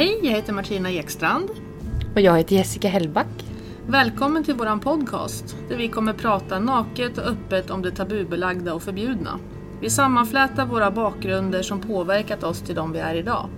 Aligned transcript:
Hej, 0.00 0.18
jag 0.22 0.32
heter 0.32 0.52
Martina 0.52 0.90
Ekstrand. 0.90 1.50
Och 2.14 2.20
jag 2.20 2.38
heter 2.38 2.56
Jessica 2.56 2.88
Hellback. 2.88 3.44
Välkommen 3.86 4.44
till 4.44 4.54
våran 4.54 4.80
podcast 4.80 5.56
där 5.68 5.76
vi 5.76 5.88
kommer 5.88 6.12
prata 6.12 6.58
naket 6.58 7.18
och 7.18 7.24
öppet 7.24 7.70
om 7.70 7.82
det 7.82 7.90
tabubelagda 7.90 8.74
och 8.74 8.82
förbjudna. 8.82 9.38
Vi 9.80 9.90
sammanflätar 9.90 10.66
våra 10.66 10.90
bakgrunder 10.90 11.62
som 11.62 11.80
påverkat 11.80 12.44
oss 12.44 12.60
till 12.60 12.74
de 12.74 12.92
vi 12.92 12.98
är 12.98 13.14
idag. 13.14 13.48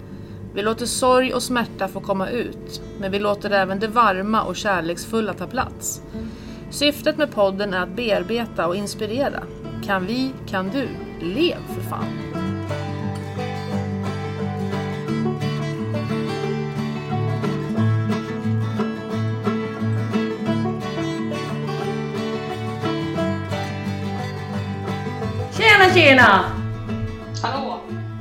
Vi 0.55 0.63
låter 0.63 0.87
sorg 0.87 1.35
och 1.35 1.43
smärta 1.43 1.89
få 1.89 2.01
komma 2.01 2.29
ut, 2.29 2.83
men 3.01 3.13
vi 3.13 3.19
låter 3.19 3.51
även 3.51 3.79
det 3.79 3.89
varma 3.89 4.43
och 4.43 4.57
kärleksfulla 4.57 5.35
ta 5.35 5.47
plats. 5.47 6.03
Syftet 6.71 7.19
med 7.19 7.33
podden 7.33 7.75
är 7.75 7.81
att 7.81 7.97
bearbeta 7.97 8.67
och 8.67 8.77
inspirera. 8.77 9.43
Kan 9.85 10.07
vi, 10.07 10.33
kan 10.49 10.69
du. 10.69 10.89
Lev 11.21 11.59
för 11.75 11.81
fan! 11.91 12.32
Tjena! 25.95 26.45
Hallå! 27.43 27.81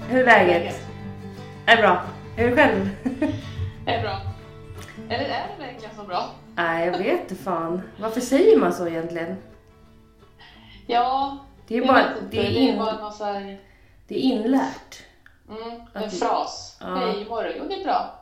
Hur 0.09 0.27
är 0.27 0.47
läget? 0.47 0.75
Är 1.65 1.75
det 1.75 1.81
bra? 1.81 2.01
Är 2.37 2.49
du 2.49 2.55
själv? 2.55 2.89
Är 3.85 3.97
det 3.97 4.01
bra? 4.01 4.17
Eller 5.09 5.25
är 5.25 5.47
det 5.57 5.63
verkligen 5.65 5.95
så 5.95 6.03
bra? 6.03 6.29
Nej, 6.55 6.85
jag 6.87 6.97
vet 6.97 7.21
inte 7.21 7.35
fan. 7.43 7.81
Varför 7.99 8.21
säger 8.21 8.57
man 8.59 8.73
så 8.73 8.87
egentligen? 8.87 9.37
Ja, 10.87 11.37
Det 11.67 11.77
är 11.77 11.87
bara, 11.87 12.03
det 12.31 12.37
är, 12.39 12.43
det 12.43 12.47
är 12.47 12.59
in, 12.59 12.77
bara 12.79 12.97
någon 12.97 13.13
så 13.13 13.23
här, 13.25 13.59
det 14.07 14.15
är 14.15 14.19
inlärt. 14.19 15.03
mm, 15.49 15.81
Att 15.93 16.03
en 16.03 16.09
det- 16.09 16.15
fras. 16.15 16.77
Ja. 16.81 16.95
Hej, 16.95 17.25
morgon. 17.29 17.51
Jo, 17.57 17.63
det 17.69 17.75
är 17.81 17.83
bra. 17.83 18.15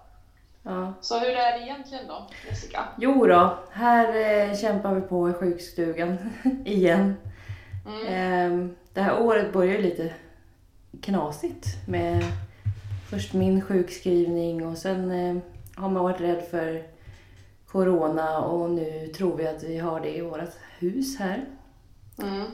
Ja. 0.64 0.94
Så 1.02 1.20
hur 1.20 1.30
är 1.30 1.60
det 1.60 1.66
egentligen 1.66 2.08
då, 2.08 2.28
Jessica? 2.50 2.80
Jo 2.98 3.26
då, 3.28 3.58
här 3.72 4.08
eh, 4.50 4.56
kämpar 4.58 4.94
vi 4.94 5.02
på 5.02 5.30
i 5.30 5.34
sjukstugan 5.34 6.18
igen. 6.66 7.16
Mm. 7.86 8.08
Ehm, 8.08 8.76
det 8.94 9.02
här 9.02 9.22
året 9.22 9.54
börjar 9.54 9.76
ju 9.76 9.82
lite 9.82 10.14
knasigt 11.02 11.68
med 11.88 12.24
först 13.10 13.34
min 13.34 13.62
sjukskrivning 13.62 14.66
och 14.68 14.78
sen 14.78 15.12
eh, 15.12 15.38
har 15.76 15.90
man 15.90 16.04
varit 16.04 16.22
rädd 16.22 16.44
för 16.52 16.84
corona 17.68 18.40
och 18.40 18.70
nu 18.70 19.08
tror 19.08 19.38
vi 19.38 19.48
att 19.48 19.64
vi 19.64 19.78
har 19.78 20.00
det 20.00 20.18
i 20.18 20.22
vårt 20.22 20.40
hus 20.80 21.18
här. 21.20 21.46
Mm. 22.22 22.46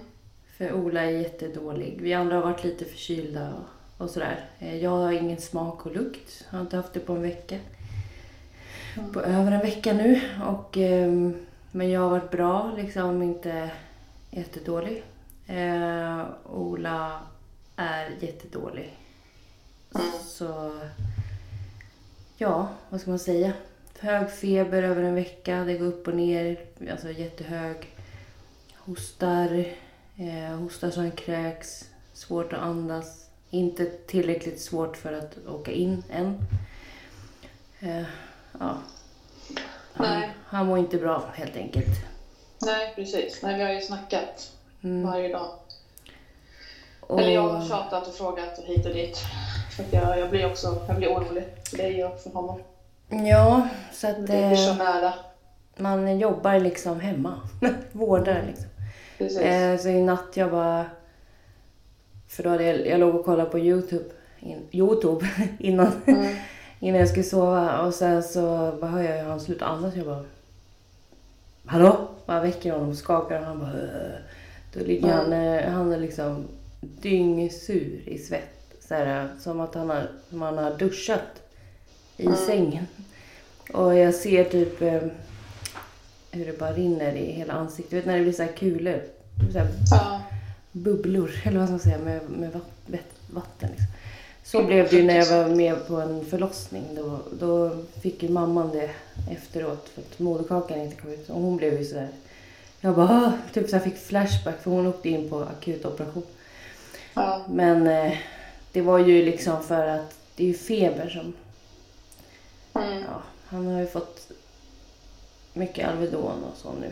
För 0.57 0.73
Ola 0.73 1.01
är 1.01 1.09
jättedålig. 1.09 1.97
Vi 2.01 2.13
andra 2.13 2.35
har 2.35 2.43
varit 2.43 2.63
lite 2.63 2.85
förkylda 2.85 3.53
och, 3.53 4.03
och 4.03 4.09
sådär. 4.09 4.45
Eh, 4.59 4.75
Jag 4.83 4.89
har 4.89 5.11
ingen 5.11 5.37
smak 5.41 5.85
och 5.85 5.95
lukt. 5.95 6.45
Jag 6.49 6.57
har 6.57 6.61
inte 6.61 6.77
haft 6.77 6.93
det 6.93 6.99
på 6.99 7.13
en 7.13 7.21
vecka. 7.21 7.57
På 9.13 9.21
över 9.21 9.51
en 9.51 9.59
vecka 9.59 9.93
nu. 9.93 10.21
Och, 10.47 10.77
ehm, 10.77 11.33
men 11.71 11.89
jag 11.89 12.01
har 12.01 12.09
varit 12.09 12.31
bra, 12.31 12.73
liksom 12.77 13.21
inte 13.23 13.69
jättedålig. 14.31 15.03
Eh, 15.47 16.25
Ola 16.45 17.19
är 17.75 18.09
jättedålig. 18.19 18.97
Så 20.23 20.79
ja, 22.37 22.67
vad 22.89 23.01
ska 23.01 23.09
man 23.09 23.19
säga? 23.19 23.53
Hög 23.99 24.31
feber 24.31 24.83
över 24.83 25.03
en 25.03 25.15
vecka, 25.15 25.63
det 25.63 25.73
går 25.77 25.85
upp 25.85 26.07
och 26.07 26.15
ner, 26.15 26.59
alltså 26.91 27.11
jättehög. 27.11 27.95
Hostar, 28.75 29.65
eh, 30.17 30.57
hostar 30.57 30.91
så 30.91 30.99
han 30.99 31.11
kräks, 31.11 31.89
svårt 32.13 32.53
att 32.53 32.59
andas. 32.59 33.29
Inte 33.49 33.85
tillräckligt 33.85 34.61
svårt 34.61 34.97
för 34.97 35.13
att 35.13 35.37
åka 35.47 35.71
in 35.71 36.03
än. 36.11 36.37
Eh, 37.79 38.03
ja. 38.59 38.77
Han, 39.93 40.19
Nej. 40.19 40.29
han 40.45 40.65
mår 40.65 40.77
inte 40.77 40.97
bra 40.97 41.31
helt 41.33 41.55
enkelt. 41.55 42.05
Nej, 42.61 42.93
precis. 42.95 43.39
Nej, 43.43 43.57
vi 43.57 43.63
har 43.63 43.71
ju 43.71 43.81
snackat 43.81 44.54
Mm. 44.85 45.07
varje 45.11 45.27
dag. 45.31 45.49
Och- 46.99 47.19
Eller 47.19 47.29
jag 47.31 47.41
har 47.49 47.65
tjatat 47.69 48.07
och 48.07 48.13
frågat 48.13 48.57
och 48.59 48.63
hit 48.65 48.85
och 48.85 48.93
dit. 48.93 49.17
För 49.75 49.85
jag, 49.97 50.19
jag 50.19 50.29
blir 50.29 50.45
också 50.45 50.81
jag 50.87 50.97
blir 50.97 51.07
orolig 51.09 51.43
för 51.69 51.77
dig 51.77 52.05
och 52.05 52.19
för 52.19 52.29
honom. 52.29 52.59
Ja, 53.09 53.67
så 53.93 54.07
att 54.07 54.15
Det 54.15 54.21
blir 54.23 54.55
så 54.55 54.71
eh, 54.71 54.77
nära. 54.77 55.13
man 55.77 56.19
jobbar 56.19 56.59
liksom 56.59 56.99
hemma. 56.99 57.39
Vårdar 57.91 58.43
liksom. 58.47 58.65
Precis. 59.17 59.39
Eh, 59.39 59.77
så 59.77 59.89
i 59.89 60.03
natt 60.03 60.27
jag 60.37 60.51
bara... 60.51 60.85
För 62.27 62.43
då 62.43 62.49
hade 62.49 62.63
jag, 62.63 62.87
jag 62.87 62.99
låg 62.99 63.15
och 63.15 63.25
kollade 63.25 63.49
på 63.49 63.59
Youtube, 63.59 64.05
in, 64.39 64.67
Youtube 64.71 65.27
innan, 65.59 65.91
Mm. 66.07 66.35
innan 66.79 66.99
jag 66.99 67.09
skulle 67.09 67.23
sova. 67.23 67.79
Och 67.81 67.93
sen 67.93 68.23
så 68.23 68.71
bara 68.81 68.91
hör 68.91 69.01
jag 69.03 69.17
hur 69.23 69.29
han 69.29 69.39
slutar 69.39 69.65
andas. 69.65 69.95
Jag 69.95 70.05
bara... 70.05 70.25
Hallå? 71.65 71.97
Bara 72.25 72.39
väcker 72.39 72.71
honom 72.71 72.89
och 72.89 72.95
skakar 72.95 73.39
och 73.39 73.45
han 73.45 73.59
bara... 73.59 73.71
Då 74.75 74.85
ligger 74.85 75.07
han, 75.07 75.33
eh, 75.33 75.69
han 75.71 75.91
är 75.91 75.99
liksom 75.99 76.45
dyngsur 76.81 77.99
i 78.05 78.17
svett. 78.17 78.49
Så 78.87 78.93
här, 78.93 79.29
som 79.39 79.59
att 79.59 79.75
han 79.75 79.89
har, 79.89 80.07
som 80.29 80.41
han 80.41 80.57
har 80.57 80.77
duschat 80.77 81.41
i 82.17 82.27
sängen. 82.47 82.85
Och 83.73 83.95
jag 83.95 84.15
ser 84.15 84.43
typ 84.43 84.81
eh, 84.81 85.01
hur 86.31 86.45
det 86.45 86.59
bara 86.59 86.73
rinner 86.73 87.13
i 87.15 87.31
hela 87.31 87.53
ansiktet. 87.53 87.89
Du 87.91 87.95
vet 87.97 88.05
när 88.05 88.17
det 88.17 88.23
blir 88.23 88.33
så 88.33 88.43
här 88.43 88.51
kulor. 88.51 89.01
Så 89.53 89.59
här 89.59 89.67
Ja. 89.91 90.21
bubblor, 90.71 91.31
eller 91.43 91.57
vad 91.59 91.67
ska 91.67 91.71
man 91.71 91.79
säga, 91.79 91.97
med, 91.97 92.21
med 92.29 92.49
vatten. 93.33 93.69
Liksom. 93.69 93.87
Så 94.43 94.63
blev 94.63 94.89
det 94.89 94.95
ju 94.95 95.03
när 95.03 95.15
jag 95.15 95.43
var 95.43 95.55
med 95.55 95.87
på 95.87 95.95
en 95.95 96.25
förlossning. 96.25 96.83
Då, 96.95 97.19
då 97.39 97.77
fick 98.01 98.23
ju 98.23 98.29
mamman 98.29 98.71
det 98.71 98.89
efteråt 99.31 99.89
för 99.89 100.01
att 100.01 100.19
moderkakan 100.19 100.81
inte 100.81 100.95
kom 100.95 101.11
ut. 101.13 101.29
Och 101.29 101.41
hon 101.41 101.57
blev 101.57 101.79
ju 101.79 101.85
sådär... 101.85 102.09
Jag 102.85 102.95
bara, 102.95 103.05
"Åh", 103.25 103.31
typ 103.53 103.69
så 103.69 103.75
här 103.75 103.83
fick 103.83 103.97
flashback 103.97 104.61
för 104.63 104.71
hon 104.71 104.87
åkte 104.87 105.09
in 105.09 105.29
på 105.29 105.39
akut 105.41 105.85
operation. 105.85 106.23
Ja. 107.13 107.45
Men 107.49 107.87
eh, 107.87 108.13
det 108.71 108.81
var 108.81 108.99
ju 108.99 109.25
liksom 109.25 109.63
för 109.63 109.87
att 109.87 110.15
det 110.35 110.43
är 110.43 110.47
ju 110.47 110.53
feber 110.53 111.09
som... 111.09 111.33
Mm. 112.83 113.01
Ja, 113.01 113.21
han 113.45 113.67
har 113.67 113.79
ju 113.79 113.87
fått 113.87 114.31
mycket 115.53 115.87
Alvedon 115.89 116.43
och 116.43 116.57
så 116.57 116.71
nu. 116.81 116.91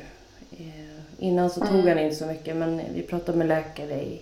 Eh, 0.51 0.99
Innan 1.19 1.49
så 1.49 1.65
tog 1.65 1.87
han 1.87 1.99
inte 1.99 2.15
så 2.15 2.25
mycket 2.25 2.55
men 2.55 2.81
vi 2.93 3.01
pratade 3.01 3.37
med 3.37 3.47
läkare 3.47 4.01
i 4.03 4.21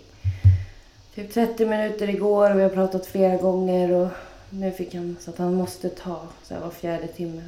typ 1.16 1.34
30 1.34 1.66
minuter 1.66 2.10
igår 2.10 2.52
och 2.52 2.58
vi 2.60 2.64
har 2.64 2.70
pratat 2.70 3.06
flera 3.06 3.36
gånger 3.38 3.92
och 3.92 4.08
nu 4.50 4.72
fick 4.72 4.96
han 4.96 5.18
så 5.20 5.30
att 5.32 5.38
han 5.38 5.54
måste 5.54 5.90
ta 5.90 6.28
så 6.44 6.54
här 6.54 6.62
var 6.62 6.70
fjärde 6.72 7.08
timme. 7.08 7.42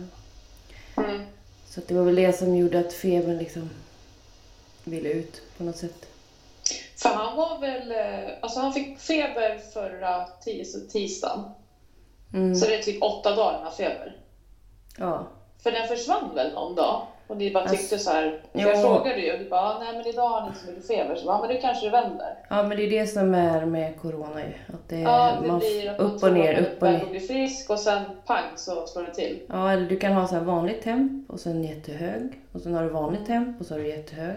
Mm. 0.97 1.21
Så 1.65 1.79
att 1.79 1.87
det 1.87 1.95
var 1.95 2.03
väl 2.03 2.15
det 2.15 2.37
som 2.37 2.55
gjorde 2.55 2.79
att 2.79 2.93
febern 2.93 3.37
liksom 3.37 3.69
ville 4.83 5.09
ut 5.09 5.41
på 5.57 5.63
något 5.63 5.77
sätt. 5.77 6.05
För 6.97 7.09
han 7.09 7.37
var 7.37 7.59
väl, 7.61 7.91
eh, 7.91 8.29
alltså 8.41 8.59
han 8.59 8.73
fick 8.73 8.99
feber 8.99 9.57
förra 9.73 10.25
tis- 10.45 10.87
tisdagen. 10.91 11.43
Mm. 12.33 12.55
Så 12.55 12.65
det 12.65 12.75
är 12.75 12.81
typ 12.81 13.03
åtta 13.03 13.35
dagar 13.35 13.53
han 13.53 13.63
har 13.63 13.71
feber. 13.71 14.17
Ja. 14.97 15.27
För 15.63 15.71
den 15.71 15.87
försvann 15.87 16.35
väl 16.35 16.53
någon 16.53 16.75
dag? 16.75 17.01
Och 17.27 17.37
ni 17.37 17.51
bara 17.53 17.67
tyckte 17.69 17.99
så 17.99 18.11
här, 18.11 18.41
jag 18.51 18.81
frågade 18.81 19.19
ju 19.21 19.33
och 19.33 19.39
du 19.39 19.49
bara, 19.49 19.61
"Ah, 19.61 19.79
nej 19.79 19.97
men 19.97 20.07
idag 20.07 20.27
har 20.29 20.39
han 20.41 20.49
inte 20.49 20.59
så 20.65 20.67
mycket 20.71 20.87
feber. 20.87 21.15
Så 21.15 21.25
bara, 21.25 21.37
"Ah, 21.37 21.39
men 21.41 21.49
det 21.55 21.61
kanske 21.61 21.85
det 21.85 21.91
vänder. 21.91 22.37
ja, 22.49 22.63
men 22.63 22.77
det 22.77 22.83
är 22.83 22.89
det 22.89 23.07
som 23.07 23.33
är 23.35 23.65
med 23.65 24.01
corona 24.01 24.39
ju. 24.41 24.53
Att 24.73 24.89
det, 24.89 24.99
Ja, 24.99 25.37
det 25.41 25.47
man, 25.47 25.59
blir 25.59 25.89
att 25.89 25.97
man 25.99 26.11
upp 26.11 26.23
och 26.23 26.33
ner, 26.33 26.53
man 26.53 26.63
upp 26.65 26.81
och 26.83 26.87
ner. 26.89 27.01
att 27.03 27.09
bli 27.09 27.19
frisk 27.19 27.69
och 27.69 27.79
sen 27.79 28.01
pang 28.25 28.43
så 28.55 28.87
slår 28.87 29.03
det 29.03 29.13
till. 29.13 29.39
Ja, 29.49 29.71
eller 29.71 29.89
du 29.89 29.99
kan 29.99 30.13
ha 30.13 30.27
så 30.27 30.35
här 30.35 30.41
vanligt 30.41 30.81
temp 30.81 31.29
och 31.29 31.39
sen 31.39 31.63
jättehög. 31.63 32.39
Och 32.51 32.61
sen 32.61 32.73
har 32.73 32.83
du 32.83 32.89
vanligt 32.89 33.25
temp 33.25 33.59
och 33.61 33.65
så 33.65 33.73
har 33.73 33.79
du 33.79 33.87
jättehög. 33.89 34.35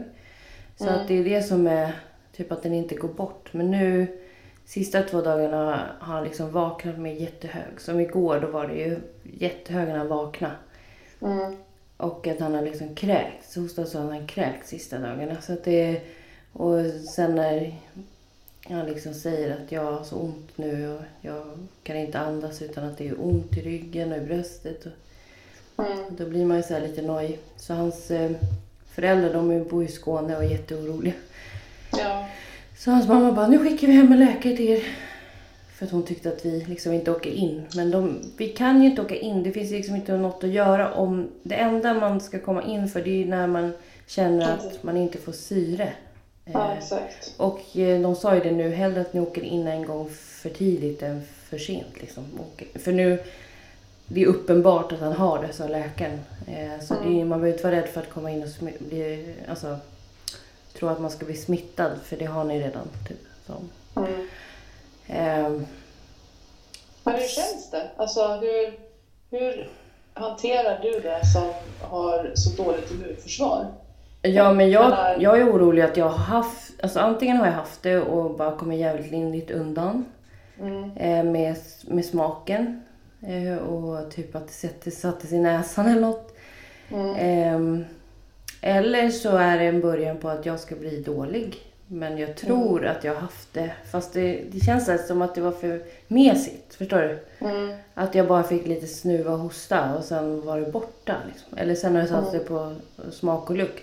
Så 0.76 0.84
Mm. 0.86 1.00
att 1.00 1.08
det 1.08 1.14
är 1.14 1.24
det 1.24 1.42
som 1.42 1.66
är 1.66 1.92
typ 2.36 2.52
att 2.52 2.62
den 2.62 2.74
inte 2.74 2.94
går 2.94 3.08
bort. 3.08 3.48
Men 3.52 3.70
nu, 3.70 4.06
sista 4.64 5.02
två 5.02 5.20
dagarna 5.20 5.86
har 5.98 6.14
han 6.14 6.24
liksom 6.24 6.52
vaknat 6.52 6.98
med 6.98 7.20
jättehög. 7.20 7.80
Som 7.80 8.00
igår, 8.00 8.40
då 8.40 8.46
var 8.46 8.66
det 8.66 8.74
ju 8.74 8.98
jättehög 9.22 9.88
när 9.88 9.96
han 9.98 10.08
vaknade. 10.08 10.54
Mm. 11.20 11.56
Och 11.96 12.26
att 12.26 12.40
han 12.40 12.54
har 12.54 12.62
liksom 12.62 12.94
kräkts. 12.94 13.56
Hostat 13.56 13.88
så 13.88 13.98
har 13.98 14.12
han 14.12 14.26
kräkts 14.26 14.68
sista 14.68 14.98
dagarna. 14.98 15.40
Så 15.40 15.52
att 15.52 15.64
det, 15.64 16.00
och 16.52 16.78
sen 17.14 17.34
när 17.34 17.74
han 18.68 18.86
liksom 18.86 19.14
säger 19.14 19.56
att 19.56 19.72
jag 19.72 19.92
har 19.92 20.04
så 20.04 20.16
ont 20.16 20.58
nu 20.58 20.94
och 20.94 21.02
jag 21.20 21.44
kan 21.82 21.96
inte 21.96 22.18
andas 22.18 22.62
utan 22.62 22.84
att 22.84 22.98
det 22.98 23.08
är 23.08 23.24
ont 23.24 23.56
i 23.56 23.60
ryggen 23.62 24.12
och 24.12 24.18
i 24.18 24.20
bröstet. 24.20 24.86
Och, 24.86 24.92
Mm. 25.84 26.16
då 26.16 26.26
blir 26.26 26.46
man 26.46 26.56
ju 26.56 26.62
så 26.62 26.74
här 26.74 26.80
lite 26.80 27.02
nojig. 27.02 27.38
Så 27.56 27.74
hans 27.74 28.10
eh, 28.10 28.30
föräldrar 28.96 29.32
de 29.32 29.64
bor 29.64 29.84
i 29.84 29.88
Skåne 29.88 30.36
och 30.36 30.44
är 30.44 30.48
jätteoroliga. 30.48 31.12
Ja. 31.98 32.26
Så 32.78 32.90
hans 32.90 33.08
mamma 33.08 33.32
bara, 33.32 33.48
nu 33.48 33.58
skickar 33.58 33.86
vi 33.86 33.92
hem 33.92 34.12
en 34.12 34.18
läkare 34.18 34.56
till 34.56 34.68
er. 34.68 34.82
För 35.74 35.86
att 35.86 35.92
hon 35.92 36.02
tyckte 36.02 36.28
att 36.28 36.44
vi 36.46 36.64
liksom 36.68 36.92
inte 36.92 37.10
åker 37.10 37.30
in. 37.30 37.62
Men 37.74 37.90
de, 37.90 38.18
vi 38.36 38.48
kan 38.48 38.82
ju 38.82 38.88
inte 38.90 39.02
åka 39.02 39.16
in. 39.16 39.42
Det 39.42 39.52
finns 39.52 39.70
liksom 39.70 39.96
inte 39.96 40.16
något 40.16 40.44
att 40.44 40.50
göra 40.50 40.92
om... 40.94 41.28
Det 41.42 41.54
enda 41.54 41.94
man 41.94 42.20
ska 42.20 42.38
komma 42.38 42.62
in 42.62 42.88
för 42.88 43.02
det 43.02 43.22
är 43.22 43.26
när 43.26 43.46
man 43.46 43.72
känner 44.06 44.52
att 44.54 44.82
man 44.82 44.96
inte 44.96 45.18
får 45.18 45.32
syre. 45.32 45.92
ja, 46.44 46.72
Eh, 46.72 46.78
exakt. 46.78 47.34
och 47.36 47.76
eh, 47.76 48.00
de 48.00 48.16
sa 48.16 48.34
ju 48.34 48.40
det 48.40 48.50
nu, 48.50 48.70
hellre 48.70 49.00
att 49.00 49.12
ni 49.12 49.20
åker 49.20 49.42
in 49.42 49.66
en 49.66 49.84
gång 49.84 50.08
för 50.10 50.50
tidigt 50.50 51.02
än 51.02 51.22
för 51.48 51.58
sent. 51.58 52.00
Liksom. 52.00 52.24
För 52.74 52.92
nu, 52.92 53.18
det 54.06 54.22
är 54.22 54.26
uppenbart 54.26 54.92
att 54.92 55.00
han 55.00 55.12
har 55.12 55.42
det, 55.42 55.52
sa 55.52 55.66
läkaren. 55.68 56.20
Eh, 56.48 56.80
så 56.84 56.94
Mm. 56.94 57.18
är, 57.18 57.24
man 57.24 57.40
behöver 57.40 57.48
inte 57.58 57.64
vara 57.70 57.76
rädd 57.80 57.88
för 57.88 58.00
att 58.00 58.10
komma 58.10 58.30
in 58.30 58.42
och 58.42 58.48
smi- 58.48 58.88
bli, 58.88 59.34
alltså, 59.48 59.76
tro 60.78 60.88
att 60.88 61.00
man 61.00 61.10
ska 61.10 61.26
bli 61.26 61.36
smittad, 61.36 61.90
för 62.04 62.16
det 62.16 62.24
har 62.24 62.44
ni 62.44 62.60
redan. 62.62 62.88
Typ, 63.08 63.18
så. 63.46 63.52
Mm. 64.00 64.28
Ehm, 65.06 65.66
Men 67.04 67.14
hur 67.14 67.28
känns 67.28 67.70
det? 67.70 67.90
Alltså 67.96 68.26
hur, 68.28 68.78
hur 69.30 69.70
hanterar 70.14 70.78
du 70.82 71.00
det 71.00 71.26
som 71.26 71.52
har 71.80 72.30
så 72.34 72.62
dåligt 72.62 72.90
immunförsvar? 72.90 73.66
Ja, 74.22 74.52
men 74.52 74.70
jag, 74.70 75.16
jag 75.22 75.38
är 75.40 75.50
orolig 75.52 75.82
att 75.82 75.96
jag 75.96 76.04
har 76.08 76.18
haft, 76.18 76.72
alltså 76.82 76.98
antingen 77.00 77.36
har 77.36 77.46
jag 77.46 77.52
haft 77.52 77.82
det 77.82 77.98
och 78.00 78.36
bara 78.36 78.56
kommit 78.56 78.80
jävligt 78.80 79.10
lindrigt 79.10 79.50
undan 79.50 80.04
Mm. 80.60 80.90
eh, 80.96 81.24
med, 81.32 81.56
med 81.84 82.04
smaken 82.04 82.82
och 83.68 84.10
typ 84.10 84.36
att 84.36 84.46
det 84.46 84.52
sätter- 84.52 84.90
satte 84.90 85.26
sig 85.26 85.38
i 85.38 85.40
näsan 85.40 85.86
eller 85.88 86.00
något. 86.00 86.36
Mm. 86.90 87.14
Ehm, 87.18 87.84
eller 88.60 89.10
så 89.10 89.36
är 89.36 89.58
det 89.58 89.64
en 89.64 89.80
början 89.80 90.16
på 90.18 90.28
att 90.28 90.46
jag 90.46 90.60
ska 90.60 90.74
bli 90.76 91.02
dålig. 91.02 91.58
Men 91.88 92.18
jag 92.18 92.36
tror 92.36 92.86
att 92.86 93.04
jag 93.04 93.14
har 93.14 93.20
haft 93.20 93.52
det. 93.52 93.72
Fast 93.90 94.12
det, 94.12 94.42
det 94.50 94.60
känns 94.60 95.06
som 95.06 95.22
att 95.22 95.34
det 95.34 95.40
var 95.40 95.52
för 95.52 95.82
mesigt. 96.08 96.74
Förstår 96.74 96.98
du? 97.00 97.46
Mm. 97.46 97.76
Att 97.94 98.14
jag 98.14 98.26
bara 98.28 98.42
fick 98.42 98.66
lite 98.66 98.86
snuva 98.86 99.32
och 99.32 99.38
hosta 99.38 99.94
och 99.94 100.04
sen 100.04 100.46
var 100.46 100.60
det 100.60 100.72
borta. 100.72 101.16
Liksom. 101.28 101.58
Eller 101.58 101.74
sen 101.74 101.94
har 101.94 102.02
det 102.02 102.08
satt 102.08 102.30
sig 102.30 102.40
på 102.40 102.74
smak 103.12 103.50
och 103.50 103.56
lukt. 103.56 103.82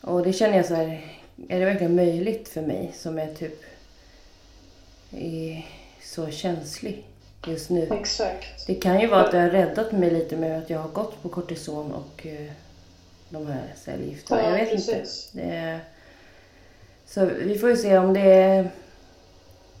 Och 0.00 0.22
det 0.22 0.32
känner 0.32 0.56
jag 0.56 0.66
så 0.66 0.74
här, 0.74 1.00
är 1.48 1.58
det 1.60 1.64
verkligen 1.64 1.96
möjligt 1.96 2.48
för 2.48 2.62
mig 2.62 2.92
som 2.94 3.18
är 3.18 3.34
typ 3.34 3.62
är 5.10 5.66
så 6.02 6.30
känslig 6.30 7.04
just 7.48 7.70
nu? 7.70 7.88
Exakt. 7.90 8.66
Det 8.66 8.74
kan 8.74 9.00
ju 9.00 9.06
vara 9.06 9.24
att 9.24 9.30
det 9.30 9.38
har 9.38 9.50
räddat 9.50 9.92
mig 9.92 10.10
lite 10.10 10.36
med 10.36 10.58
att 10.58 10.70
jag 10.70 10.78
har 10.78 10.88
gått 10.88 11.22
på 11.22 11.28
kortison 11.28 11.92
och 11.92 12.26
eh, 12.26 12.50
de 13.28 13.46
här 13.46 13.72
cellgifterna. 13.76 14.42
Ja, 14.42 14.48
jag 14.48 14.56
vet 14.56 14.70
precis. 14.70 15.30
inte. 15.34 15.46
Är... 15.46 15.80
Så 17.06 17.24
vi 17.24 17.58
får 17.58 17.70
ju 17.70 17.76
se 17.76 17.98
om 17.98 18.14
det 18.14 18.20
är 18.20 18.70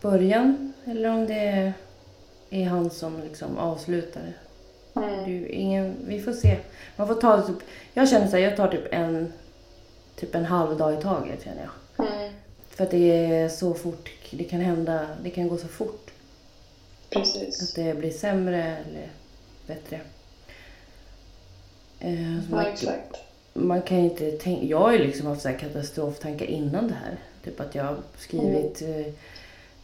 början 0.00 0.72
eller 0.84 1.10
om 1.10 1.26
det 1.26 1.72
är 2.50 2.64
han 2.64 2.90
som 2.90 3.22
liksom 3.22 3.58
avslutar 3.58 4.20
det. 4.20 4.32
Mm. 5.00 5.46
ingen, 5.50 5.96
vi 6.06 6.20
får 6.20 6.32
se. 6.32 6.56
Man 6.96 7.08
får 7.08 7.14
ta 7.14 7.42
typ, 7.42 7.56
jag 7.94 8.08
känner 8.08 8.26
så 8.26 8.36
här, 8.36 8.44
jag 8.44 8.56
tar 8.56 8.68
typ 8.68 8.92
en, 8.92 9.32
typ 10.16 10.34
en 10.34 10.44
halv 10.44 10.78
dag 10.78 10.94
i 10.94 11.02
taget 11.02 11.44
känner 11.44 11.68
jag. 11.96 12.06
Mm. 12.06 12.32
För 12.68 12.84
att 12.84 12.90
det 12.90 13.26
är 13.26 13.48
så 13.48 13.74
fort, 13.74 14.10
det 14.30 14.44
kan 14.44 14.60
hända, 14.60 15.06
det 15.22 15.30
kan 15.30 15.48
gå 15.48 15.56
så 15.56 15.68
fort. 15.68 16.03
Att 17.16 17.22
Precis. 17.22 17.72
det 17.74 17.94
blir 17.98 18.10
sämre 18.10 18.62
eller 18.62 19.08
bättre. 19.66 20.00
Eh, 22.00 22.34
Ja, 22.34 22.40
man, 22.50 22.66
exakt. 22.66 23.16
man 23.52 23.82
kan 23.82 23.98
inte 23.98 24.30
tänka, 24.30 24.66
jag 24.66 24.78
har 24.78 24.92
ju 24.92 24.98
liksom 24.98 25.26
haft 25.26 25.42
så 25.42 25.48
här 25.48 25.58
katastroftankar 25.58 26.46
innan 26.46 26.88
det 26.88 26.94
här. 26.94 27.16
Typ 27.44 27.60
att 27.60 27.74
jag 27.74 27.84
har 27.84 27.96
skrivit 28.18 28.82
eh, 28.82 29.12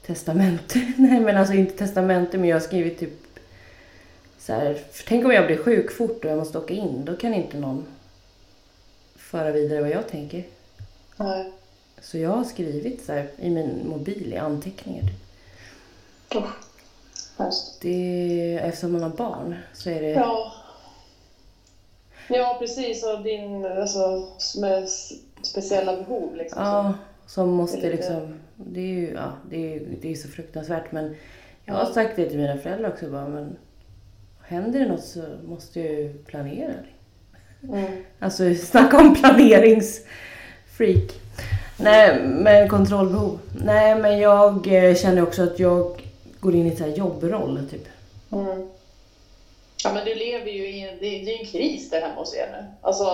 testamente. 0.06 0.78
Nej 0.96 1.20
men 1.20 1.36
alltså 1.36 1.54
inte 1.54 1.78
testamente 1.78 2.38
men 2.38 2.48
jag 2.48 2.56
har 2.56 2.60
skrivit 2.60 2.98
typ 2.98 3.10
så 4.38 4.52
här, 4.52 4.78
tänk 5.08 5.24
om 5.24 5.30
jag 5.32 5.46
blir 5.46 5.56
sjuk 5.56 5.92
fort 5.92 6.24
och 6.24 6.30
jag 6.30 6.38
måste 6.38 6.58
åka 6.58 6.74
in. 6.74 7.04
Då 7.04 7.16
kan 7.16 7.34
inte 7.34 7.56
någon 7.56 7.86
föra 9.16 9.50
vidare 9.52 9.80
vad 9.80 9.90
jag 9.90 10.08
tänker. 10.08 10.44
Nej. 11.16 11.52
Så 12.02 12.18
jag 12.18 12.30
har 12.30 12.44
skrivit 12.44 13.04
så 13.04 13.12
här 13.12 13.28
i 13.38 13.50
min 13.50 13.88
mobil 13.88 14.32
i 14.32 14.36
anteckningar. 14.36 15.04
Typ. 16.28 16.42
Usch. 16.42 16.50
Hemskt. 17.42 17.80
Det, 17.80 18.60
eftersom 18.62 18.92
man 18.92 19.02
har 19.02 19.10
barn 19.10 19.56
så 19.72 19.90
är 19.90 20.00
det... 20.00 20.10
Ja. 20.10 20.52
Ja, 22.28 22.56
precis. 22.58 23.04
Och 23.04 23.22
din, 23.22 23.64
alltså, 23.64 24.28
med 24.60 24.88
speciella 25.42 25.96
behov 25.96 26.36
liksom. 26.36 26.62
Ja, 26.62 26.94
som 27.26 27.50
måste 27.50 27.80
Det 27.80 27.90
liksom... 27.90 28.34
Det 28.56 28.80
är 28.80 28.84
ju 28.84 29.12
ja, 29.14 29.32
det 29.50 29.74
är, 29.74 29.82
det 30.00 30.12
är 30.12 30.14
så 30.14 30.28
fruktansvärt 30.28 30.92
men 30.92 31.16
jag 31.64 31.74
har 31.74 31.86
sagt 31.86 32.16
det 32.16 32.28
till 32.28 32.38
mina 32.38 32.58
föräldrar 32.58 32.90
också 32.90 33.10
bara 33.10 33.28
men 33.28 33.56
händer 34.42 34.80
det 34.80 34.88
något 34.88 35.04
så 35.04 35.22
måste 35.44 35.80
jag 35.80 35.92
ju 35.92 36.12
planera. 36.12 36.72
Mm. 37.62 38.04
Alltså 38.18 38.54
snacka 38.54 38.98
om 38.98 39.14
planeringsfreak. 39.14 41.20
Nej, 41.76 42.22
men 42.24 42.68
kontrollbehov. 42.68 43.38
Nej, 43.64 43.94
men 43.94 44.18
jag 44.18 44.66
eh, 44.66 44.94
känner 44.94 45.22
också 45.22 45.42
att 45.42 45.58
jag 45.58 45.99
går 46.40 46.54
in 46.54 46.66
i 46.66 46.76
så 46.76 46.84
här 46.84 46.90
jobbroll 46.96 47.60
typ. 47.70 47.86
Mm. 48.32 48.68
Ja, 49.84 49.92
men 49.94 50.04
du 50.04 50.14
lever 50.14 50.50
ju 50.50 50.68
i 50.68 50.88
en, 50.88 50.98
det 51.00 51.06
är 51.06 51.24
det 51.26 51.34
är 51.34 51.40
en 51.40 51.46
kris 51.46 51.90
där 51.90 52.00
hemma 52.00 52.14
hos 52.14 52.34
er 52.34 52.48
nu. 52.52 52.66
Alltså, 52.80 53.04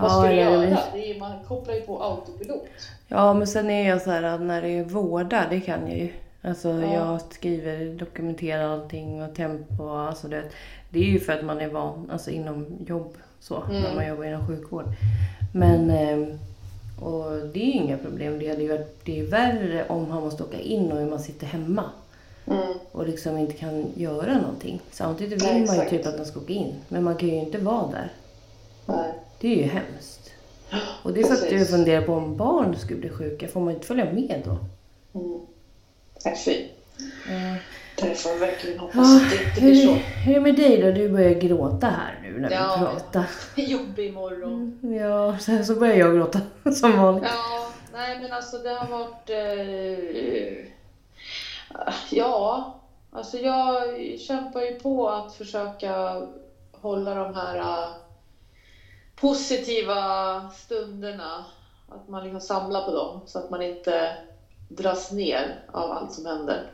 vad 0.00 0.10
ska 0.10 0.20
du 0.22 0.26
eller 0.28 0.36
det 0.36 0.42
göra? 0.70 0.78
blir- 0.92 1.02
Det 1.02 1.10
är, 1.10 1.20
man 1.20 1.44
kopplar 1.48 1.74
ju 1.74 1.80
på 1.80 2.02
autopilot. 2.02 2.64
Ja, 3.08 3.34
men 3.34 3.46
sen 3.46 3.70
är 3.70 3.88
jag 3.88 4.02
så 4.02 4.10
här 4.10 4.22
att 4.22 4.40
när 4.40 4.62
det 4.62 4.68
är 4.68 4.84
vårda, 4.84 5.46
det 5.50 5.60
kan 5.60 5.88
jag 5.88 5.98
ju. 5.98 6.08
Alltså 6.42 6.68
Ja. 6.68 6.92
jag 6.94 7.20
skriver, 7.32 7.94
dokumenterar 7.98 8.64
allting 8.68 9.22
och 9.22 9.34
tempo 9.34 9.84
och 9.84 10.00
alltså 10.00 10.28
det. 10.28 10.42
Det 10.90 10.98
är 10.98 11.04
ju 11.04 11.20
för 11.20 11.32
att 11.32 11.44
man 11.44 11.60
är 11.60 11.68
van, 11.68 12.10
alltså 12.12 12.30
inom 12.30 12.66
jobb 12.86 13.16
så, 13.40 13.62
när 13.70 13.78
Mm. 13.80 13.94
man 13.96 14.08
jobbar 14.08 14.24
inom 14.24 14.46
sjukvård. 14.46 14.84
Men, 15.54 15.90
eh, 15.90 16.34
och 17.04 17.30
det 17.52 17.60
är 17.60 17.66
ju 17.66 17.72
inga 17.72 17.98
problem. 17.98 18.38
Det 18.38 18.48
hade 18.48 18.62
ju 18.62 18.68
varit, 18.68 19.04
det 19.04 19.20
är 19.20 19.24
värre 19.26 19.84
om 19.88 20.10
han 20.10 20.22
måste 20.22 20.42
åka 20.42 20.60
in 20.60 20.92
och 20.92 21.06
man 21.10 21.18
sitter 21.20 21.46
hemma 21.46 21.84
Mm. 22.46 22.62
och 22.92 23.06
liksom 23.06 23.38
inte 23.38 23.52
kan 23.52 23.86
göra 23.96 24.38
någonting. 24.38 24.80
Samtidigt 24.90 25.32
vill 25.42 25.48
Nej, 25.52 25.66
man 25.66 25.76
ju 25.76 25.88
typ 25.90 26.06
att 26.06 26.18
de 26.18 26.24
ska 26.24 26.40
åka 26.40 26.52
in, 26.52 26.74
men 26.88 27.04
man 27.04 27.16
kan 27.16 27.28
ju 27.28 27.34
inte 27.34 27.58
vara 27.58 27.86
där. 27.90 28.12
Nej. 28.86 29.14
Det 29.40 29.48
är 29.48 29.56
ju 29.56 29.62
hemskt. 29.62 30.30
Och 31.02 31.12
det 31.12 31.20
är 31.20 31.24
för 31.24 31.34
att 31.34 31.52
jag 31.52 31.68
funderar 31.68 32.02
på 32.02 32.12
om 32.14 32.36
barn 32.36 32.76
skulle 32.76 33.00
bli 33.00 33.08
sjuka, 33.08 33.48
får 33.48 33.60
man 33.60 33.74
inte 33.74 33.86
följa 33.86 34.04
med 34.04 34.42
då? 34.44 34.58
Mm. 35.20 35.40
Nej, 36.24 36.36
fy. 36.44 36.52
Eh, 37.32 37.56
Det 37.96 38.14
får 38.14 38.32
jag 38.32 38.38
verkligen 38.38 38.78
hoppas 38.78 38.96
Ja, 38.96 39.16
att 39.16 39.30
det 39.30 39.44
inte 39.48 39.60
blir 39.60 39.86
så. 39.86 39.92
hur 39.92 40.30
är 40.30 40.34
det 40.34 40.40
med 40.40 40.56
dig 40.56 40.82
då? 40.82 40.90
Du 40.90 41.08
börjar 41.08 41.30
gråta 41.40 41.86
här 41.86 42.20
nu 42.22 42.40
när 42.40 42.50
Ja. 42.50 42.76
vi 42.80 42.84
pratar. 42.86 43.24
Jobbig 43.56 44.12
morgon. 44.14 44.78
Ja, 45.00 45.38
så, 45.38 45.64
så 45.64 45.74
börjar 45.74 45.96
jag 45.96 46.14
gråta 46.14 46.40
som 46.74 46.96
vanligt. 46.98 47.24
Ja, 47.26 47.68
nej 47.92 48.18
men 48.22 48.32
alltså 48.32 48.58
det 48.58 48.70
har 48.70 48.86
varit... 48.98 49.30
Eh, 49.30 50.71
ja, 52.10 52.64
alltså 53.10 53.38
jag 53.38 53.88
kämpar 54.18 54.60
ju 54.60 54.72
på 54.72 55.08
att 55.08 55.32
försöka 55.32 56.22
hålla 56.72 57.14
de 57.14 57.34
här 57.34 57.56
eh, 57.56 57.90
positiva 59.16 60.48
stunderna. 60.50 61.46
Att 61.88 62.08
man 62.08 62.22
liksom 62.22 62.40
samlar 62.40 62.80
på 62.80 62.92
dem 62.92 63.22
så 63.26 63.38
att 63.38 63.50
man 63.50 63.62
inte 63.62 64.16
dras 64.68 65.10
ner 65.10 65.60
av 65.66 65.90
allt 65.92 66.12
som 66.12 66.26
händer. 66.26 66.72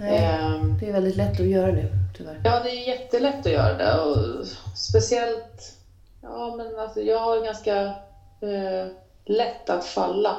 Nej, 0.00 0.18
Ehm, 0.18 0.76
det 0.76 0.88
är 0.88 0.92
väldigt 0.92 1.16
lätt 1.16 1.40
att 1.40 1.46
göra 1.46 1.72
det, 1.72 1.88
tyvärr. 2.16 2.40
Ja, 2.42 2.60
det 2.60 2.68
är 2.70 2.80
jättelätt 2.86 3.46
att 3.46 3.52
göra 3.52 3.74
det. 3.74 3.94
Och 3.98 4.46
speciellt... 4.74 5.74
Ja, 6.20 6.50
men 6.50 6.78
alltså 6.78 7.00
jag 7.00 7.20
har 7.20 7.38
ganska 7.38 7.94
eh, 8.40 8.86
lätt 9.24 9.68
att 9.68 9.84
falla 9.84 10.36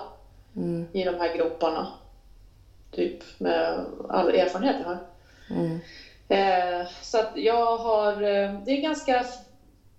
Mm, 0.55 0.87
i 0.91 1.03
de 1.03 1.19
här 1.19 1.29
groparna. 1.29 1.87
Typ 2.95 3.23
med 3.37 3.85
all 4.09 4.29
erfarenhet 4.29 4.75
jag 4.79 4.87
har. 4.87 4.99
mm, 5.49 5.81
Eh, 6.27 6.87
så 7.01 7.17
att 7.17 7.31
jag 7.33 7.77
har... 7.77 8.11
Eh, 8.21 8.49
det 8.49 8.71
är 8.71 8.77
ganska 8.77 9.23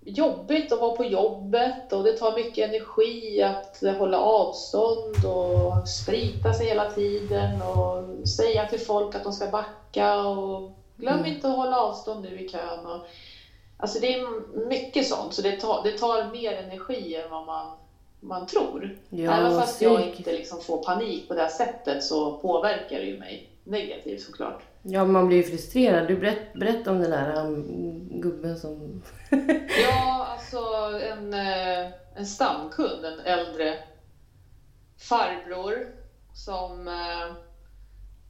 jobbigt 0.00 0.72
att 0.72 0.78
vara 0.78 0.90
på 0.90 1.04
jobbet 1.04 1.92
och 1.92 2.04
det 2.04 2.12
tar 2.12 2.32
mycket 2.32 2.64
energi 2.64 3.42
att 3.42 3.82
hålla 3.96 4.18
avstånd 4.20 5.24
och 5.24 5.88
sprita 5.88 6.52
sig 6.54 6.66
hela 6.66 6.86
tiden 6.86 7.62
och 7.62 8.28
säga 8.28 8.64
till 8.66 8.80
folk 8.80 9.14
att 9.14 9.22
de 9.22 9.32
ska 9.32 9.48
backa 9.48 10.16
och 10.20 10.64
glöm 10.96 11.14
Mm. 11.14 11.26
inte 11.26 11.48
att 11.48 11.56
hålla 11.56 11.80
avstånd 11.82 12.22
nu 12.22 12.38
i 12.38 12.44
kön. 12.44 12.86
Och, 12.86 13.04
alltså 13.76 13.98
det 13.98 14.12
är 14.12 14.18
mycket 14.68 15.06
sånt 15.06 15.34
så 15.34 15.42
det 15.42 15.52
tar, 15.52 15.80
det 15.80 15.92
tar 15.92 16.24
mer 16.24 16.54
energi 16.54 17.14
än 17.16 17.28
vad 17.30 17.44
man, 17.44 17.78
man 18.20 18.46
tror. 18.46 18.98
Ja, 19.10 19.32
Även 19.32 19.60
fast 19.60 19.82
jag 19.82 20.00
inte 20.16 20.32
liksom 20.32 20.60
får 20.60 20.84
panik 20.84 21.28
på 21.28 21.34
det 21.34 21.40
här 21.40 21.48
sättet 21.48 22.04
så 22.04 22.38
påverkar 22.38 22.96
det 22.96 23.04
ju 23.06 23.18
mig 23.18 23.50
negativt 23.64 24.22
såklart. 24.22 24.62
Ja, 24.82 25.04
man 25.04 25.26
blir 25.26 25.36
ju 25.36 25.42
frustrerad. 25.42 26.08
Du 26.08 26.16
berätt, 26.16 26.54
berätta 26.54 26.90
om 26.90 27.00
den 27.00 27.10
där 27.10 27.46
um, 27.46 28.20
gubben 28.20 28.58
som... 28.58 29.02
Ja, 29.82 30.26
alltså 30.32 30.58
en, 31.12 31.34
eh, 31.34 31.92
en 32.14 32.26
stamkund, 32.26 33.04
en 33.04 33.20
äldre 33.20 33.74
farbror 34.98 35.94
som 36.34 36.88
eh, 36.88 37.34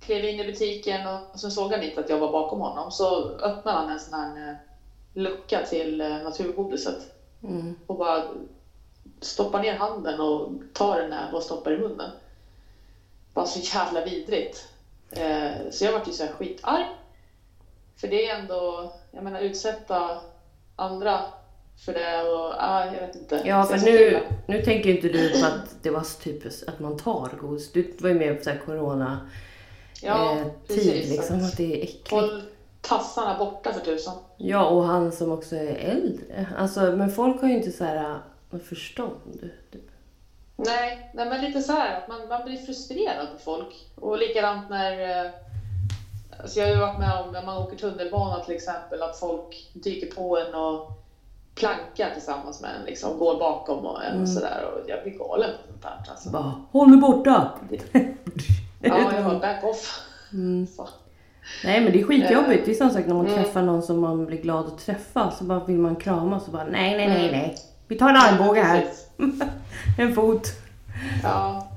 klev 0.01 0.25
in 0.25 0.41
i 0.41 0.47
butiken 0.47 1.01
och 1.07 1.41
så 1.41 1.51
såg 1.51 1.73
han 1.73 1.83
inte 1.83 2.01
att 2.01 2.11
jag 2.11 2.19
var 2.19 2.33
bakom 2.33 2.61
honom. 2.61 2.91
Så 2.91 3.31
öppnade 3.31 3.79
han 3.79 3.91
en 3.91 4.01
sån 4.01 4.15
här 4.15 4.49
eh, 4.51 4.57
lucka 5.15 5.63
till 5.67 5.99
naturgodiset 5.99 7.17
Mm, 7.43 7.75
och 7.87 7.99
bara 7.99 8.25
stoppar 9.21 9.63
ner 9.63 9.75
handen 9.77 10.21
och 10.21 10.53
tar 10.73 11.01
en 11.01 11.11
näve 11.11 11.37
och 11.37 11.43
stoppar 11.43 11.73
i 11.73 11.79
munnen. 11.79 12.11
Bara 13.35 13.47
så 13.47 13.77
jävla 13.77 14.05
vidrigt. 14.05 14.69
Eh, 15.11 15.71
så 15.71 15.85
jag 15.85 15.93
vart 15.93 16.09
ju 16.09 16.13
så 16.13 16.25
här 16.25 16.33
skitarg. 16.33 16.85
För 17.97 18.09
det 18.09 18.29
är 18.29 18.39
ändå, 18.39 18.93
jag 19.11 19.25
menar 19.25 19.41
utsätta 19.41 20.21
andra 20.77 21.21
för 21.85 21.93
det 21.93 22.23
och, 22.23 22.55
ah, 22.59 22.85
jag 22.85 23.07
vet 23.07 23.17
inte. 23.17 23.43
Ja, 23.45 23.65
för 23.65 23.79
nu, 23.79 24.21
nu 24.47 24.63
tänker 24.63 24.89
ju 24.89 24.97
inte 24.97 25.09
du 25.09 25.41
på 25.41 25.47
att 25.47 25.77
det 25.83 25.91
var 25.91 26.23
typiskt 26.23 26.69
att 26.69 26.81
man 26.81 26.97
tar 26.97 27.31
godis. 27.41 27.73
Du 27.73 27.97
var 27.99 28.09
ju 28.09 28.15
med 28.15 28.39
på 28.39 28.45
så 28.45 28.51
här 28.51 28.59
corona 28.67 29.31
Ja, 30.03 30.33
eh, 30.33 30.45
tid 30.45 30.93
precis. 30.93 31.11
liksom, 31.11 31.37
Att 31.37 31.45
att 31.45 31.57
det 31.57 31.79
är 31.79 31.83
äckligt. 31.83 32.11
Håll 32.11 32.43
tassarna 32.81 33.39
borta 33.39 33.73
för 33.73 33.81
tusan. 33.81 34.15
Ja, 34.37 34.67
och 34.67 34.85
han 34.85 35.13
som 35.13 35.33
också 35.33 35.57
är 35.57 35.75
äldre. 35.75 36.47
Alltså, 36.59 36.81
men 36.81 37.11
folk 37.11 37.41
har 37.41 37.49
ju 37.49 37.55
inte 37.55 37.73
så 37.73 37.85
här 37.85 38.19
äh, 38.53 38.59
förstånd. 38.59 39.51
Typ. 39.73 39.91
Nej, 40.57 41.11
nej 41.15 41.29
men 41.29 41.41
lite 41.41 41.63
så 41.63 41.73
här 41.73 41.97
att 41.99 42.09
man, 42.09 42.29
man 42.29 42.45
blir 42.45 42.57
frustrerad 42.57 43.27
på 43.33 43.39
folk. 43.39 43.87
Och 43.95 44.19
likadant 44.19 44.71
när... 44.71 45.25
eh, 45.27 45.31
Alltså 46.41 46.61
jag 46.61 46.67
har 46.67 46.75
ju 46.75 46.81
varit 46.81 46.99
med 46.99 47.13
om 47.25 47.33
när 47.33 47.43
man 47.47 47.57
åker 47.63 47.77
tunnelbana 47.77 48.45
till 48.45 48.55
exempel 48.55 49.03
att 49.03 49.19
folk 49.19 49.71
dyker 49.73 50.15
på 50.15 50.39
en 50.39 50.55
och 50.55 50.91
plankar 51.55 52.11
tillsammans 52.15 52.61
med 52.63 52.71
en, 52.81 52.87
liksom 52.87 53.19
går 53.19 53.39
bakom 53.39 53.87
och 53.87 54.05
en 54.05 54.11
Mm. 54.11 54.23
och 54.23 54.29
sådär. 54.29 54.65
Och 54.73 54.91
jag 54.91 55.03
blir 55.03 55.19
galen 55.19 55.51
på 55.51 55.69
sånt 55.73 55.83
där. 55.83 56.11
Alltså. 56.11 56.31
Bara, 56.31 56.55
håll 56.73 56.89
mig 56.89 56.99
borta! 56.99 57.51
Ja, 58.83 59.13
jag 59.15 59.23
har 59.23 59.41
back 59.41 59.65
off. 59.65 60.01
Mm. 60.33 60.67
Nej 61.65 61.81
men 61.81 61.93
det 61.93 62.01
är 62.01 62.05
skitjobbigt. 62.05 62.65
Det 62.67 62.71
är 62.71 62.75
samma 62.75 62.91
sak 62.91 63.07
när 63.07 63.15
man 63.15 63.27
Mm. 63.27 63.43
träffar 63.45 63.63
någon 63.63 63.83
som 63.83 64.01
man 64.01 64.27
blir 64.27 64.39
glad 64.43 64.67
att 64.67 64.79
träffa. 64.79 65.31
Så 65.31 65.45
bara 65.45 65.65
vill 65.65 65.79
man 65.79 65.97
krama 65.97 66.41
så 66.41 66.51
bara 66.51 66.65
nej, 66.65 66.97
nej, 66.97 67.09
nej, 67.09 67.29
Mm. 67.29 67.41
nej. 67.41 67.57
Vi 67.89 67.99
tar 67.99 68.09
en 68.09 68.17
armbåge 68.17 68.63
här. 68.63 68.87
En 69.99 70.15
fot. 70.15 70.49
Ja. 71.23 71.69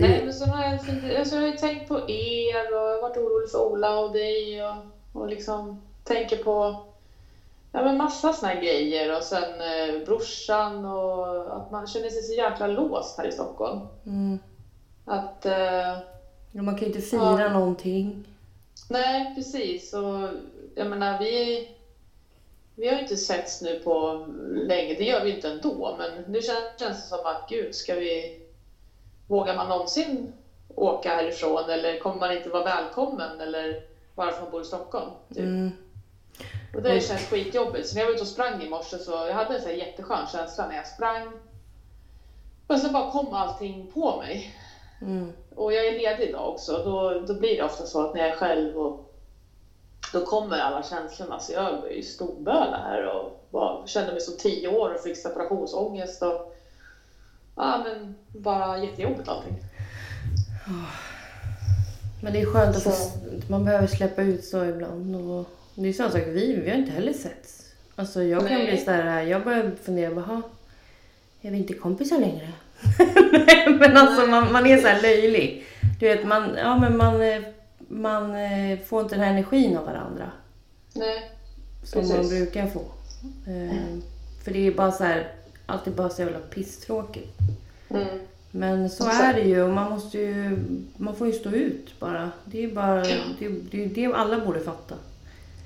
Nej, 0.00 0.22
men 0.24 0.34
så 0.34 0.44
har 0.46 0.62
jag, 0.64 0.72
alltså 1.18 1.34
jag 1.34 1.42
har 1.42 1.48
ju 1.48 1.56
tänkt 1.56 1.88
på 1.88 1.94
er 2.10 2.74
och 2.74 2.80
jag 2.80 2.94
har 2.94 3.02
varit 3.02 3.16
orolig 3.16 3.50
för 3.50 3.58
Ola 3.58 3.98
och 3.98 4.12
dig 4.12 4.62
och, 4.66 4.76
och 5.12 5.28
liksom 5.28 5.82
tänker 6.04 6.36
på 6.36 6.82
ja, 7.72 7.82
men 7.84 7.96
massa 7.96 8.32
såna 8.32 8.54
grejer 8.54 9.16
och 9.16 9.22
sen 9.22 9.42
eh, 9.42 10.04
brorsan 10.06 10.84
och 10.84 11.56
att 11.56 11.70
man 11.70 11.86
känner 11.86 12.08
sig 12.08 12.22
så 12.22 12.32
jäkla 12.34 12.66
låst 12.66 13.18
här 13.18 13.26
i 13.26 13.32
Stockholm. 13.32 13.80
Mm. 14.06 14.38
Att, 15.04 15.46
eh, 15.46 15.98
Ja, 16.52 16.62
man 16.62 16.74
kan 16.74 16.80
ju 16.80 16.86
inte 16.86 17.00
fira 17.00 17.40
Ja. 17.40 17.48
någonting. 17.52 18.24
nej 18.90 19.34
precis 19.34 19.94
och 19.94 20.28
jag 20.74 20.86
menar 20.86 21.18
vi 21.18 21.68
vi 22.76 22.88
har 22.88 22.94
ju 22.94 23.02
inte 23.02 23.16
setts 23.16 23.62
nu 23.62 23.80
på 23.80 24.26
länge, 24.50 24.94
det 24.94 25.04
gör 25.04 25.24
vi 25.24 25.34
inte 25.34 25.48
ändå, 25.48 25.96
men 25.98 26.32
nu 26.32 26.42
känns, 26.42 26.80
känns 26.80 27.02
det 27.02 27.08
som 27.08 27.26
att 27.26 27.46
gud, 27.48 27.74
ska 27.74 27.94
vi 27.94 28.42
Vågar 29.28 29.56
man 29.56 29.68
någonsin 29.68 30.32
åka 30.68 31.14
härifrån 31.14 31.70
eller 31.70 31.98
kommer 32.00 32.16
man 32.16 32.32
inte 32.32 32.50
vara 32.50 32.64
välkommen 32.64 33.40
eller 33.40 33.82
bara 34.14 34.30
för 34.30 34.36
att 34.36 34.42
man 34.42 34.50
bor 34.50 34.60
i 34.60 34.64
Stockholm? 34.64 35.10
Typ. 35.28 35.38
Mm. 35.38 35.70
Och 36.74 36.82
det 36.82 37.00
känns 37.00 37.26
skitjobbigt. 37.26 37.88
Så 37.88 37.94
när 37.94 38.02
jag 38.02 38.06
var 38.06 38.14
ute 38.14 38.22
och 38.22 38.28
sprang 38.28 38.62
i 38.62 38.68
morse 38.68 38.98
så 38.98 39.10
jag 39.10 39.34
hade 39.34 39.54
en 39.54 39.62
så 39.62 39.68
här 39.68 39.74
jätteskön 39.74 40.26
känsla 40.26 40.66
när 40.66 40.76
jag 40.76 40.86
sprang. 40.86 41.32
Och 42.66 42.78
sen 42.78 42.92
bara 42.92 43.10
kom 43.10 43.34
allting 43.34 43.90
på 43.94 44.16
mig. 44.16 44.54
Mm. 45.02 45.32
Och 45.54 45.72
jag 45.72 45.86
är 45.86 45.92
ledig 45.92 46.28
idag 46.28 46.48
också. 46.48 46.82
Då, 46.84 47.20
då 47.26 47.34
blir 47.34 47.56
det 47.56 47.62
ofta 47.62 47.86
så 47.86 48.06
att 48.06 48.14
när 48.14 48.20
jag 48.20 48.30
är 48.30 48.36
själv 48.36 48.78
och 48.78 49.05
då 50.12 50.26
kommer 50.26 50.58
alla 50.58 50.82
känslorna. 50.82 51.40
Så 51.40 51.52
jag 51.52 51.90
är 51.90 51.96
ju 51.96 52.02
storböla 52.02 52.76
här 52.76 53.06
och 53.06 53.46
bara, 53.50 53.86
kände 53.86 54.12
mig 54.12 54.20
som 54.20 54.36
tio 54.36 54.68
år 54.68 54.94
och 54.94 55.00
fick 55.00 55.16
separationsångest. 55.16 56.22
Och, 56.22 56.56
ja, 57.56 57.84
men 57.84 58.14
bara 58.42 58.78
jättejobbigt 58.78 59.28
allting. 59.28 59.54
Men 62.22 62.32
det 62.32 62.40
är 62.40 62.46
skönt 62.46 62.76
att 62.76 62.82
Så. 62.82 63.10
man 63.48 63.64
behöver 63.64 63.86
släppa 63.86 64.22
ut 64.22 64.44
så 64.44 64.64
ibland. 64.64 65.30
Och 65.30 65.44
det 65.74 65.88
är 65.88 65.92
samma 65.92 66.10
sak, 66.10 66.22
vi, 66.26 66.60
vi 66.64 66.70
har 66.70 66.76
inte 66.76 66.92
heller 66.92 67.12
setts. 67.12 67.62
Alltså 67.96 68.22
jag 68.22 68.48
kan 68.48 68.58
Nej. 68.58 68.66
bli 68.66 68.78
sådär, 68.78 69.22
jag 69.22 69.44
börjar 69.44 69.70
fundera, 69.84 70.14
bara, 70.14 70.42
är 71.42 71.50
vi 71.50 71.58
inte 71.58 71.74
kompisar 71.74 72.18
längre? 72.18 72.48
Nej, 73.46 73.76
men 73.80 73.96
alltså 73.96 74.26
man, 74.26 74.52
man 74.52 74.66
är 74.66 74.78
så 74.78 74.86
här 74.86 75.02
löjlig. 75.02 75.66
Du 76.00 76.06
vet, 76.06 76.26
man, 76.26 76.56
ja, 76.56 76.78
men 76.78 76.96
man, 76.96 77.22
eh, 77.22 77.42
man 77.88 78.34
eh, 78.34 78.78
får 78.78 79.02
inte 79.02 79.14
den 79.14 79.24
här 79.24 79.30
energin 79.30 79.76
av 79.76 79.84
varandra. 79.84 80.30
Nej, 80.92 81.30
Som 81.82 82.00
Precis. 82.00 82.16
man 82.16 82.28
brukar 82.28 82.66
få. 82.66 82.80
Eh, 83.46 83.98
för 84.44 84.52
det 84.52 84.66
är 84.66 84.72
bara 84.72 84.92
så 84.92 85.04
här, 85.04 85.32
alltid 85.66 85.92
bara 85.94 86.08
så 86.08 86.22
jävla 86.22 86.38
pisstråkigt. 86.38 87.38
mm. 87.88 88.18
Men 88.50 88.90
så 88.90 89.04
är 89.04 89.34
det 89.34 89.40
ju 89.40 89.62
och 89.62 89.70
man 89.70 89.90
måste 89.90 90.18
ju, 90.18 90.58
man 90.96 91.16
får 91.16 91.26
ju 91.26 91.32
stå 91.32 91.50
ut 91.50 92.00
bara. 92.00 92.30
Det 92.44 92.64
är 92.64 92.74
bara, 92.74 93.02
det, 93.38 93.48
det 93.70 93.84
är 93.84 93.88
det 93.88 94.14
alla 94.14 94.44
borde 94.44 94.60
fatta. 94.60 94.94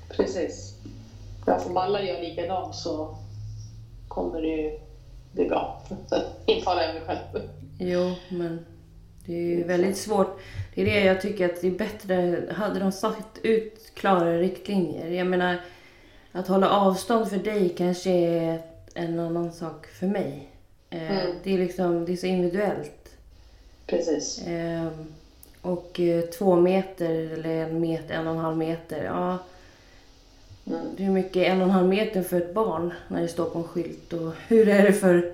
precis. 0.09 0.75
För 1.45 1.69
om 1.69 1.77
alla 1.77 2.01
gör 2.03 2.21
likadant 2.21 2.75
så 2.75 3.17
kommer 4.07 4.41
det 4.41 4.47
ju 4.47 4.79
bli 5.31 5.47
bra. 5.49 5.83
Intalar 6.45 6.81
jag 6.83 6.93
mig 6.93 7.03
själv. 7.05 7.47
Jo, 7.79 8.13
men 8.29 8.65
det 9.31 9.37
är 9.37 9.57
ju 9.57 9.63
väldigt 9.63 9.97
svårt. 9.97 10.39
Det 10.75 10.81
är 10.81 10.85
det 10.85 11.03
jag 11.03 11.21
tycker 11.21 11.45
att 11.45 11.61
det 11.61 11.67
är 11.67 11.71
bättre, 11.71 12.43
hade 12.51 12.79
de 12.79 12.91
satt 12.91 13.39
ut 13.43 13.91
klara 13.93 14.37
riktlinjer. 14.37 15.07
Jag 15.09 15.27
menar, 15.27 15.57
att 16.31 16.47
hålla 16.47 16.69
avstånd 16.69 17.29
för 17.29 17.37
dig 17.37 17.69
kanske 17.77 18.09
är 18.11 18.61
en 18.93 19.19
annan 19.19 19.51
sak 19.53 19.85
för 19.87 20.07
mig. 20.07 20.47
Eh, 20.89 21.01
Mm. 21.21 21.35
Det 21.43 21.53
är 21.53 21.57
liksom, 21.57 22.05
det 22.05 22.11
är 22.11 22.17
så 22.17 22.25
individuellt. 22.25 23.09
Precis. 23.87 24.47
Eh, 24.47 24.87
och 25.61 25.99
eh, 25.99 26.21
två 26.21 26.55
meter 26.55 27.09
eller 27.33 27.49
en 27.55 27.79
meter, 27.79 28.13
en 28.15 28.27
och 28.27 28.33
en 28.33 28.39
halv 28.39 28.57
meter, 28.57 29.03
ja. 29.03 29.37
Mm. 30.67 30.79
Hur 30.97 31.09
mycket 31.11 31.35
är 31.35 31.43
en 31.45 31.57
och 31.61 31.67
en 31.67 31.71
halv 31.71 31.87
meter 31.87 32.23
för 32.23 32.37
ett 32.37 32.53
barn 32.53 32.93
när 33.07 33.21
det 33.21 33.27
står 33.27 33.45
på 33.45 33.57
en 33.59 33.63
skylt? 33.63 34.13
Och 34.13 34.33
hur 34.47 34.69
är 34.69 34.83
det 34.83 34.93
för, 34.93 35.33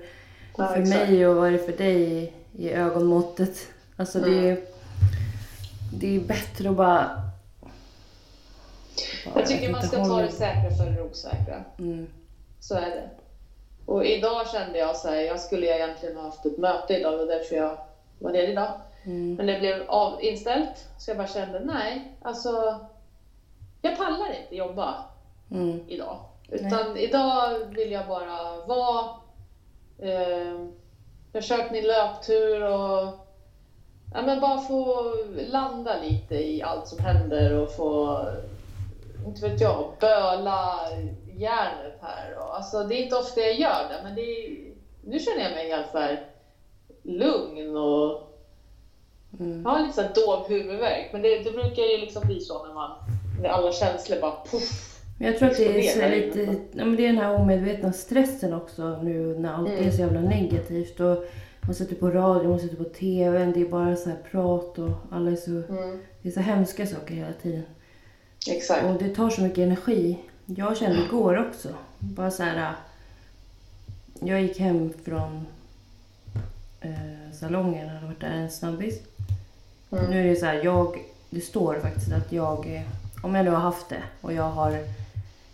Ja, 0.56 0.66
för 0.66 0.80
exakt. 0.80 1.10
mig 1.10 1.26
och 1.26 1.36
vad 1.36 1.48
är 1.48 1.52
det 1.52 1.58
för 1.58 1.72
dig 1.72 2.32
i 2.58 2.70
ögonmåttet? 2.70 3.68
Alltså 3.98 4.18
det, 4.20 4.26
Mm. 4.38 4.46
är, 4.46 4.58
det 5.92 6.16
är 6.16 6.20
bättre 6.20 6.70
att 6.70 6.76
bara... 6.76 7.10
bara 9.24 9.40
Jag 9.40 9.46
tycker 9.46 9.72
man 9.72 9.82
ska 9.82 9.96
ta 9.96 10.02
hålla- 10.02 10.22
det 10.26 10.32
säkra 10.32 10.70
för 10.70 10.90
det 10.90 11.02
osäkra. 11.02 11.64
Mm. 11.78 12.06
Så 12.60 12.74
är 12.74 12.80
det. 12.90 13.10
Och 13.86 14.04
idag 14.04 14.48
kände 14.50 14.78
jag 14.78 14.96
så 14.96 15.08
här, 15.08 15.16
jag 15.16 15.40
skulle 15.40 15.76
egentligen 15.76 16.16
ha 16.16 16.22
haft 16.22 16.46
ett 16.46 16.58
möte 16.58 16.94
idag, 16.96 17.12
det 17.12 17.18
var 17.18 17.26
därför 17.26 17.56
jag 17.56 17.78
var 18.18 18.32
ledig 18.32 18.48
idag. 18.52 18.72
Mm. 19.04 19.34
Men 19.34 19.46
det 19.46 19.58
blev 19.58 19.82
av, 19.90 20.22
inställt, 20.22 20.88
så 20.98 21.10
jag 21.10 21.16
bara 21.18 21.28
kände 21.28 21.60
nej, 21.64 22.12
alltså 22.22 22.80
jag 23.82 23.96
pallar 23.96 24.40
inte 24.42 24.56
jobba 24.56 24.94
Mm. 25.50 25.80
idag. 25.88 26.18
Utan 26.50 26.96
idag 26.96 27.58
vill 27.58 27.92
jag 27.92 28.06
bara 28.06 28.56
vara. 28.66 29.10
Eh, 29.98 30.66
jag 31.32 31.44
kört 31.44 31.70
min 31.70 31.84
löptur 31.84 32.62
och 32.64 33.27
ja, 34.14 34.22
men 34.22 34.40
bara 34.40 34.58
få 34.60 35.12
landa 35.50 36.00
lite 36.02 36.34
i 36.34 36.62
allt 36.62 36.88
som 36.88 36.98
händer 36.98 37.54
och 37.62 37.76
få, 37.76 38.20
inte 39.26 39.48
vet 39.48 39.60
jag, 39.60 39.84
böla 40.00 40.74
järnet 41.36 41.98
här. 42.00 42.36
Och, 42.38 42.56
alltså, 42.56 42.84
det 42.84 42.94
är 42.94 43.02
inte 43.04 43.16
ofta 43.16 43.40
jag 43.40 43.54
gör 43.60 43.88
det, 43.88 44.00
men 44.02 44.14
det 44.14 44.20
är, 44.20 44.58
nu 45.04 45.18
känner 45.18 45.42
jag 45.42 45.52
mig 45.52 45.70
helt 45.70 45.90
så 45.92 45.98
här 45.98 46.20
lugn 47.02 47.76
och 47.76 48.24
Mm. 49.40 49.62
jag 49.64 49.70
har 49.70 49.80
lite 49.80 49.92
så 49.92 50.02
här 50.02 50.10
dov 50.14 50.48
huvudvärk. 50.48 51.08
Men 51.12 51.22
det, 51.22 51.38
det 51.38 51.50
brukar 51.50 51.82
ju 51.82 51.98
liksom 51.98 52.22
bli 52.26 52.40
så 52.40 52.66
när 52.66 52.74
man, 52.74 52.90
när 53.42 53.48
alla 53.48 53.72
känslor 53.72 54.20
bara. 54.20 54.34
Men 55.18 55.26
jag 55.28 55.38
tror 55.38 55.48
att 55.50 55.56
det 55.56 55.90
är 56.02 56.10
lite, 56.10 56.40
ja, 56.72 56.84
men 56.84 56.96
det 56.96 57.02
är 57.02 57.06
den 57.06 57.18
här 57.18 57.34
omedvetna 57.34 57.92
stressen 57.92 58.54
också 58.54 58.82
nu 59.02 59.38
när 59.38 59.52
allt 59.54 59.68
är 59.68 59.78
Mm. 59.78 59.92
så 59.92 60.00
jävla 60.00 60.20
negativt. 60.20 61.00
Och 61.00 61.24
man 61.68 61.74
sätter 61.74 61.94
på 61.96 62.10
radio, 62.10 62.48
man 62.50 62.60
sätter 62.60 62.76
på 62.76 62.84
TV, 62.84 63.44
det 63.54 63.60
är 63.60 63.68
bara 63.68 63.96
så 63.96 64.08
här 64.08 64.18
prat 64.30 64.78
och 64.78 64.90
alla 65.10 65.30
är 65.30 65.36
så, 65.36 65.50
Mm, 65.50 65.98
det 66.22 66.28
är 66.28 66.32
så 66.32 66.40
hemska 66.40 66.86
saker 66.86 67.14
hela 67.14 67.32
tiden. 67.42 67.62
exakt. 68.50 68.84
Och 68.84 68.98
det 69.02 69.14
tar 69.14 69.30
så 69.30 69.40
mycket 69.40 69.58
energi. 69.58 70.18
Jag 70.46 70.76
kände 70.76 71.02
igår 71.04 71.46
också. 71.48 71.68
Bara 71.98 72.30
så 72.30 72.42
här. 72.42 72.74
Jag 74.20 74.42
gick 74.42 74.58
hem 74.58 74.92
från 75.04 75.46
eh, 76.80 77.32
salongen, 77.40 77.88
hade 77.88 78.06
varit 78.06 78.20
där 78.20 78.30
en 78.30 78.50
snabbis. 78.50 78.98
Mm. 79.90 80.10
Nu 80.10 80.20
är 80.20 80.24
det 80.24 80.36
så 80.36 80.46
här, 80.46 80.60
jag, 80.64 80.98
det 81.30 81.40
står 81.40 81.74
faktiskt 81.80 82.12
att 82.12 82.32
jag, 82.32 82.84
om 83.22 83.34
jag 83.34 83.44
nu 83.44 83.50
har 83.50 83.58
haft 83.60 83.88
det 83.88 84.02
och 84.20 84.32
jag 84.32 84.50
har, 84.50 84.78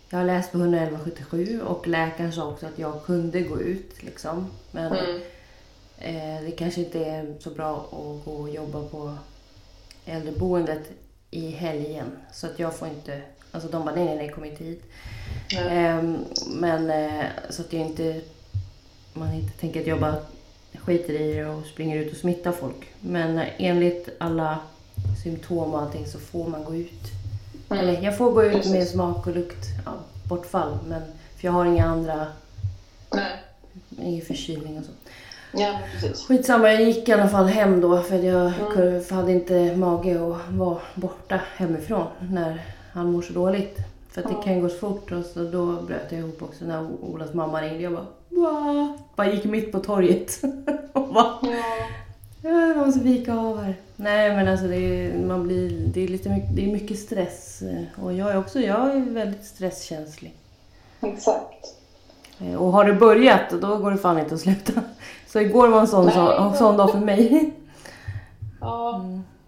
jag 0.09 0.17
har 0.17 0.25
läst 0.25 0.51
på 0.51 0.57
11177 0.57 1.61
och 1.61 1.87
läkaren 1.87 2.31
sa 2.31 2.47
också 2.47 2.65
att 2.65 2.79
jag 2.79 3.03
kunde 3.05 3.41
gå 3.41 3.61
ut 3.61 4.03
liksom. 4.03 4.47
Men 4.71 4.93
Mm, 4.93 5.21
det 6.45 6.53
kanske 6.57 6.81
inte 6.81 7.05
är 7.05 7.35
så 7.39 7.49
bra 7.49 7.77
att 7.77 8.25
gå 8.25 8.31
och 8.31 8.49
jobba 8.49 8.83
på 8.83 9.17
äldreboendet 10.05 10.91
i 11.31 11.49
helgen. 11.49 12.17
Så 12.33 12.47
att 12.47 12.59
jag 12.59 12.75
får 12.75 12.87
inte... 12.87 13.21
Alltså 13.51 13.69
de 13.69 13.85
bara, 13.85 13.95
nej, 13.95 14.05
nej, 14.05 14.15
nej, 14.15 14.29
kom 14.29 14.45
inte 14.45 14.63
hit. 14.63 14.83
Ehm, 15.57 16.17
men 16.47 16.89
eh, 16.89 17.25
så 17.49 17.61
att 17.61 17.73
jag 17.73 17.81
inte... 17.81 18.21
Man 19.13 19.33
inte 19.33 19.57
tänker 19.57 19.81
att 19.81 19.87
jag 19.87 19.99
bara 19.99 20.15
skiter 20.73 21.13
i 21.13 21.33
det 21.33 21.45
och 21.45 21.65
springer 21.65 21.97
ut 21.97 22.11
och 22.11 22.17
smittar 22.17 22.51
folk. 22.51 22.89
Men 22.99 23.37
eh, 23.37 23.47
enligt 23.57 24.09
alla 24.17 24.59
symptom 25.23 25.73
och 25.73 25.81
allting 25.81 26.05
så 26.07 26.19
får 26.19 26.47
man 26.47 26.63
gå 26.63 26.75
ut. 26.75 27.03
Mm. 27.69 27.83
Eller 27.83 28.01
jag 28.01 28.17
får 28.17 28.31
gå 28.31 28.43
ut 28.43 28.53
Precis. 28.53 28.71
med 28.71 28.87
smak 28.87 29.27
och 29.27 29.35
lukt 29.35 29.65
ja, 29.85 29.93
bortfall. 30.23 30.77
Men, 30.87 31.01
för 31.37 31.47
jag 31.47 31.51
har 31.51 31.65
inga 31.65 31.85
andra, 31.85 32.27
Nej. 33.13 33.31
ingen 34.01 34.25
förkylning 34.25 34.77
och 34.77 34.85
så. 34.85 34.91
Ja, 35.57 35.79
precis. 35.93 36.25
Skitsamma, 36.27 36.71
jag 36.71 36.81
gick 36.83 37.09
i 37.09 37.11
alla 37.11 37.27
fall 37.29 37.45
hem 37.45 37.81
då 37.81 38.01
för 38.01 38.15
jag 38.15 38.53
Mm. 38.77 39.01
hade 39.09 39.31
inte 39.31 39.75
mage 39.75 40.11
att 40.31 40.53
vara 40.53 40.77
borta 40.95 41.39
hemifrån 41.55 42.07
när 42.31 42.61
han 42.93 43.11
mår 43.11 43.21
så 43.21 43.33
dåligt. 43.33 43.77
För 44.11 44.21
att 44.21 44.27
det 44.29 44.35
kan 44.43 44.61
gå 44.61 44.69
så 44.69 44.77
fort 44.77 45.11
och 45.11 45.25
så 45.25 45.39
då 45.43 45.65
bröt 45.65 46.11
jag 46.11 46.19
ihop 46.19 46.41
också 46.41 46.65
när 46.65 46.87
Olas 47.01 47.33
mamma 47.33 47.61
ringde. 47.61 47.83
Jag 47.83 47.93
bara, 47.93 48.05
Va? 48.29 48.97
bara 49.15 49.31
gick 49.31 49.43
mitt 49.45 49.71
på 49.71 49.79
torget 49.79 50.39
och 50.93 51.07
bara, 51.13 51.37
Ja. 51.41 51.49
ja, 52.41 52.67
jag 52.67 52.77
måste 52.77 52.99
vika 52.99 53.33
av 53.35 53.63
här. 53.63 53.75
Nej 53.95 54.35
men 54.35 54.47
alltså 54.47 54.67
det 54.67 54.75
är, 54.77 55.17
man 55.27 55.43
blir, 55.47 55.69
det 55.87 56.03
är 56.03 56.07
lite 56.07 56.29
mycket, 56.29 56.55
det 56.55 56.65
är 56.69 56.73
mycket 56.73 56.99
stress 56.99 57.61
eh, 57.61 58.03
och 58.03 58.13
jag 58.13 58.31
är 58.31 58.37
också, 58.37 58.59
jag 58.59 58.95
är 58.95 58.99
väldigt 59.09 59.45
stresskänslig. 59.45 60.33
Exakt. 61.01 61.65
Eh, 62.39 62.55
Och 62.55 62.71
har 62.71 62.85
det 62.85 62.93
börjat 62.93 63.49
då 63.61 63.77
går 63.77 63.91
det 63.91 63.97
fan 63.97 64.19
inte 64.19 64.35
att 64.35 64.41
sluta. 64.41 64.71
Så 65.27 65.39
igår 65.39 65.67
var 65.67 65.79
en 65.79 65.87
sån, 65.87 66.05
Nej, 66.05 66.13
så, 66.13 66.31
en 66.31 66.51
det- 66.51 66.57
sån 66.57 66.77
dag 66.77 66.91
för 66.91 66.99
mig. 66.99 67.51
Ja. 68.61 69.01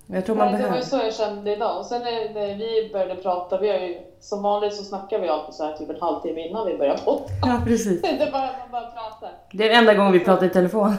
Jag 0.08 0.26
tror 0.26 0.36
man 0.36 0.46
Nej, 0.46 0.56
det 0.56 0.64
var 0.64 0.70
behöver. 0.70 0.84
ju 0.86 0.90
så 0.90 0.98
jag 0.98 1.14
kände 1.14 1.56
idag. 1.56 1.80
Och 1.80 1.86
sen 1.86 2.02
när, 2.02 2.34
när 2.34 2.56
vi 2.56 2.90
började 2.94 3.16
prata, 3.16 3.58
vi 3.58 3.70
har 3.70 3.78
ju, 3.78 3.98
som 4.22 4.42
vanligt 4.44 4.76
så 4.76 4.84
snackar 4.84 5.20
vi 5.20 5.30
alltid 5.30 5.56
så 5.56 5.64
här 5.66 5.74
typ 5.78 5.90
en 5.90 6.02
halvtimme 6.02 6.48
innan 6.48 6.68
vi 6.68 6.78
börjar 6.78 6.98
podda. 6.98 7.24
Ja, 7.42 7.62
precis. 7.66 8.02
Det 8.02 8.08
är 8.08 8.32
bara 8.32 8.42
man 8.42 8.72
bara 8.72 8.82
pratar. 8.92 9.30
Det 9.52 9.64
är 9.66 9.70
den 9.70 9.78
enda 9.78 9.94
gången 9.94 10.12
vi 10.12 10.20
pratar 10.20 10.46
i 10.46 10.50
telefon. 10.50 10.96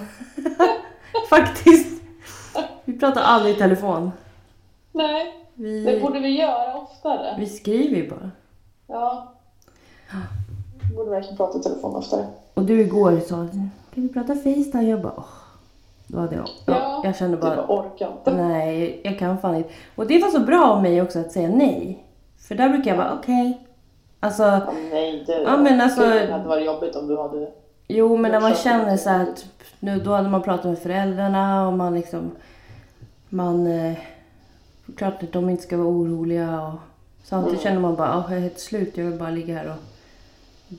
Faktiskt. 1.31 2.03
Vi 2.85 2.99
pratar 2.99 3.21
aldrig 3.23 3.55
i 3.55 3.59
telefon. 3.59 4.13
Nej, 4.93 5.47
det 5.55 5.65
Vi, 5.93 6.01
borde 6.01 6.21
vi 6.21 6.29
göra 6.41 6.75
oftare. 6.75 7.35
vi 7.39 7.47
skriver 7.47 7.97
ju 7.97 8.11
bara. 8.11 8.31
Ja. 8.87 9.33
Vi 10.91 10.97
borde 10.97 11.11
verkligen 11.11 11.37
prata 11.37 11.59
i 11.59 11.63
telefon 11.63 11.97
oftare. 11.97 12.27
Och 12.55 12.63
du 12.63 12.81
igår 12.81 13.21
sa, 13.29 13.47
kan 13.99 14.07
vi 14.09 14.13
prata 14.15 14.35
Facetime? 14.35 14.83
Jag 14.91 15.01
bara, 15.01 15.13
åh. 15.17 15.25
Då 16.07 16.19
hade 16.19 16.37
jag, 16.37 16.49
ja, 16.67 17.01
jag 17.05 17.17
kände 17.17 17.37
bara 17.37 17.57
bara, 17.57 17.67
orkar 17.81 18.09
inte. 18.13 18.33
nej, 18.43 19.01
jag 19.05 19.19
kan 19.19 19.39
fan 19.39 19.55
inte. 19.55 19.71
Och 19.97 20.07
det 20.07 20.19
var 20.19 20.29
så 20.31 20.41
bra 20.41 20.65
av 20.67 20.83
mig 20.83 21.03
också 21.03 21.19
att 21.19 21.33
säga 21.33 21.49
nej. 21.49 22.05
För 22.49 22.55
där 22.55 22.69
brukar 22.69 22.91
jag 22.91 22.99
bara, 22.99 23.19
okej. 23.19 23.61
Alltså, 24.21 24.43
Ja, 24.43 24.73
nej, 24.91 25.25
det, 25.27 25.43
Ja, 25.43 25.57
men 25.57 25.81
alltså- 25.81 26.01
det 26.01 26.33
hade 26.33 26.49
varit 26.49 26.67
jobbigt 26.67 26.97
om 26.97 27.07
du 27.07 27.17
hade... 27.17 27.49
Jo, 27.89 28.17
men 28.17 28.31
när 28.33 28.41
man 28.41 28.51
Jag 28.51 28.59
känner 28.59 28.97
så 28.97 29.11
här, 29.11 29.25
typ, 29.25 29.65
nu, 29.81 30.01
då 30.01 30.13
hade 30.13 30.29
man 30.29 30.43
pratat 30.43 30.65
med 30.65 30.79
föräldrarna 30.79 31.67
och 31.69 31.73
man 31.73 31.95
liksom, 31.95 32.31
man, 33.29 33.67
eh, 33.67 33.99
klart 34.97 35.23
att 35.23 35.33
de 35.33 35.51
inte 35.51 35.63
ska 35.63 35.77
vara 35.77 35.89
oroliga 35.89 36.63
och 36.63 36.79
samtidigt 37.25 37.61
Mm. 37.61 37.63
känner 37.63 37.81
man 37.81 37.97
bara, 37.97 38.15
ah, 38.15 38.25
jag 38.29 38.37
är 38.37 38.43
helt 38.43 38.59
slut, 38.61 38.97
jag 38.97 39.05
vill 39.05 39.19
bara 39.19 39.31
ligga 39.31 39.55
här 39.55 39.69
och 39.69 39.79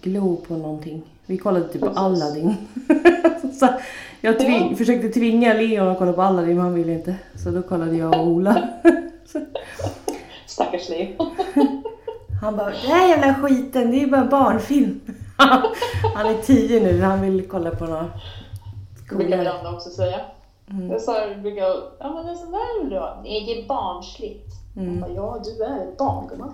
glo 0.02 0.36
på 0.36 0.54
någonting. 0.54 1.02
Vi 1.30 1.38
kollade 1.38 1.68
typ 1.68 1.82
på. 1.82 1.90
Aladdin. 1.90 2.56
så 3.60 3.68
jag 4.22 4.40
tving, 4.40 4.70
Ja. 4.72 4.76
försökte 4.76 5.10
tvinga 5.10 5.54
Leon 5.54 5.88
att 5.88 5.98
kolla 5.98 6.14
på 6.14 6.22
Aladdin 6.22 6.56
men 6.56 6.66
han 6.66 6.74
ville 6.74 6.94
inte. 6.94 7.16
Så 7.36 7.52
då 7.52 7.62
kollade 7.62 7.98
jag 7.98 8.16
och 8.20 8.28
Ola. 8.28 8.70
Stackars 10.48 10.90
Leo. 10.90 11.16
Han 12.42 12.58
bara, 12.58 12.66
den 12.66 12.76
här 12.76 13.08
jävla 13.08 13.36
skiten, 13.36 13.92
det 13.92 14.04
är 14.04 14.08
bara 14.08 14.26
barnfilm. 14.26 15.00
han 16.16 16.26
är 16.26 16.42
tio 16.42 16.80
nu, 16.80 17.02
han 17.02 17.22
vill 17.22 17.48
kolla 17.48 17.72
på 17.72 17.86
något 17.86 18.08
Det 19.10 19.16
brukar. 19.16 19.38
Miranda 19.38 19.74
också 19.74 19.90
säga. 19.90 20.20
Mm. 20.70 20.92
Jag 20.92 21.02
sa, 21.02 21.14
brukar, 21.42 21.64
ja 22.00 22.14
men 22.14 22.26
det 22.26 22.32
är 22.32 22.36
sån 22.36 22.52
där 22.52 22.82
vill 22.82 22.90
du 22.90 23.00
ha. 23.00 23.22
Nej, 23.24 23.46
det 23.46 23.64
är 23.64 23.68
barnsligt. 23.68 24.48
Mm. 24.78 25.02
Bara, 25.02 25.12
ja, 25.12 25.42
du 25.44 25.64
är 25.64 25.84
ett 25.84 25.98
barn 25.98 26.28
gumman. 26.28 26.54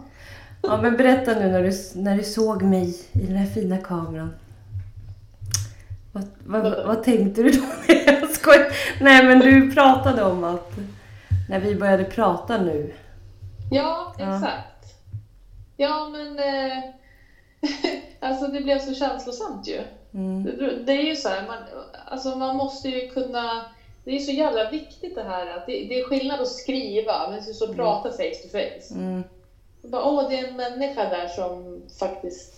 Ja 0.61 0.81
men 0.81 0.97
berätta 0.97 1.33
nu 1.33 1.47
när 1.47 1.63
du, 1.63 2.01
när 2.01 2.17
du 2.17 2.23
såg 2.23 2.61
mig 2.63 2.95
i 3.13 3.19
den 3.19 3.35
här 3.35 3.45
fina 3.45 3.77
kameran. 3.77 4.33
Vad, 6.15 6.63
vad, 6.63 6.85
vad 6.85 7.03
tänkte 7.03 7.43
du 7.43 7.49
då? 7.51 7.63
Jag 8.07 8.29
skojar. 8.29 8.67
Nej 9.01 9.25
men 9.25 9.39
du 9.39 9.71
pratade 9.71 10.23
om 10.23 10.43
att 10.43 10.71
när 11.49 11.59
vi 11.59 11.75
började 11.75 12.03
prata 12.03 12.57
nu. 12.57 12.93
Ja, 13.71 14.13
Ja. 14.19 14.35
exakt. 14.35 14.85
Ja, 15.77 16.09
men 16.09 16.39
eh, 16.39 16.83
alltså 18.29 18.47
det 18.47 18.61
blev 18.61 18.79
så 18.79 18.93
känslosamt 18.93 19.67
ju. 19.67 19.81
Mm. 20.13 20.43
Det, 20.43 20.83
det 20.85 20.91
är 20.93 21.03
ju 21.03 21.15
så 21.15 21.29
här, 21.29 21.47
man, 21.47 21.57
alltså 22.07 22.35
man 22.35 22.55
måste 22.55 22.89
ju 22.89 23.09
kunna... 23.09 23.65
Det 24.03 24.15
är 24.15 24.19
så 24.19 24.31
jävla 24.31 24.71
viktigt 24.71 25.15
det 25.15 25.23
här 25.23 25.57
att 25.57 25.65
det, 25.65 25.71
det 25.71 25.99
är 25.99 26.07
skillnad 26.07 26.41
att 26.41 26.47
skriva, 26.47 27.29
men 27.31 27.43
så 27.43 27.65
Mm. 27.65 27.75
prata 27.77 28.11
face 28.11 28.17
to 28.43 28.49
face. 28.51 28.93
Mm. 28.95 29.23
Bara, 29.83 30.03
Åh, 30.03 30.29
det 30.29 30.39
är 30.39 30.47
en 30.47 30.55
människa 30.55 31.09
där 31.09 31.27
som 31.27 31.81
faktiskt 31.99 32.54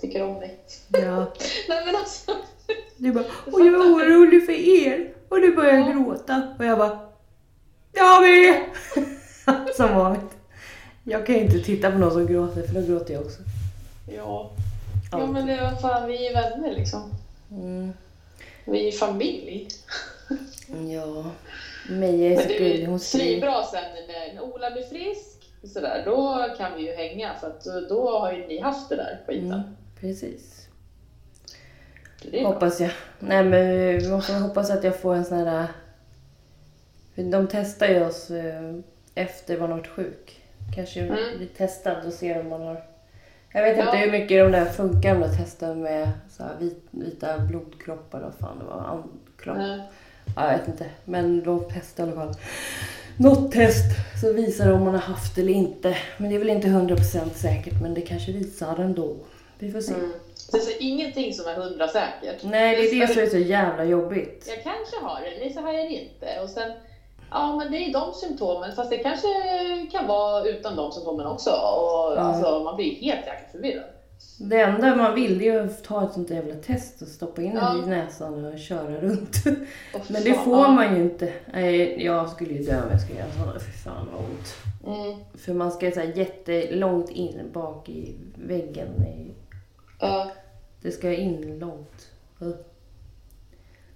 tycker 0.00 0.22
om 0.22 0.34
mig. 0.34 0.58
Ja. 0.88 1.16
Nej 1.68 1.86
men 1.86 1.96
alltså, 1.96 2.32
Du 2.96 3.12
bara, 3.12 3.24
och 3.52 3.60
jag 3.60 3.66
är 3.66 3.78
orolig 3.94 4.46
för 4.46 4.52
er. 4.52 5.12
Och 5.28 5.40
du 5.40 5.56
började 5.56 5.78
Ja. 5.78 5.92
gråta. 5.92 6.54
Och 6.58 6.64
jag 6.64 6.78
bara, 6.78 6.98
jag 7.92 8.22
med! 8.26 8.60
Som 9.76 9.94
vanligt. 9.94 10.22
Jag 11.04 11.26
kan 11.26 11.34
ju 11.34 11.40
inte 11.40 11.58
titta 11.60 11.90
på 11.90 11.98
någon 11.98 12.10
som 12.12 12.26
gråter 12.26 12.62
för 12.62 12.74
då 12.74 12.80
gråter 12.86 13.14
jag 13.14 13.22
också. 13.22 13.38
ja. 14.16 14.50
Ja 15.12 15.26
men 15.26 15.46
det 15.46 15.52
är 15.52 15.74
fan, 15.76 16.08
vi 16.08 16.26
är 16.26 16.34
vänner 16.34 16.74
liksom. 16.74 17.12
Mm. 17.50 17.92
Vi 18.64 18.88
är 18.88 18.92
familj. 18.92 19.68
Ja. 20.92 21.24
Meja 21.90 22.42
är 22.42 22.48
gullig. 22.48 22.82
är 22.82 22.86
Hon 22.86 23.00
skriver. 23.00 23.24
svinbra 23.26 23.62
sen 23.64 23.82
när, 24.08 24.42
Ola 24.42 24.70
blir 24.70 24.82
frisk, 24.82 25.50
sådär, 25.74 26.02
då 26.04 26.46
kan 26.58 26.74
vi 26.76 26.82
ju 26.90 26.94
hänga 26.96 27.34
för 27.40 27.46
att 27.46 27.64
då- 27.64 27.80
då 27.88 28.18
har 28.18 28.32
ju 28.32 28.46
ni 28.46 28.60
haft 28.60 28.88
det 28.88 28.96
där 28.96 29.20
skiten. 29.26 29.52
Mm, 29.52 29.76
precis. 30.00 30.68
Hoppas 32.44 32.80
jag. 32.80 32.90
Nej 33.18 33.44
men 33.44 33.68
vi 33.98 34.08
måste 34.10 34.32
hoppas 34.34 34.70
att 34.70 34.84
jag 34.84 35.00
får 35.00 35.14
en 35.14 35.24
sån 35.24 35.38
här... 35.38 35.66
för 37.14 37.22
De 37.22 37.48
testar 37.50 37.86
ju 37.86 38.04
oss 38.04 38.30
eh, 38.30 38.74
efter 39.14 39.58
man 39.60 39.70
har 39.70 39.78
varit 39.78 39.86
sjuk. 39.90 40.42
Kanske 40.74 41.00
Mm. 41.00 41.16
blir 41.38 41.48
testad 41.56 42.06
och 42.06 42.12
ser 42.12 42.40
om 42.40 42.48
man 42.48 42.60
har... 42.60 42.82
Jag 43.52 43.62
vet 43.62 43.78
Ja. 43.78 43.84
inte 43.84 43.96
hur 43.96 44.12
mycket 44.12 44.44
de 44.44 44.52
där 44.52 44.64
funkar, 44.64 45.14
de 45.14 45.20
där 45.20 45.36
testen 45.36 45.82
med 45.82 46.10
så 46.30 46.42
här 46.42 46.56
vit, 46.60 46.84
vita 46.90 47.38
blodkroppar 47.38 48.20
och 48.20 48.34
fan 48.40 48.58
det 48.58 48.64
var. 48.64 48.80
Andkropp. 48.80 49.56
Nej. 49.56 49.80
Ja, 50.36 50.50
jag 50.52 50.58
vet 50.58 50.68
inte. 50.68 50.86
Men 51.04 51.42
de 51.44 51.64
testar 51.74 52.06
i 52.06 52.10
alla 52.12 52.16
fall. 52.20 52.34
Något 53.16 53.52
test 53.52 53.84
så 54.20 54.32
visar 54.32 54.66
det 54.66 54.72
om 54.72 54.84
man 54.84 54.94
har 54.94 55.00
haft 55.00 55.34
det 55.34 55.40
eller 55.40 55.52
inte. 55.52 55.96
Men 56.18 56.28
det 56.30 56.34
är 56.34 56.38
väl 56.38 56.50
inte 56.50 56.68
100% 56.68 57.30
säkert 57.34 57.82
men 57.82 57.94
det 57.94 58.00
kanske 58.00 58.32
visar 58.32 58.78
ändå. 58.78 59.16
Vi 59.58 59.72
får 59.72 59.80
se. 59.80 59.94
Mm. 59.94 60.10
Är 60.52 60.58
så 60.58 60.70
ingenting 60.80 61.34
som 61.34 61.46
är 61.46 61.54
hundra 61.54 61.88
säkert. 61.88 62.42
Nej, 62.44 62.76
det 62.76 62.82
är 62.90 63.00
det 63.06 63.12
som 63.14 63.22
är 63.22 63.26
så 63.26 63.38
jävla 63.38 63.84
jobbigt. 63.84 64.44
Jag 64.48 64.62
kanske 64.62 64.96
har 65.02 65.20
det, 65.20 65.26
eller 65.28 65.52
så 65.52 65.60
har 65.60 65.72
jag 65.72 65.90
det 65.90 65.94
inte. 65.94 66.26
Och 66.42 66.48
sen, 66.50 66.72
ja 67.30 67.56
men 67.56 67.72
det 67.72 67.78
är 67.78 67.92
de 67.92 68.12
symptomen, 68.14 68.76
fast 68.76 68.90
det 68.90 68.98
kanske 68.98 69.28
kan 69.92 70.06
vara 70.06 70.44
utan 70.44 70.76
de 70.76 70.92
symptomen 70.92 71.26
också. 71.26 71.50
Och, 71.50 72.12
Ja. 72.16 72.18
alltså, 72.20 72.64
man 72.64 72.76
blir 72.76 72.94
helt 72.94 73.26
jäkla 73.26 73.48
förvirrad. 73.52 73.84
Det 74.40 74.60
enda 74.60 74.96
man 74.96 75.14
vill 75.14 75.42
är 75.42 75.60
att 75.60 75.84
ta 75.84 76.04
ett 76.04 76.12
sånt 76.12 76.30
jävla 76.30 76.54
test 76.54 77.02
och 77.02 77.08
stoppa 77.08 77.42
in 77.42 77.58
Ja. 77.60 77.82
i 77.84 77.88
näsan 77.88 78.44
och 78.44 78.58
köra 78.58 79.00
runt. 79.00 79.36
Och 79.94 80.00
Men 80.10 80.24
det 80.24 80.34
får 80.34 80.56
ja. 80.58 80.68
man 80.70 80.96
ju 80.96 81.02
inte. 81.02 81.32
Nej, 81.52 82.04
jag 82.04 82.28
skulle 82.30 82.54
ju 82.54 82.62
dö 82.62 82.82
om 82.82 82.90
jag 82.90 83.00
skulle 83.00 83.18
göra 83.18 83.30
sådana. 83.32 83.58
Fy 83.60 83.72
fan 83.72 84.08
vad 84.12 84.24
ont. 84.24 84.54
Mm. 85.00 85.18
För 85.38 85.52
man 85.52 85.70
ska 85.72 85.90
så 85.90 86.00
här 86.00 86.12
jättelångt 86.16 87.10
in 87.10 87.50
bak 87.52 87.88
i 87.88 88.14
väggen. 88.34 88.88
i- 89.06 89.32
Ja, 89.98 90.32
Det 90.82 90.90
ska 90.90 91.12
in 91.12 91.58
långt. 91.58 92.10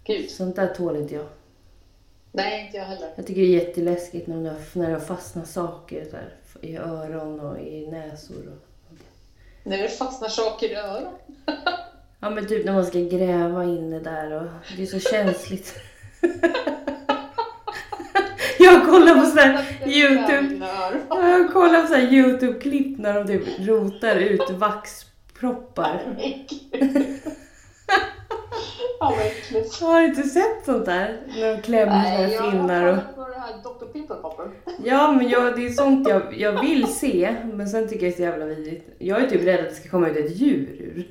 Gud. 0.05 0.31
Sånt 0.31 0.57
där 0.57 0.75
tål 0.75 0.97
inte 0.97 1.15
jag. 1.15 1.27
Nej, 2.33 2.67
inte 2.67 2.77
jag 2.77 2.85
heller. 2.85 3.13
Jag 3.17 3.27
tycker 3.27 3.41
det 3.41 3.47
är 3.47 3.67
jätteläskigt 3.67 4.27
när 4.27 4.37
det, 4.37 4.57
när 4.73 4.89
det 4.89 4.93
har 4.93 5.01
fastnat 5.01 5.49
saker 5.49 6.07
här, 6.13 6.35
i 6.61 6.77
öron 6.77 7.41
och 7.41 7.59
i 7.59 7.87
näsor. 7.87 8.37
Och... 8.49 8.97
När 9.63 9.79
det 9.79 9.89
fastnar 9.89 10.29
saker 10.29 10.69
i 10.69 10.75
öronen. 10.75 11.13
Ja 12.21 12.31
men 12.31 12.47
typ 12.47 12.65
när 12.65 12.73
man 12.73 12.87
ska 12.87 12.99
gräva 12.99 13.65
inne 13.65 13.99
där 13.99 14.33
och 14.33 14.47
det 14.77 14.83
är 14.83 14.87
så 14.87 15.01
känsligt. 15.01 15.75
jag 18.59 18.87
kollar 18.87 19.15
på 19.15 19.41
här 19.41 19.67
Youtube. 19.87 20.67
Jag 21.09 21.53
kollar 21.53 21.87
på 21.87 21.95
här 21.95 22.13
Youtube-klipp 22.13 22.99
när 22.99 23.15
de 23.15 23.27
typ 23.27 23.69
rotar 23.69 24.17
ut 24.17 24.51
vaxproppar. 25.41 26.01
Ja, 29.01 29.15
vad 29.17 29.27
äckligt. 29.27 29.81
Har 29.81 30.01
du 30.01 30.07
inte 30.07 30.23
sett 30.23 30.65
sånt 30.65 30.87
där? 30.87 31.21
När 31.37 31.57
de 31.57 31.63
klämmer 31.63 32.03
Nej, 32.03 32.33
jag 32.33 32.51
finnar 32.51 32.87
och... 32.87 32.95
har 32.95 33.03
kollat 33.03 33.17
på 33.17 33.29
det 33.29 33.41
här 33.41 33.53
Dr. 33.63 33.93
Pimple. 33.93 34.17
Ja 34.85 35.13
men 35.13 35.29
jag, 35.29 35.57
det 35.57 35.67
är 35.67 35.71
sånt 35.71 36.09
jag, 36.09 36.39
jag 36.39 36.61
vill 36.61 36.87
se 36.87 37.37
men 37.53 37.69
sen 37.69 37.89
tycker 37.89 38.07
jag 38.07 38.13
det 38.13 38.15
är 38.15 38.17
så 38.17 38.23
jävla 38.23 38.45
vidrigt. 38.45 38.89
Jag 38.99 39.23
är 39.23 39.31
typ 39.31 39.47
rädd 39.47 39.61
att 39.61 39.69
det 39.69 39.75
ska 39.75 39.89
komma 39.89 40.09
ut 40.09 40.17
ett 40.17 40.37
djur 40.37 40.77
ur. 40.81 41.09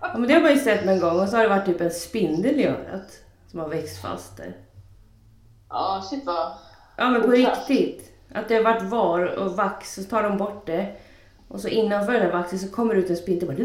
Ja, 0.00 0.12
men 0.18 0.28
det 0.28 0.34
har 0.34 0.40
man 0.40 0.50
ju 0.50 0.58
sett 0.58 0.84
någon 0.84 1.00
gång 1.00 1.20
och 1.20 1.28
så 1.28 1.36
har 1.36 1.42
det 1.42 1.48
varit 1.48 1.66
typ 1.66 1.80
en 1.80 1.90
spindel 1.90 2.60
i 2.60 2.66
örat 2.66 3.18
som 3.50 3.60
har 3.60 3.68
växt 3.68 4.02
fast 4.02 4.36
där. 4.36 4.56
Ja, 5.68 6.06
shit 6.10 6.26
vad... 6.26 6.52
Ja 6.96 7.10
men 7.10 7.22
på 7.22 7.30
riktigt. 7.30 8.12
Att 8.34 8.48
det 8.48 8.54
har 8.54 8.62
varit 8.62 8.82
var 8.82 9.26
och 9.26 9.56
vax, 9.56 9.94
så 9.94 10.02
tar 10.02 10.22
de 10.22 10.36
bort 10.36 10.66
det. 10.66 10.96
Och 11.50 11.60
så 11.60 11.68
innanför 11.68 12.12
den 12.12 12.22
här 12.22 12.32
vaxen 12.32 12.58
så 12.58 12.70
kommer 12.70 12.94
det 12.94 13.00
ut 13.00 13.10
en 13.10 13.16
spindel 13.16 13.48
och 13.48 13.54
bara... 13.54 13.64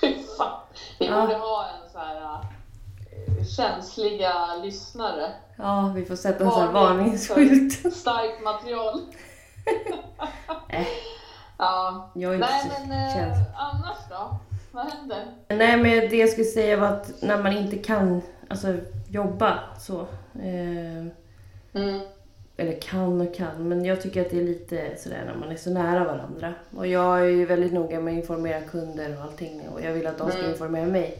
Fy 0.00 0.14
fan. 0.38 0.60
Vi 0.98 1.06
Ja. 1.06 1.20
borde 1.20 1.34
ha 1.34 1.64
en 1.66 1.92
så 1.92 1.98
här 1.98 2.16
äh, 2.22 3.44
känsliga 3.56 4.32
lyssnare. 4.62 5.32
Ja, 5.56 5.92
vi 5.96 6.04
får 6.04 6.16
sätta 6.16 6.44
en 6.44 6.50
sån 6.50 6.60
här 6.62 6.72
Varning 6.72 6.98
varningsskylt. 6.98 7.94
Starkt 7.96 8.44
material. 8.44 9.00
Äh. 10.68 10.86
ja. 11.58 12.10
Jag 12.14 12.30
är 12.30 12.34
inte 12.34 12.48
Nej 12.48 12.62
så 12.62 12.88
men 12.88 13.06
äh, 13.08 13.14
känslig. 13.14 13.46
annars 13.56 13.96
då? 14.10 14.36
Vad 14.72 14.86
händer? 14.92 15.24
Nej, 15.48 15.76
men 15.76 16.10
det 16.10 16.16
jag 16.16 16.28
skulle 16.28 16.44
säga 16.46 16.76
var 16.76 16.86
att 16.88 17.22
när 17.22 17.42
man 17.42 17.52
inte 17.52 17.76
kan 17.78 18.22
alltså, 18.48 18.74
jobba 19.08 19.58
så. 19.80 20.00
Eh, 20.42 21.06
Mm. 21.72 22.00
Eller 22.60 22.80
kan 22.80 23.20
och 23.20 23.34
kan, 23.34 23.68
men 23.68 23.84
jag 23.84 24.02
tycker 24.02 24.20
att 24.20 24.30
det 24.30 24.38
är 24.38 24.44
lite 24.44 24.90
sådär 24.98 25.22
när 25.26 25.34
man 25.34 25.48
är 25.48 25.56
så 25.56 25.70
nära 25.70 26.04
varandra. 26.04 26.54
Och 26.76 26.86
jag 26.86 27.20
är 27.20 27.24
ju 27.28 27.46
väldigt 27.46 27.72
noga 27.72 28.00
med 28.00 28.12
att 28.12 28.18
informera 28.20 28.60
kunder 28.60 29.16
och 29.16 29.22
allting 29.22 29.60
och 29.68 29.80
jag 29.82 29.92
vill 29.92 30.06
att 30.06 30.18
de 30.18 30.30
ska 30.30 30.38
Mm. 30.38 30.50
informera 30.50 30.86
mig. 30.86 31.18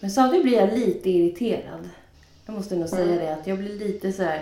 Men 0.00 0.10
samtidigt 0.10 0.44
blir 0.46 0.56
jag 0.58 0.72
lite 0.78 1.10
irriterad. 1.10 1.88
Jag 2.46 2.54
måste 2.56 2.76
nog 2.76 2.88
säga 2.88 3.04
Mm. 3.04 3.18
det, 3.18 3.34
att 3.34 3.46
jag 3.46 3.58
blir 3.58 3.78
lite 3.78 4.12
så 4.12 4.22
här. 4.22 4.40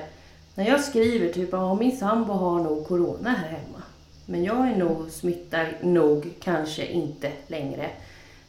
När 0.54 0.68
jag 0.68 0.80
skriver 0.84 1.32
typ 1.32 1.54
att 1.54 1.78
min 1.78 1.96
sambo 1.96 2.32
har 2.32 2.58
nog 2.62 2.86
corona 2.86 3.30
här 3.30 3.48
hemma. 3.48 3.82
Men 4.26 4.44
jag 4.44 4.68
är 4.70 4.76
nog 4.76 5.10
smittad 5.10 5.66
nog, 5.80 6.30
kanske 6.40 6.86
inte 6.86 7.32
längre. 7.46 7.90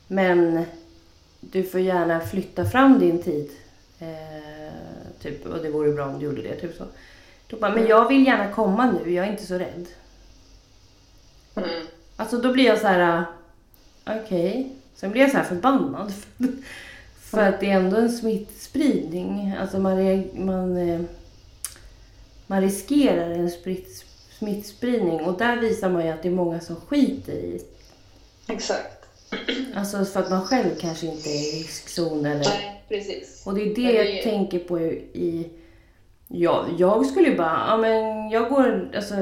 Men 0.08 0.66
du 1.40 1.64
får 1.64 1.80
gärna 1.80 2.20
flytta 2.20 2.66
fram 2.66 3.00
din 3.00 3.22
tid. 3.24 3.50
Eh, 4.00 4.74
typ, 5.22 5.46
och 5.46 5.64
det 5.64 5.70
vore 5.70 5.92
bra 5.92 6.06
om 6.06 6.20
du 6.20 6.26
gjorde 6.26 6.42
det. 6.42 6.56
Typ 6.56 6.76
så. 6.78 6.84
Då 7.48 7.58
bara, 7.58 7.76
men 7.76 7.88
jag 7.88 8.08
vill 8.08 8.26
gärna 8.26 8.52
komma 8.52 8.92
nu, 8.92 9.12
jag 9.14 9.28
är 9.28 9.32
inte 9.32 9.46
så 9.46 9.54
rädd. 9.56 9.86
Mm. 11.56 11.70
Alltså 12.16 12.38
då 12.38 12.54
blir 12.54 12.66
jag 12.66 12.80
så 12.82 12.88
här, 12.88 13.18
äh, 14.06 14.18
okej. 14.24 14.72
Sen 14.96 15.12
blir 15.12 15.22
jag 15.22 15.32
så 15.32 15.38
här 15.38 15.44
förbannad. 15.44 16.14
För 17.20 17.42
att 17.42 17.60
det 17.60 17.72
är 17.72 17.76
ändå 17.76 17.98
en 17.98 18.12
smittspridning. 18.12 19.56
Alltså 19.62 19.80
man, 19.80 20.24
man, 20.46 20.78
eh, 20.78 21.02
man 22.48 22.62
riskerar 22.62 23.30
en 23.30 23.52
spritt, 23.52 24.06
smittspridning. 24.40 25.22
Och 25.22 25.38
där 25.38 25.58
visar 25.58 25.90
man 25.90 26.06
ju 26.06 26.12
att 26.12 26.22
det 26.24 26.28
är 26.30 26.34
många 26.34 26.60
som 26.60 26.76
skiter 26.76 27.34
i. 27.34 27.62
Exakt. 28.48 29.06
Alltså 29.76 30.06
för 30.06 30.20
att 30.20 30.30
man 30.30 30.46
själv 30.46 30.70
kanske 30.80 31.08
inte 31.08 31.30
är 31.30 31.56
i 31.56 31.60
riskzon 31.60 32.26
eller... 32.26 32.40
Nej, 32.50 32.84
precis. 32.90 33.44
Och 33.46 33.56
det 33.56 33.62
är 33.62 33.66
det 33.66 33.74
det 33.74 33.94
jag 33.94 34.08
är- 34.08 34.24
tänker 34.24 34.60
på 34.60 34.80
i... 34.80 35.50
Ja, 36.28 36.66
jag 36.78 37.06
skulle 37.06 37.30
ju 37.30 37.38
bara, 37.38 37.66
ja 37.68 37.78
men 37.78 38.30
jag 38.30 38.50
går, 38.50 38.92
alltså 38.96 39.16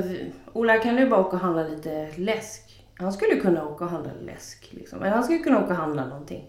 Ola 0.54 0.78
kan 0.78 0.96
du 0.96 1.10
bara 1.10 1.20
åka 1.20 1.36
och 1.36 1.42
handla 1.42 1.64
lite 1.64 2.08
läsk? 2.16 2.86
Han 2.96 3.14
skulle 3.14 3.36
kunna 3.36 3.68
åka 3.68 3.84
och 3.84 3.90
handla 3.90 4.12
läsk 4.26 4.68
liksom. 4.72 5.02
Eller 5.02 5.12
han 5.12 5.24
skulle 5.24 5.40
kunna 5.40 5.58
åka 5.58 5.68
och 5.68 5.76
handla 5.76 6.06
någonting. 6.06 6.46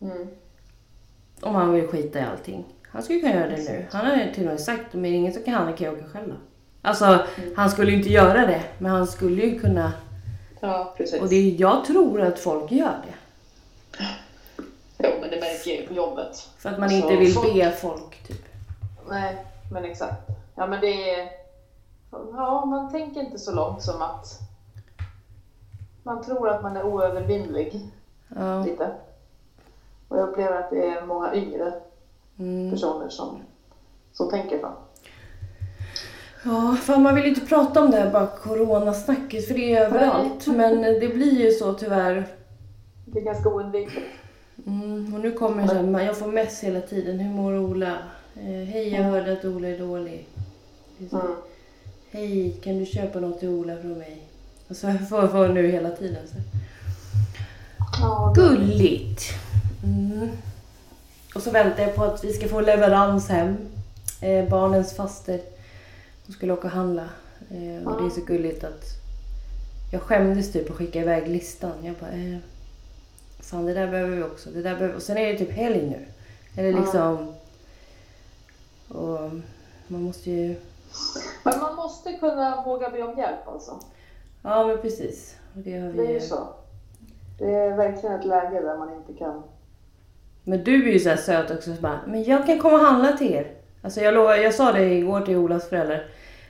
Mm. 0.00 0.28
Om 1.40 1.54
han 1.54 1.72
vill 1.72 1.86
skita 1.88 2.18
i 2.18 2.22
allting. 2.22 2.64
Han 2.88 3.02
skulle 3.02 3.20
kunna 3.20 3.34
göra 3.34 3.48
det 3.48 3.56
nu. 3.56 3.86
Han 3.90 4.06
har 4.06 4.32
till 4.34 4.42
och 4.44 4.50
med 4.50 4.60
sagt, 4.60 4.94
om 4.94 5.02
det 5.02 5.08
är 5.08 5.12
ingen 5.12 5.32
som 5.32 5.42
kan 5.42 5.54
handla 5.54 5.76
kan 5.76 5.84
jag 5.86 5.94
åka 5.94 6.08
själv 6.08 6.28
då. 6.28 6.34
Alltså, 6.82 7.26
han 7.56 7.70
skulle 7.70 7.90
ju 7.90 7.96
inte 7.96 8.12
göra 8.12 8.46
det. 8.46 8.62
Men 8.78 8.90
han 8.92 9.06
skulle 9.06 9.42
ju 9.46 9.58
kunna. 9.60 9.92
Ja, 10.60 10.94
precis. 10.96 11.20
Och 11.20 11.28
det 11.28 11.36
är, 11.36 11.60
jag 11.60 11.84
tror 11.84 12.20
att 12.20 12.38
folk 12.38 12.72
gör 12.72 12.94
det. 13.06 13.14
Jo, 14.98 15.10
men 15.20 15.30
det 15.30 15.40
märker 15.40 15.70
jag 15.70 15.80
ju 15.80 15.86
på 15.86 15.94
jobbet. 15.94 16.48
För 16.58 16.68
att 16.70 16.78
man 16.78 16.88
Så 16.90 16.94
inte 16.96 17.16
vill 17.16 17.32
folk- 17.32 17.54
be 17.54 17.70
folk 17.72 18.22
typ. 18.28 18.44
Nej, 19.10 19.36
men 19.72 19.84
exakt. 19.84 20.28
Ja, 20.54 20.66
men 20.66 20.80
det 20.80 21.10
är... 21.10 21.28
Ja, 22.10 22.64
man 22.64 22.92
tänker 22.92 23.20
inte 23.20 23.38
så 23.38 23.54
långt 23.54 23.82
som 23.82 24.02
att 24.02 24.26
man 26.02 26.24
tror 26.24 26.48
att 26.48 26.62
man 26.62 26.76
är 26.76 26.82
oövervinnlig 26.86 27.80
Ja. 28.36 28.64
lite. 28.64 28.90
Och 30.08 30.18
jag 30.18 30.28
upplever 30.28 30.56
att 30.60 30.70
det 30.70 30.86
är 30.86 31.06
många 31.06 31.34
yngre 31.34 31.72
Mm. 32.38 32.70
personer 32.70 33.08
som, 33.08 33.42
som 34.12 34.30
tänker 34.30 34.58
så. 34.58 34.72
Ja, 36.44 36.76
för 36.82 36.96
man 36.96 37.14
vill 37.14 37.24
ju 37.24 37.30
inte 37.30 37.46
prata 37.46 37.80
om 37.84 37.90
det 37.90 37.96
här 37.96 38.10
bara 38.10 38.26
coronasnacket 38.26 39.48
för 39.48 39.54
det 39.54 39.74
är 39.74 39.84
överallt. 39.86 40.46
Men 40.46 40.82
det 40.82 41.14
blir 41.14 41.44
ju 41.44 41.50
så 41.52 41.72
tyvärr. 41.74 42.26
Det 43.06 43.18
är 43.18 43.24
ganska 43.24 43.48
oundvikligt. 43.48 44.06
Mm, 44.66 45.14
och 45.14 45.20
nu 45.20 45.32
kommer 45.32 45.60
jag 45.62 45.70
så 45.70 45.76
här, 45.76 46.00
jag 46.00 46.18
får 46.18 46.26
mess 46.26 46.60
hela 46.64 46.80
tiden. 46.80 47.18
Hur 47.18 47.34
mår 47.34 47.58
Ola? 47.58 47.96
Eh, 48.36 48.64
hej, 48.68 48.88
jag 48.94 49.02
hörde 49.02 49.32
att 49.32 49.44
Ola 49.44 49.68
är 49.68 49.78
dålig. 49.78 50.26
Här, 51.12 51.20
Mm. 51.20 51.36
Hej, 52.10 52.56
kan 52.64 52.78
du 52.78 52.86
köpa 52.86 53.20
något 53.20 53.40
till 53.40 53.48
Ola 53.48 53.76
från 53.76 53.98
mig? 53.98 54.22
Och 54.68 54.76
så 54.76 54.92
får 55.08 55.46
jag 55.46 55.54
nu 55.54 55.70
hela 55.70 55.90
tiden. 55.90 56.26
Så. 56.28 56.36
Ja, 58.00 58.32
Gulligt! 58.36 59.22
Mm. 59.84 60.28
Och 61.34 61.42
så 61.42 61.50
väntar 61.50 61.82
jag 61.82 61.94
på 61.94 62.04
att 62.04 62.24
vi 62.24 62.32
ska 62.32 62.48
få 62.48 62.60
leverans 62.60 63.28
hem. 63.28 63.56
Eh, 64.20 64.48
barnens 64.48 64.96
faster. 64.96 65.40
De 66.26 66.32
skulle 66.32 66.52
åka 66.52 66.66
och 66.66 66.72
handla. 66.74 67.08
Eh, 67.50 67.88
och 67.88 68.02
det 68.02 68.06
är 68.06 68.10
så 68.10 68.20
gulligt 68.20 68.64
att 68.64 68.84
jag 69.92 70.02
skämdes 70.02 70.52
typ 70.52 70.70
att 70.70 70.76
skicka 70.76 71.00
iväg 71.00 71.28
listan. 71.28 71.72
Jag 71.82 71.94
bara, 71.94 72.10
eh, 72.10 72.38
fan 73.40 73.66
det 73.66 73.74
där 73.74 73.86
behöver 73.86 74.16
vi 74.16 74.22
också. 74.22 74.50
Det 74.50 74.62
där 74.62 74.74
behöver... 74.74 74.94
Och 74.94 75.02
sen 75.02 75.16
är 75.16 75.32
det 75.32 75.38
typ 75.38 75.52
helg 75.52 75.86
nu. 75.86 76.06
Eller 76.56 76.80
liksom... 76.80 77.34
Och 78.88 79.30
man 79.88 80.02
måste 80.02 80.30
ju... 80.30 80.56
Men 81.42 81.60
man 81.60 81.76
måste 81.76 82.12
kunna 82.12 82.62
våga 82.64 82.90
be 82.90 83.02
om 83.02 83.18
hjälp 83.18 83.48
alltså. 83.48 83.80
Ja 84.42 84.66
men 84.66 84.78
precis. 84.78 85.36
Och 85.54 85.60
det 85.60 85.78
har 85.78 85.92
Det 85.92 86.02
är 86.02 86.06
vi 86.06 86.12
ju 86.12 86.20
så. 86.20 86.48
Det 87.38 87.54
är 87.54 87.76
verkligen 87.76 88.20
ett 88.20 88.26
läge 88.26 88.60
där 88.60 88.78
man 88.78 88.94
inte 88.94 89.12
kan... 89.12 89.42
Men 90.44 90.64
du 90.64 90.88
är 90.88 90.92
ju 90.92 90.98
så 90.98 91.08
här 91.08 91.16
söt 91.16 91.50
också. 91.50 91.74
Så 91.74 91.80
bara, 91.80 92.00
men 92.06 92.24
jag 92.24 92.46
kan 92.46 92.58
komma 92.58 92.76
och 92.76 92.86
handla 92.86 93.12
till 93.12 93.34
er. 93.34 93.52
Alltså 93.82 94.00
jag, 94.00 94.14
lovar, 94.14 94.34
jag 94.34 94.54
sa 94.54 94.72
det 94.72 94.84
igår 94.84 95.20
till 95.20 95.36
Olas 95.36 95.68
föräldrar. 95.68 96.06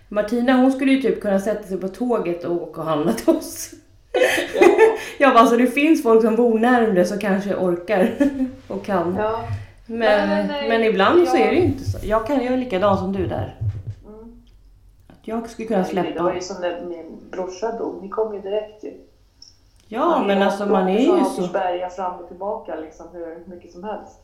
Martina 0.09 0.53
hon 0.53 0.73
skulle 0.73 0.93
ju 0.93 1.03
typ 1.03 1.21
kunna 1.21 1.41
sätta 1.41 1.63
sig 1.63 1.81
på 1.81 1.89
tåget 1.89 2.45
och 2.45 2.63
åka 2.63 2.81
och 2.81 2.87
handla 2.87 3.13
till 3.13 3.37
oss. 3.37 3.71
jag 5.19 5.35
bara, 5.35 5.41
alltså 5.41 5.57
det 5.57 5.67
finns 5.67 6.03
folk 6.03 6.23
som 6.23 6.37
bor 6.37 6.59
närmare 6.59 7.05
som 7.05 7.19
kanske 7.19 7.55
orkar 7.55 8.13
och 8.69 8.85
kan. 8.85 9.17
Ja. 9.19 9.49
Men, 9.87 9.99
Men, 10.29 10.51
eh, 10.51 10.69
men 10.69 10.85
ibland 10.85 11.29
så 11.29 11.37
jag- 11.37 11.47
är 11.47 11.51
det 11.51 11.57
ju 11.57 11.63
inte 11.65 11.85
så. 11.85 11.99
Jag 12.03 12.27
kan 12.27 12.43
göra 12.45 12.57
likadant 12.57 12.99
som 13.01 13.13
du 13.13 13.27
där. 13.27 13.57
Mm. 14.07 14.43
Att 15.07 15.19
jag 15.29 15.51
skulle 15.51 15.69
kunna 15.69 15.79
Det 15.81 15.85
var 15.85 15.91
släppa. 16.03 16.35
ju 16.35 16.41
som 16.41 16.61
när 16.61 16.85
min 16.87 17.19
brorsa 17.31 17.73
dog. 17.79 18.03
Ni 18.03 18.09
kom 18.09 18.35
ju 18.35 18.41
direkt 18.41 18.85
ju. 18.85 18.93
Ja 19.89 20.25
men 20.27 20.43
alltså 20.43 20.67
man 20.67 20.89
är 20.89 20.99
ju 20.99 21.07
så. 21.07 21.15
Åkersberga 21.43 21.91
fram 21.91 22.15
och 22.21 22.29
tillbaka 22.29 22.77
liksom 22.77 23.07
hur 23.13 23.43
mycket 23.47 23.73
som 23.73 23.85
helst. 23.85 24.21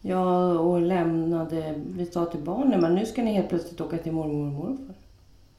Ja 0.00 0.48
och 0.58 0.80
lämnade, 0.80 1.74
vi 1.96 2.06
sa 2.06 2.24
till 2.24 2.40
barnen 2.40 2.80
men 2.80 2.94
nu 2.94 3.06
ska 3.06 3.22
ni 3.22 3.32
helt 3.32 3.48
plötsligt 3.48 3.80
åka 3.80 3.98
till 3.98 4.12
mormor 4.12 4.46
och 4.46 4.52
morfar. 4.68 4.94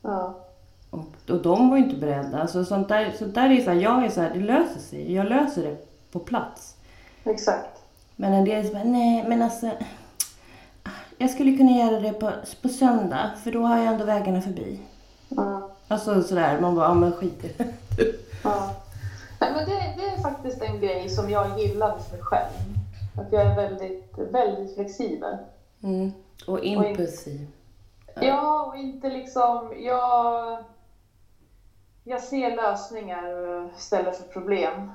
Ja. 0.02 0.34
Och, 0.90 1.00
och 1.30 1.42
de 1.42 1.70
var 1.70 1.78
ju 1.78 1.84
inte 1.84 1.96
beredda. 1.96 2.42
Alltså 2.42 2.66
sånt 2.66 2.88
där, 2.90 3.12
sånt 3.20 3.36
där 3.36 3.50
är 3.50 3.62
så 3.62 3.70
här, 3.72 3.78
jag 3.80 4.06
är 4.06 4.10
så 4.10 4.22
här, 4.22 4.32
det 4.34 4.40
löser 4.40 4.80
sig. 4.80 5.14
Jag 5.14 5.30
löser 5.30 5.64
det 5.64 5.78
på 6.12 6.20
plats. 6.20 6.76
Exakt. 7.24 7.79
Men 8.22 8.34
en 8.34 8.46
del 8.46 8.68
säger 8.68 8.86
nej 8.86 9.26
men 9.28 9.42
alltså. 9.42 9.72
Jag 11.18 11.30
skulle 11.30 11.58
kunna 11.58 11.72
göra 11.72 12.00
det 12.00 12.14
på, 12.14 12.32
på 12.62 12.70
söndag 12.70 13.32
för 13.44 13.52
då 13.52 13.62
har 13.62 13.78
jag 13.78 13.86
ändå 13.86 14.06
vägarna 14.06 14.42
förbi. 14.42 14.80
Ja. 15.30 15.70
Alltså 15.88 16.24
sådär, 16.24 16.60
man 16.62 16.76
bara, 16.76 16.88
ja 16.88 16.94
men 16.94 17.12
skit 17.12 17.44
i 17.44 17.54
det. 17.58 17.66
Ja. 18.44 18.76
Nej, 19.42 19.52
men 19.56 19.66
det, 19.66 19.94
det 19.98 20.10
är 20.10 20.22
faktiskt 20.22 20.62
en 20.62 20.80
grej 20.80 21.10
som 21.10 21.30
jag 21.30 21.60
gillar 21.60 21.98
hos 21.98 22.12
mig 22.12 22.22
själv. 22.22 22.54
Att 23.18 23.32
jag 23.32 23.42
är 23.42 23.56
väldigt, 23.56 24.14
väldigt 24.18 24.76
flexibel. 24.76 25.38
Mm. 25.84 26.12
Och 26.48 26.64
impulsiv. 26.64 27.48
Ja, 28.22 28.66
och 28.66 28.78
inte 28.78 29.10
liksom... 29.10 29.74
Jag, 29.80 30.58
jag 32.04 32.22
ser 32.22 32.56
lösningar 32.56 33.26
istället 33.78 34.18
för 34.18 34.24
problem. 34.24 34.92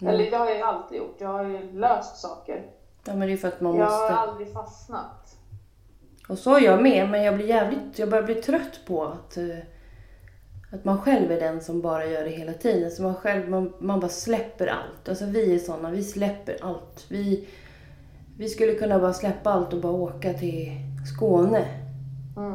Mm. 0.00 0.14
Eller 0.14 0.30
det 0.30 0.36
har 0.36 0.46
jag 0.46 0.56
ju 0.56 0.62
alltid 0.62 0.98
gjort. 0.98 1.16
Jag 1.18 1.28
har 1.28 1.44
ju 1.44 1.72
löst 1.72 2.16
saker. 2.16 2.62
Ja 3.04 3.14
men 3.14 3.28
det 3.28 3.34
är 3.34 3.36
för 3.36 3.48
att 3.48 3.60
man 3.60 3.76
Jag 3.76 3.86
har 3.86 4.00
måste. 4.00 4.14
aldrig 4.16 4.52
fastnat. 4.52 5.36
Och 6.28 6.38
så 6.38 6.54
är 6.56 6.60
jag 6.60 6.82
med, 6.82 7.08
men 7.10 7.22
jag 7.22 7.34
blir 7.34 7.46
jävligt, 7.46 7.98
jag 7.98 8.10
börjar 8.10 8.24
bli 8.24 8.34
trött 8.34 8.80
på 8.86 9.04
att, 9.04 9.36
eh, 9.36 9.44
att 10.72 10.84
man 10.84 11.00
själv 11.02 11.32
är 11.32 11.40
den 11.40 11.60
som 11.60 11.80
bara 11.82 12.06
gör 12.06 12.24
det 12.24 12.30
hela 12.30 12.52
tiden. 12.52 12.90
Så 12.90 13.02
man 13.02 13.14
själv, 13.14 13.48
man, 13.50 13.72
man 13.78 14.00
bara 14.00 14.08
släpper 14.08 14.66
allt. 14.66 15.08
Alltså 15.08 15.24
vi 15.24 15.54
är 15.54 15.58
såna, 15.58 15.90
vi 15.90 16.02
släpper 16.04 16.56
allt. 16.62 17.06
Vi, 17.08 17.48
vi 18.38 18.48
skulle 18.48 18.74
kunna 18.74 18.98
bara 18.98 19.12
släppa 19.12 19.50
allt 19.50 19.72
och 19.72 19.80
bara 19.80 19.92
åka 19.92 20.32
till 20.34 20.72
Skåne 21.16 21.64
Mm. 22.36 22.54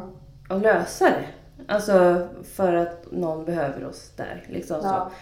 och 0.50 0.60
lösa 0.60 1.04
det. 1.04 1.24
Alltså 1.68 2.28
för 2.44 2.72
att 2.74 3.12
någon 3.12 3.44
behöver 3.44 3.84
oss 3.86 4.12
där. 4.16 4.44
Liksom 4.48 4.80
Ja. 4.82 5.10
så. 5.10 5.16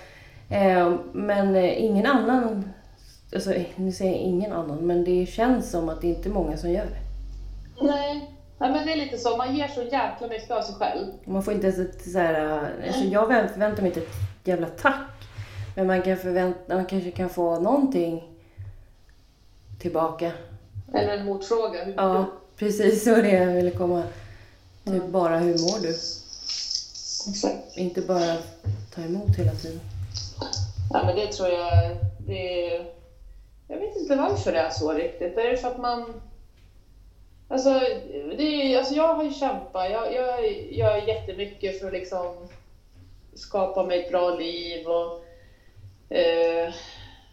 Eh, 0.51 0.95
men 1.13 1.57
eh, 1.57 1.85
ingen 1.85 2.07
annan, 2.07 2.71
alltså 3.35 3.53
nu 3.77 3.93
säger 3.93 4.13
jag 4.13 4.21
ingen 4.21 4.53
annan, 4.53 4.79
men 4.79 5.05
det 5.05 5.27
känns 5.27 5.71
som 5.71 5.89
att 5.89 6.01
det 6.01 6.07
inte 6.09 6.29
är 6.29 6.33
många 6.33 6.57
som 6.57 6.71
gör 6.71 6.85
det. 6.87 7.01
Nej, 7.87 8.31
Nej, 8.59 8.73
men 8.73 8.87
det 8.87 8.93
är 8.93 8.97
lite 8.97 9.19
så, 9.19 9.37
man 9.37 9.57
ger 9.57 9.69
så 9.69 9.83
jäkla 9.83 10.29
mycket 10.29 10.51
av 10.51 10.63
sig 10.63 10.75
själv. 10.75 11.07
Man 11.25 11.43
får 11.43 11.55
inte 11.55 11.67
ens 11.67 11.79
ett 11.79 12.11
så 12.11 12.19
här, 12.19 12.61
alltså 12.87 13.05
jag 13.05 13.27
vänt- 13.29 13.51
förväntar 13.53 13.83
mig 13.83 13.89
inte 13.91 14.01
ett 14.01 14.15
jävla 14.45 14.67
tack. 14.67 15.07
Men 15.77 15.87
man, 15.87 16.03
kan 16.03 16.17
förvänta, 16.17 16.75
man 16.77 16.87
kanske 16.87 17.11
kan 17.11 17.29
få 17.29 17.61
någonting 17.61 18.29
tillbaka. 19.81 20.33
Eller 20.95 21.17
en 21.19 21.27
motfråga. 21.27 21.89
Ja, 21.97 22.27
precis 22.57 23.05
så 23.05 23.15
det 23.15 23.31
jag 23.31 23.47
ville 23.47 23.71
komma. 23.71 24.03
Typ 24.85 25.07
bara 25.09 25.39
hur 25.39 25.53
mår 25.53 25.83
du? 25.83 25.89
du? 25.89 25.95
Exakt. 27.31 27.77
Inte 27.77 28.01
bara 28.01 28.37
ta 28.95 29.01
emot 29.03 29.37
hela 29.37 29.53
tiden. 29.53 29.81
Ja, 30.93 31.03
men 31.03 31.15
det 31.15 31.33
tror 31.33 31.49
jag, 31.49 31.97
det 32.19 32.67
är, 32.67 32.87
jag 33.69 33.79
vet 33.79 33.97
inte 33.97 34.15
varför 34.15 34.53
det 34.53 34.59
är 34.59 34.71
så 34.71 34.93
riktigt. 34.95 35.37
Är 35.37 35.49
det 35.49 35.57
för 35.57 35.69
att 35.69 35.77
man... 35.77 36.21
Alltså, 37.49 37.71
det 38.37 38.77
alltså 38.77 38.95
jag 38.95 39.15
har 39.15 39.23
ju 39.23 39.31
kämpat, 39.31 39.91
jag, 39.91 40.13
jag 40.13 40.47
gör 40.73 40.97
jättemycket 40.97 41.79
för 41.79 41.87
att 41.87 41.93
liksom 41.93 42.49
skapa 43.35 43.83
mig 43.83 43.97
ett 43.97 44.09
bra 44.09 44.31
liv 44.31 44.89
och 44.89 45.15
eh, 46.17 46.73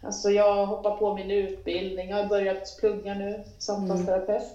alltså 0.02 0.30
jag 0.30 0.66
hoppar 0.66 0.90
på 0.90 1.10
min 1.12 1.30
utbildning, 1.30 2.08
jag 2.08 2.16
har 2.16 2.24
börjat 2.24 2.74
plugga 2.78 3.14
nu, 3.14 3.40
samtalsterapeut. 3.58 4.54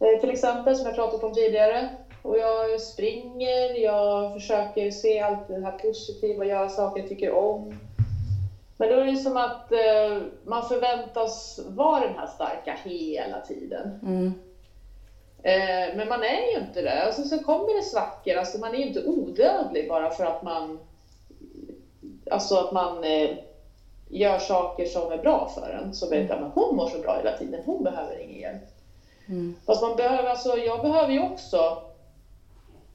Eh, 0.00 0.20
till 0.20 0.30
exempel, 0.30 0.76
som 0.76 0.86
jag 0.86 0.94
pratat 0.94 1.22
om 1.22 1.32
tidigare. 1.32 1.88
Och 2.22 2.38
jag 2.38 2.80
springer, 2.80 3.74
jag 3.74 4.32
försöker 4.32 4.90
se 4.90 5.20
allt 5.20 5.46
det 5.46 5.60
här 5.60 5.70
positiva, 5.70 6.44
göra 6.44 6.68
saker 6.68 7.00
jag 7.00 7.06
tycker 7.06 7.30
om. 7.30 7.78
Men 8.80 8.88
då 8.88 8.94
är 8.96 9.04
det 9.06 9.16
som 9.16 9.36
att 9.36 9.72
eh, 9.72 10.22
man 10.44 10.68
förväntas 10.68 11.60
vara 11.66 12.06
den 12.06 12.18
här 12.18 12.26
starka 12.26 12.78
hela 12.84 13.40
tiden. 13.40 13.98
Mm. 14.02 14.34
Eh, 15.42 15.96
men 15.96 16.08
man 16.08 16.22
är 16.22 16.52
ju 16.52 16.58
inte 16.58 16.82
det. 16.82 17.02
Alltså, 17.02 17.24
så 17.24 17.38
kommer 17.38 17.76
det 17.76 17.82
svackor. 17.82 18.34
Alltså, 18.34 18.58
man 18.58 18.74
är 18.74 18.78
ju 18.78 18.84
inte 18.84 19.04
odödlig 19.04 19.88
bara 19.88 20.10
för 20.10 20.24
att 20.24 20.42
man, 20.42 20.78
alltså, 22.30 22.56
att 22.56 22.72
man 22.72 23.04
eh, 23.04 23.30
gör 24.08 24.38
saker 24.38 24.86
som 24.86 25.10
är 25.10 25.18
bra 25.18 25.50
för 25.54 25.70
en. 25.70 25.94
Så 25.94 26.08
vet 26.08 26.28
jag, 26.28 26.40
men 26.40 26.50
hon 26.54 26.76
mår 26.76 26.86
så 26.86 26.98
bra 26.98 27.16
hela 27.16 27.32
tiden, 27.32 27.62
hon 27.64 27.82
behöver 27.82 28.20
ingen 28.20 28.40
hjälp. 28.40 28.62
Mm. 29.26 29.54
Fast 29.66 29.82
man 29.82 29.96
behöver, 29.96 30.30
alltså, 30.30 30.56
jag 30.56 30.80
behöver 30.80 31.12
ju 31.12 31.20
också 31.20 31.76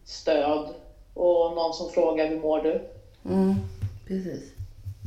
stöd 0.04 0.76
och 1.14 1.54
någon 1.54 1.74
som 1.74 1.88
frågar 1.88 2.28
hur 2.28 2.38
mår 2.38 2.60
du? 2.60 2.82
Mm. 3.26 3.56
Precis. 4.08 4.53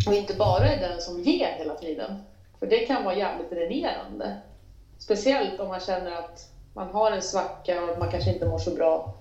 Och 0.06 0.14
inte 0.14 0.34
bara 0.34 0.68
är 0.68 0.88
den 0.88 1.00
som 1.00 1.22
ger 1.22 1.52
hela 1.58 1.74
tiden. 1.74 2.22
För 2.58 2.66
det 2.66 2.86
kan 2.86 3.04
vara 3.04 3.16
jävligt 3.16 3.50
dränerande. 3.50 4.36
Speciellt 4.98 5.60
om 5.60 5.68
man 5.68 5.80
känner 5.80 6.10
att 6.12 6.48
man 6.74 6.88
har 6.88 7.12
en 7.12 7.22
svacka 7.22 7.84
och 7.84 7.98
man 7.98 8.10
kanske 8.10 8.32
inte 8.32 8.46
mår 8.46 8.58
så 8.58 8.70
bra. 8.74 9.14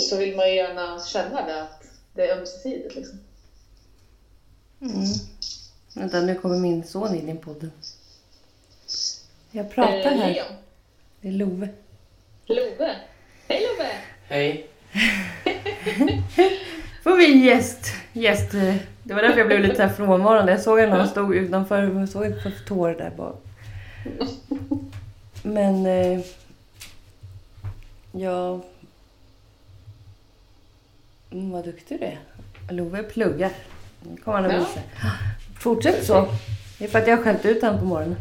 Så 0.00 0.16
vill 0.16 0.36
man 0.36 0.48
ju 0.48 0.54
gärna 0.56 1.00
känna 1.00 1.46
det, 1.46 1.62
att 1.62 1.84
det 2.14 2.26
är 2.26 2.38
ömsesidigt. 2.38 2.94
Liksom. 2.94 3.18
Mm. 4.80 5.04
Vänta, 5.94 6.20
nu 6.20 6.34
kommer 6.34 6.56
min 6.58 6.84
son 6.84 7.14
in 7.14 7.28
i 7.28 7.34
podden. 7.34 7.72
Jag 9.50 9.64
Eh, 9.66 9.70
pratar 9.72 10.10
här. 10.10 10.34
Leon. 10.34 10.46
Det 11.20 11.28
är 11.28 11.32
Love. 11.32 11.68
Love. 12.46 12.96
Hej 13.48 13.60
Love! 13.66 13.90
Hej. 14.28 14.68
Får 17.02 17.16
vi 17.16 17.32
en 17.32 17.40
gäst. 17.40 17.86
Gäst. 18.12 18.54
eh, 18.54 18.74
Det 19.02 19.14
var 19.14 19.22
därför 19.22 19.38
jag 19.38 19.46
blev 19.46 19.60
lite 19.60 19.76
så 19.76 19.82
här 19.82 19.88
frånvarande. 19.88 20.52
Jag 20.52 20.60
såg 20.60 20.78
när 20.78 20.88
han 20.98 21.08
stod 21.08 21.34
utanför. 21.36 21.82
Jag 21.82 22.08
såg 22.08 22.24
ett 22.26 22.42
par 22.42 22.52
tår 22.66 22.88
där 22.98 23.10
bak. 23.16 23.44
Men... 25.42 25.86
Eh, 25.86 26.20
ja... 28.12 28.60
Mm, 31.30 31.50
vad 31.50 31.64
duktig 31.64 31.98
du 32.00 32.04
är. 32.06 32.18
Love 32.70 33.02
pluggar. 33.02 33.50
Nu 34.10 34.16
kommer 34.16 34.36
han 34.42 34.46
att 34.46 34.52
Ja. 34.52 34.58
visa. 34.58 34.80
Fortsätt 35.58 36.06
så. 36.06 36.26
Det 36.78 36.84
är 36.84 36.88
för 36.88 36.98
att 36.98 37.06
jag 37.06 37.16
har 37.16 37.22
skällt 37.24 37.44
ut 37.44 37.62
honom 37.62 37.78
på 37.78 37.84
morgonen. 37.84 38.16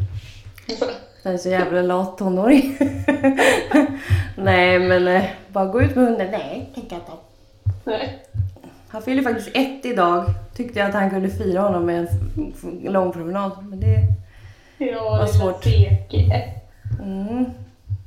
Han 1.23 1.33
är 1.33 1.37
så 1.37 1.49
jävla 1.49 1.81
lat 1.81 2.17
tonåring. 2.17 2.77
Nej, 4.35 4.79
men 4.79 5.07
eh, 5.07 5.23
bara 5.47 5.65
gå 5.65 5.81
ut 5.81 5.95
med 5.95 6.05
hunden. 6.05 6.31
Nej, 6.31 6.69
tänker 6.75 6.95
jag 6.95 7.01
inte. 7.01 7.11
Nej. 7.83 8.19
Han 8.91 9.01
fyller 9.01 9.23
faktiskt 9.23 9.49
ett 9.53 9.85
idag. 9.85 10.25
Tyckte 10.55 10.79
jag 10.79 10.87
att 10.87 10.93
han 10.95 11.09
kunde 11.09 11.29
fira 11.29 11.61
honom 11.61 11.85
med 11.85 11.97
en 11.99 12.79
lång 12.93 13.11
promenad. 13.11 13.51
Men 13.69 13.79
det... 13.79 13.97
Ja, 14.77 14.85
lilla 15.15 15.27
svårt. 15.27 15.65
Mm. 17.01 17.45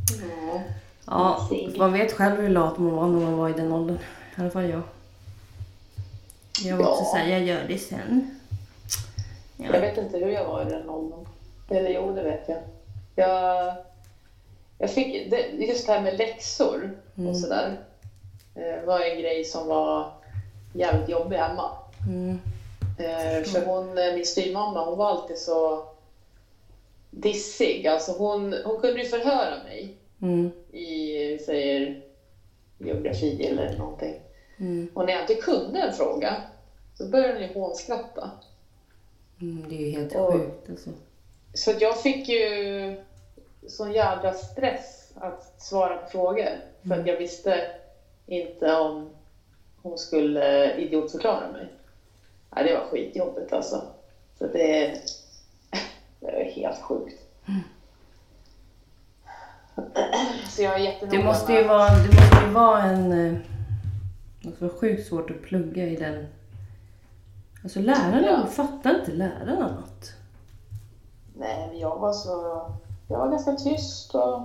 Ja. 0.09 0.61
Ja, 1.07 1.49
man 1.77 1.93
vet 1.93 2.13
själv 2.13 2.37
hur 2.41 2.49
lat 2.49 2.79
man 2.79 2.93
var 2.97 3.07
när 3.07 3.21
man 3.21 3.37
var 3.37 3.49
i 3.49 3.53
den 3.53 3.73
åldern. 3.73 3.99
I 4.37 4.41
alla 4.41 4.51
fall 4.51 4.71
jag. 4.71 4.83
Jag 6.65 6.77
var 6.77 6.85
också 6.91 7.03
Ja. 7.05 7.11
såhär, 7.11 7.29
jag 7.29 7.43
gör 7.43 7.61
det 7.69 7.79
sen. 7.79 8.39
Jag 9.57 9.81
vet 9.81 9.99
inte 9.99 10.19
hur 10.19 10.29
jag 10.31 10.45
var 10.47 10.63
i 10.63 10.71
den 10.71 10.89
åldern. 10.91 11.27
Eller 11.71 11.91
jo, 11.91 12.15
det 12.15 12.23
vet 12.23 12.49
jag. 12.49 12.59
Jag, 13.17 13.75
jag 14.79 14.91
fick, 14.91 15.31
det, 15.31 15.65
just 15.67 15.87
det 15.87 15.93
här 15.93 16.01
med 16.01 16.19
läxor 16.19 16.91
Mm. 17.17 17.31
och 17.31 17.37
sådär 17.37 17.77
eh, 18.55 18.87
var 18.87 19.01
en 19.01 19.21
grej 19.21 19.45
som 19.45 19.69
var 19.69 20.13
jävligt 20.75 21.09
jobbig 21.09 21.37
hemma. 21.37 21.71
Mm. 22.09 22.39
Eh, 22.99 23.45
för 23.45 23.65
hon, 23.65 23.99
eh, 23.99 24.15
min 24.15 24.25
styvmamma, 24.25 24.85
hon 24.85 24.97
var 24.99 25.09
alltid 25.09 25.39
så 25.39 25.83
dissig. 27.11 27.87
Alltså 27.87 28.13
hon, 28.13 28.55
hon 28.65 28.81
kunde 28.81 29.01
ju 29.01 29.09
förhöra 29.09 29.63
mig 29.65 29.95
Mm. 30.23 30.51
i, 30.73 31.39
säger, 31.39 31.95
geografi 32.79 33.47
eller 33.47 33.77
någonting. 33.79 34.15
Mm. 34.59 34.89
Och 34.95 35.05
när 35.07 35.13
jag 35.13 35.23
inte 35.23 35.35
kunde 35.35 35.81
en 35.81 35.93
fråga 35.93 36.43
så 36.95 37.07
började 37.07 37.33
hon 37.33 37.43
ju 37.43 37.49
hånskratta. 37.53 38.31
Mm, 39.41 39.69
det 39.69 39.75
är 39.75 39.81
ju 39.81 39.89
helt 39.89 40.15
Och- 40.15 40.33
sjukt 40.33 40.71
alltså. 40.71 40.91
Så 41.55 41.71
att 41.71 41.81
jag 41.81 41.97
fick 41.99 42.29
ju 42.29 42.95
sån 43.69 43.93
jävla 43.93 44.33
stress 44.33 45.13
att 45.15 45.53
svara 45.57 45.97
på 45.97 46.07
frågor. 46.07 46.61
För 46.89 46.95
att 46.95 47.07
jag 47.07 47.17
visste 47.17 47.65
inte 48.27 48.73
om 48.75 49.11
hon 49.85 49.99
skulle 49.99 50.75
idiotförklara 50.77 51.53
mig. 51.53 51.69
Ja, 52.57 52.63
det 52.63 52.75
var 52.75 52.85
skitjobbigt 52.91 53.53
alltså. 53.53 53.83
Så 54.39 54.47
det, 54.47 55.01
det 56.21 56.27
är 56.27 56.51
helt 56.53 56.83
sjukt. 56.83 57.21
Så 60.49 60.63
jag 60.63 60.75
är 60.75 60.79
jättenoga 60.79 61.19
Det 61.19 61.25
måste 61.25 61.53
ju 61.53 61.65
vara, 61.69 61.89
det 61.91 62.07
måste 62.21 62.45
ju 62.47 62.53
vara 62.53 62.83
en... 62.83 63.13
eh, 63.13 63.35
Det 64.43 64.49
måste 64.49 64.65
vara 64.65 64.75
sjukt 64.79 65.07
svårt 65.09 65.31
att 65.31 65.43
plugga 65.43 65.85
i 65.85 65.97
den... 65.97 66.27
Alltså 67.63 67.81
lärarna, 67.81 68.27
Ja. 68.27 68.47
fattar 68.47 68.99
inte 68.99 69.13
lärarna 69.13 69.69
något? 69.81 70.13
Nej, 71.37 71.69
men 71.71 71.79
jag 71.79 71.99
var 71.99 72.13
så... 72.13 72.67
Jag 73.09 73.19
var 73.19 73.31
ganska 73.31 73.53
tyst 73.53 74.15
och... 74.15 74.41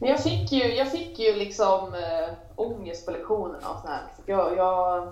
Men 0.00 0.10
jag 0.10 0.22
fick 0.22 0.52
ju, 0.52 0.74
jag 0.74 0.90
fick 0.92 1.18
ju 1.18 1.34
liksom 1.36 1.94
äh, 1.94 2.34
ångest 2.60 3.06
på 3.06 3.12
lektionerna 3.12 3.68
och 3.70 3.80
sånt 3.80 4.26
jag, 4.26 4.56
jag, 4.56 5.02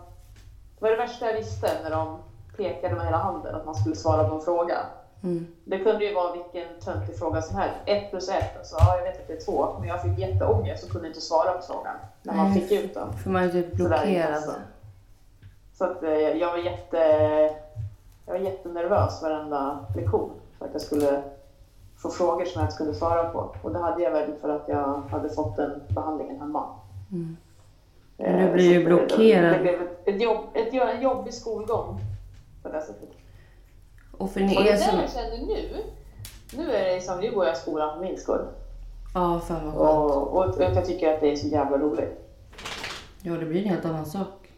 Det 0.78 0.80
var 0.80 0.90
det 0.90 0.96
värsta 0.96 1.26
jag 1.26 1.35
visste 1.35 1.70
när 1.82 1.90
de 1.90 2.18
pekade 2.56 2.94
med 2.94 3.04
hela 3.04 3.16
handen 3.16 3.54
att 3.54 3.66
man 3.66 3.74
skulle 3.74 3.96
svara 3.96 4.28
på 4.28 4.35
en 4.35 4.40
fråga. 4.40 4.76
Mm. 5.22 5.46
Det 5.64 5.78
kunde 5.78 6.04
ju 6.04 6.14
vara 6.14 6.32
vilken 6.32 6.80
töntig 6.80 7.18
fråga 7.18 7.42
som 7.42 7.56
helst. 7.56 7.76
Ett 7.87 8.11
plus 8.11 8.28
ett, 8.28 8.56
alltså, 8.59 8.76
ja, 8.78 8.96
jag 8.96 9.04
vet 9.04 9.20
att 9.20 9.26
det 9.26 9.32
är 9.32 9.40
två. 9.40 9.76
Men 9.78 9.88
jag 9.88 10.02
fick 10.02 10.18
jätteångest 10.18 10.85
och 10.85 10.90
kunde 10.90 11.09
inte 11.09 11.20
svara 11.20 11.52
på 11.52 11.62
frågan 11.62 11.94
när 12.22 12.35
man 12.35 12.50
Nej. 12.50 12.61
fick 12.61 12.85
ut 12.85 12.94
den. 12.94 13.12
För 13.12 13.30
man 13.30 13.42
är 13.42 13.48
typ 13.48 13.72
blockerad. 13.72 14.35
alltså. 14.35 14.52
Så 15.74 15.85
att 15.85 16.02
eh, 16.02 16.11
jag 16.11 16.50
var 16.50 16.59
jätte... 16.59 16.98
Jag 18.26 18.32
var 18.32 18.40
jättenervös 18.40 19.22
varenda 19.22 19.87
lektion 19.96 20.30
för 20.59 20.64
att 20.66 20.72
jag 20.72 20.82
skulle 20.82 21.22
få 21.98 22.11
frågor 22.11 22.44
som 22.44 22.61
jag 22.61 22.68
inte 22.68 22.76
kunde 22.76 22.94
svara 22.94 23.30
på. 23.30 23.54
Och 23.62 23.72
det 23.72 23.78
hade 23.78 24.02
jag 24.02 24.11
väl 24.11 24.35
för 24.40 24.48
att 24.48 24.68
jag 24.68 25.02
hade 25.11 25.28
fått 25.28 25.56
den 25.56 25.82
behandlingen 25.88 26.40
hemma. 26.40 26.64
Mm. 27.12 27.37
Eh, 28.19 28.33
Men 28.33 28.47
du 28.47 28.53
blir 28.53 28.73
ju 28.73 28.79
det- 28.79 28.85
blockerad. 28.85 29.53
Det 29.53 29.59
blev 29.61 29.83
ett, 29.83 30.09
ett 30.09 30.23
jobb, 30.23 30.45
ett, 30.55 30.75
en 30.75 31.03
jobbig 31.03 31.35
skolgång 31.35 32.01
på 32.62 32.69
det 32.69 32.81
sättet. 32.83 33.09
Och 34.12 34.31
för 34.33 34.40
Och 34.40 34.47
ni 34.47 34.55
det 34.55 34.71
är 34.71 34.77
som... 34.77 34.99
jag 35.01 35.11
känner 35.12 35.47
nu, 35.47 35.83
nu 36.57 36.73
är 36.73 36.95
det 36.95 37.01
som, 37.01 37.21
nu 37.21 37.31
går 37.31 37.47
jag 37.47 37.55
i 37.55 37.59
skolan 37.59 37.95
för 37.99 38.05
min 38.05 38.19
skull. 38.19 38.47
Ja, 39.14 39.40
fan 39.49 39.64
vad 39.64 39.75
skönt. 39.75 40.12
Och, 40.35 40.57
och 40.57 40.62
jag 40.62 40.87
tycker 40.87 41.14
att 41.14 41.21
det 41.21 41.33
är 41.33 41.37
så 41.37 41.47
jävla 41.47 41.79
roligt. 41.79 42.23
Ja, 43.23 43.33
det 43.33 43.47
blir 43.47 43.62
en 43.62 43.69
helt 43.69 43.85
annan 43.85 44.07
sak. 44.07 44.49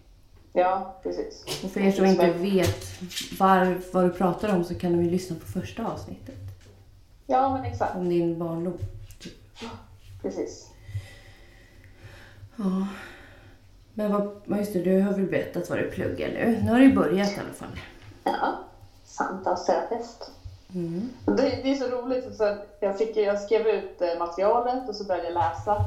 Ja, 0.52 0.96
precis. 1.02 1.44
Och 1.64 1.70
för 1.70 1.80
er 1.80 1.90
som 1.92 2.04
inte 2.06 2.32
vet 2.32 3.00
var, 3.40 3.78
vad 3.92 4.04
du 4.04 4.10
pratar 4.10 4.56
om 4.56 4.64
så 4.64 4.74
kan 4.74 4.92
du 4.92 5.02
ju 5.04 5.10
lyssna 5.10 5.36
på 5.36 5.46
första 5.60 5.86
avsnittet. 5.86 6.34
Ja, 7.26 7.52
men 7.52 7.64
exakt. 7.64 7.96
Om 7.96 8.08
din 8.08 8.38
barndom. 8.38 8.78
Precis. 10.22 10.70
Ja. 12.58 12.86
Men 13.94 14.12
vad, 14.12 14.58
just 14.58 14.72
det, 14.72 14.82
du 14.82 15.00
har 15.00 15.12
väl 15.12 15.26
berättat 15.26 15.70
vad 15.70 15.78
du 15.78 15.90
pluggar 15.90 16.28
nu. 16.28 16.60
Nu 16.64 16.70
har 16.70 16.78
du 16.78 16.92
börjat 16.92 17.36
i 17.36 17.40
alla 17.40 17.54
fall. 17.54 17.80
Ja, 18.24 18.58
samtalsterapeut. 19.04 20.30
Mm. 20.74 21.08
Det, 21.24 21.60
det, 21.62 21.70
är 21.70 21.74
så 21.74 21.86
roligt 21.86 22.36
för 22.36 22.58
jag, 22.80 22.98
fick, 22.98 23.16
jag 23.16 23.40
skrev 23.40 23.66
ut 23.66 24.02
eh, 24.02 24.18
materialet 24.18 24.88
och 24.88 24.94
så 24.94 25.04
började 25.04 25.28
jag 25.28 25.34
läsa. 25.34 25.84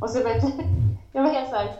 Och 0.00 0.10
så 0.10 0.22
vet 0.22 0.42
jag, 1.12 1.22
var 1.22 1.30
helt 1.30 1.50
såhär, 1.50 1.74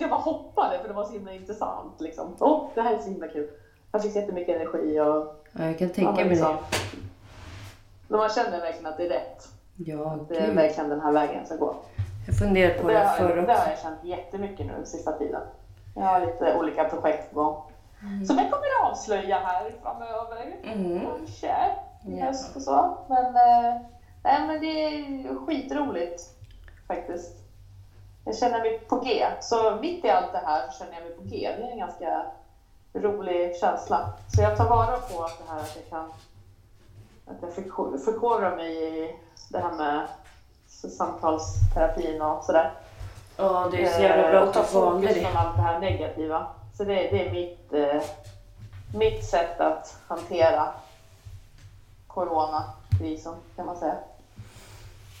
jag 0.00 0.10
bara 0.10 0.20
hoppade 0.20 0.78
för 0.78 0.88
det 0.88 0.94
var 0.94 1.04
så 1.04 1.12
himla 1.12 1.32
intressant. 1.32 2.00
Liksom. 2.00 2.34
Oh, 2.38 2.68
det 2.74 2.80
här 2.80 2.94
är 2.94 2.98
så 2.98 3.08
himla 3.08 3.28
kul. 3.28 3.48
Jag 3.92 4.02
fick 4.02 4.16
jättemycket 4.16 4.56
energi 4.56 5.00
och... 5.00 5.44
Ja, 5.52 5.64
jag 5.64 5.78
kan 5.78 5.90
tänka 5.90 6.12
mig 6.12 6.28
liksom, 6.28 6.56
det. 8.08 8.16
Man 8.16 8.30
känner 8.30 8.60
verkligen 8.60 8.86
att 8.86 8.96
det 8.96 9.06
är 9.06 9.08
rätt. 9.08 9.48
Ja, 9.76 10.18
det 10.28 10.36
är 10.36 10.54
verkligen 10.54 10.90
den 10.90 11.00
här 11.00 11.12
vägen 11.12 11.36
jag 11.36 11.46
ska 11.46 11.56
gå. 11.56 11.76
Jag 12.26 12.38
funderat 12.38 12.82
på 12.82 12.88
det, 12.88 12.94
det 12.94 13.14
förr 13.18 13.38
också. 13.38 13.46
Det 13.46 13.52
har 13.52 13.68
jag 13.68 13.78
känt 13.78 14.04
jättemycket 14.04 14.66
nu 14.66 14.84
sista 14.84 15.12
tiden. 15.12 15.42
Jag 15.94 16.02
har 16.02 16.20
lite 16.20 16.56
olika 16.58 16.84
projekt 16.84 17.34
på 17.34 17.42
gång. 17.42 17.62
Mm. 18.02 18.26
Som 18.26 18.38
jag 18.38 18.50
kommer 18.50 18.66
att 18.66 18.90
avslöja 18.90 19.38
här 19.38 19.72
framöver. 19.82 20.56
Mm. 20.62 21.00
Kanske. 21.06 21.54
I 22.06 22.20
höst 22.20 22.56
och 22.56 22.62
så. 22.62 22.98
Men, 23.08 23.26
äh, 23.26 23.80
nej, 24.24 24.46
men 24.46 24.60
det 24.60 24.66
är 24.66 25.34
skitroligt 25.34 26.22
faktiskt. 26.86 27.36
Jag 28.24 28.36
känner 28.36 28.58
mig 28.58 28.78
på 28.78 29.00
G. 29.00 29.26
Så 29.40 29.76
mitt 29.80 30.04
i 30.04 30.10
allt 30.10 30.32
det 30.32 30.42
här 30.44 30.70
känner 30.78 30.92
jag 30.92 31.02
mig 31.02 31.16
på 31.16 31.22
G. 31.22 31.50
Det 31.58 31.62
är 31.62 31.72
en 31.72 31.78
ganska 31.78 32.22
rolig 32.92 33.56
känsla. 33.56 34.12
Så 34.28 34.42
jag 34.42 34.56
tar 34.56 34.68
vara 34.68 34.96
på 34.96 35.22
att 35.22 35.38
det 35.38 35.52
här 35.52 35.60
att 35.60 35.76
jag 35.76 35.88
kan 35.90 36.12
att 37.26 37.42
jag 37.42 37.54
förkovrar 38.04 38.56
mig 38.56 39.04
i 39.04 39.14
det 39.48 39.58
här 39.58 39.72
med 39.72 40.06
samtalsterapin 40.70 42.22
och 42.22 42.44
sådär. 42.44 42.70
Ja, 43.36 43.68
det 43.70 43.84
är 43.84 43.90
så 43.92 44.02
jävla 44.02 44.30
bra 44.30 44.42
att 44.42 44.54
ta 44.54 44.62
fokus 44.62 45.14
från 45.14 45.36
allt 45.36 45.56
det 45.56 45.62
här 45.62 45.80
negativa. 45.80 46.46
Så 46.76 46.84
det, 46.84 46.94
det 46.94 47.26
är 47.26 47.32
mitt, 47.32 47.72
eh, 47.72 48.02
mitt 48.94 49.24
sätt 49.24 49.60
att 49.60 49.96
hantera 50.08 50.68
coronakrisen 52.06 53.34
kan 53.56 53.66
man 53.66 53.76
säga. 53.76 53.96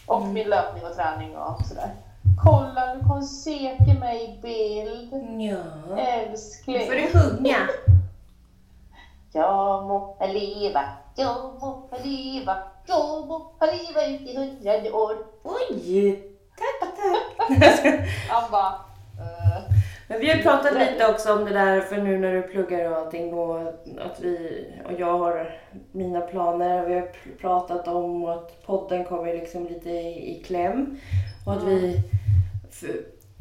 Och 0.06 0.20
mm. 0.20 0.32
min 0.32 0.48
löpning 0.48 0.84
och 0.84 0.96
träning 0.96 1.36
och 1.36 1.66
sådär. 1.66 1.90
Kolla, 2.44 2.94
du 2.94 3.08
kom 3.08 3.22
seke 3.22 3.98
mig 4.00 4.24
i 4.24 4.42
bild. 4.42 5.12
Ja. 5.40 5.98
Älskling. 5.98 6.78
Nu 6.78 6.86
får 6.86 6.94
du 6.94 7.06
sjunga. 7.06 7.56
Jag 9.32 9.84
må 9.84 10.16
leva, 10.20 10.82
jag 11.14 11.54
må 11.60 11.88
leva, 12.02 12.56
må 12.88 13.52
leva 13.60 14.06
ut 14.06 14.20
i 14.20 14.36
hundrade 14.36 14.92
år. 14.92 15.14
Oj! 15.42 16.22
Tack, 16.58 16.90
tack. 16.96 18.06
Han 18.28 18.50
bara... 18.50 18.72
Uh, 19.20 19.76
Men 20.08 20.20
vi 20.20 20.30
har 20.30 20.38
pratat 20.38 20.74
lite 20.74 21.06
också 21.06 21.32
om 21.32 21.44
det 21.44 21.50
där 21.52 21.80
för 21.80 21.96
nu 21.96 22.18
när 22.18 22.34
du 22.34 22.42
pluggar 22.42 22.90
och 22.90 22.96
allting 22.96 23.34
och 23.34 23.60
att 23.98 24.20
vi 24.20 24.66
och 24.86 25.00
jag 25.00 25.18
har 25.18 25.58
mina 25.92 26.20
planer. 26.20 26.86
Vi 26.86 26.94
har 26.94 27.08
pratat 27.40 27.88
om 27.88 28.24
att 28.24 28.66
podden 28.66 29.04
kommer 29.04 29.34
liksom 29.34 29.66
lite 29.66 29.90
i, 29.90 30.36
i 30.36 30.42
kläm 30.42 31.00
och 31.46 31.52
att 31.52 31.62
vi 31.62 32.02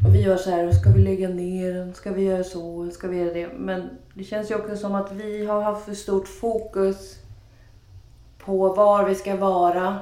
och 0.06 0.16
vi 0.16 0.22
gör 0.22 0.38
så 0.38 0.50
här, 0.50 0.72
ska 0.72 0.90
vi 0.90 1.02
lägga 1.02 1.30
ner 1.30 1.74
den? 1.74 1.94
Ska 1.94 2.12
vi 2.12 2.24
göra 2.24 2.44
så? 2.44 2.90
Ska 2.92 3.08
vi 3.08 3.18
göra 3.18 3.34
det? 3.34 3.50
Men 3.58 3.90
det 4.14 4.24
känns 4.24 4.52
ju 4.52 4.56
också 4.56 4.76
som 4.76 4.96
att 4.96 5.12
vi 5.12 5.46
har 5.46 5.62
haft 5.62 5.86
för 5.86 5.94
stort 5.94 6.28
fokus 6.28 7.16
på 8.46 8.74
var 8.74 9.06
vi 9.06 9.16
ska 9.16 9.36
vara, 9.36 10.00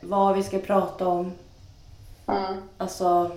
vad 0.00 0.36
vi 0.36 0.42
ska 0.42 0.58
prata 0.58 1.08
om. 1.08 1.32
Mm. 2.28 2.54
Alltså, 2.78 3.30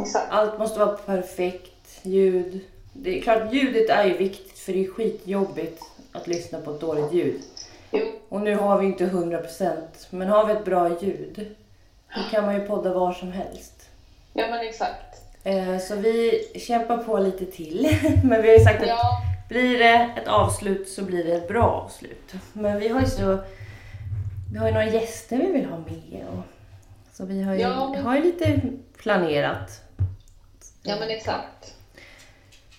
Exakt. 0.00 0.26
allt 0.30 0.58
måste 0.58 0.78
vara 0.78 0.96
perfekt. 0.96 1.70
Ljud. 2.02 2.60
Det 2.92 3.18
är 3.18 3.22
klart, 3.22 3.52
ljudet 3.52 3.90
är 3.90 4.04
ju 4.04 4.16
viktigt 4.16 4.58
för 4.58 4.72
det 4.72 4.84
är 4.84 4.90
skitjobbigt 4.90 5.82
att 6.12 6.26
lyssna 6.26 6.60
på 6.60 6.70
ett 6.70 6.80
dåligt 6.80 7.12
ljud. 7.12 7.42
Mm. 7.90 8.08
Och 8.28 8.40
nu 8.40 8.56
har 8.56 8.78
vi 8.78 8.86
inte 8.86 9.06
100% 9.06 9.76
men 10.10 10.28
har 10.28 10.46
vi 10.46 10.52
ett 10.52 10.64
bra 10.64 11.02
ljud 11.02 11.54
då 12.14 12.22
kan 12.30 12.44
man 12.44 12.54
ju 12.54 12.60
podda 12.60 12.94
var 12.94 13.12
som 13.12 13.32
helst. 13.32 13.88
Ja 14.32 14.46
men 14.50 14.60
exakt. 14.60 15.20
Eh, 15.44 15.78
så 15.78 15.94
vi 15.94 16.44
kämpar 16.54 16.96
på 16.96 17.18
lite 17.18 17.46
till. 17.46 17.98
Men 18.24 18.42
vi 18.42 18.48
har 18.48 18.58
ju 18.58 18.64
sagt 18.64 18.82
att 18.82 18.88
ja. 18.88 19.22
Blir 19.54 19.78
det 19.78 20.10
ett 20.16 20.28
avslut 20.28 20.88
så 20.88 21.02
blir 21.02 21.24
det 21.24 21.32
ett 21.32 21.48
bra 21.48 21.62
avslut. 21.62 22.32
Men 22.52 22.80
vi 22.80 22.88
har 22.88 23.00
ju 23.00 23.06
så... 23.06 23.38
Vi 24.52 24.58
har 24.58 24.66
ju 24.66 24.72
några 24.72 24.86
gäster 24.86 25.36
vi 25.36 25.52
vill 25.52 25.64
ha 25.64 25.78
med. 25.78 26.26
Och, 26.28 26.42
så 27.12 27.24
vi 27.24 27.42
har 27.42 27.54
ju, 27.54 27.60
ja, 27.60 27.96
har 28.02 28.16
ju 28.16 28.22
lite 28.22 28.60
planerat. 28.98 29.80
Ja 30.82 30.96
men 31.00 31.10
exakt. 31.10 31.74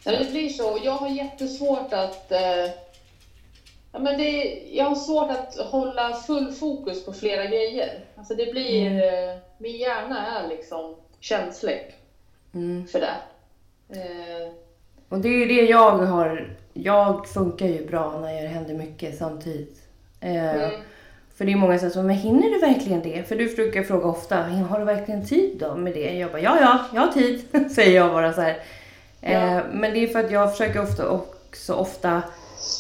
Ja, 0.03 0.11
det 0.11 0.31
blir 0.31 0.49
så. 0.49 0.79
Jag 0.83 0.91
har 0.91 1.09
jättesvårt 1.09 1.93
att... 1.93 2.31
Eh... 2.31 2.69
Ja, 3.91 3.99
men 3.99 4.17
det, 4.17 4.61
jag 4.71 4.85
har 4.85 4.95
svårt 4.95 5.31
att 5.31 5.57
hålla 5.57 6.13
full 6.13 6.51
fokus 6.51 7.05
på 7.05 7.13
flera 7.13 7.45
grejer. 7.45 8.05
Alltså 8.15 8.35
det 8.35 8.51
blir... 8.51 8.87
Mm. 8.87 9.29
Eh, 9.29 9.35
min 9.57 9.77
hjärna 9.77 10.39
är 10.39 10.47
liksom 10.47 10.95
känslig 11.19 11.95
mm. 12.53 12.87
för 12.87 12.99
det. 12.99 13.15
Eh. 13.99 14.51
Och 15.09 15.19
det 15.19 15.27
är 15.27 15.39
ju 15.39 15.45
det 15.45 15.65
jag 15.65 15.91
har. 15.91 16.57
Jag 16.77 17.27
funkar 17.27 17.65
ju 17.65 17.87
bra 17.87 18.19
när 18.21 18.41
det 18.41 18.47
händer 18.47 18.73
mycket 18.73 19.17
samtidigt. 19.17 19.81
Eh, 20.19 20.55
mm. 20.55 20.71
För 21.35 21.45
det 21.45 21.51
är 21.51 21.55
många 21.55 21.79
som 21.79 21.89
säger 21.89 22.05
men 22.05 22.15
hinner 22.15 22.49
du 22.49 22.59
verkligen 22.59 23.01
det? 23.01 23.27
För 23.27 23.35
du 23.35 23.55
brukar 23.55 23.83
fråga 23.83 24.05
ofta, 24.05 24.35
har 24.43 24.79
du 24.79 24.85
verkligen 24.85 25.25
tid 25.25 25.57
då 25.59 25.75
med 25.75 25.93
det? 25.93 26.13
Jag 26.13 26.31
bara, 26.31 26.41
ja 26.41 26.57
ja, 26.61 26.85
jag 26.93 27.01
har 27.01 27.11
tid, 27.11 27.41
säger 27.75 27.95
jag 27.95 28.11
bara 28.11 28.33
så 28.33 28.41
här. 28.41 28.59
Eh, 29.21 29.59
Men 29.71 29.93
det 29.93 29.99
är 29.99 30.07
för 30.07 30.19
att 30.19 30.31
jag 30.31 30.51
försöker 30.51 30.81
ofta 30.81 31.09
också 31.09 31.73
ofta 31.73 32.21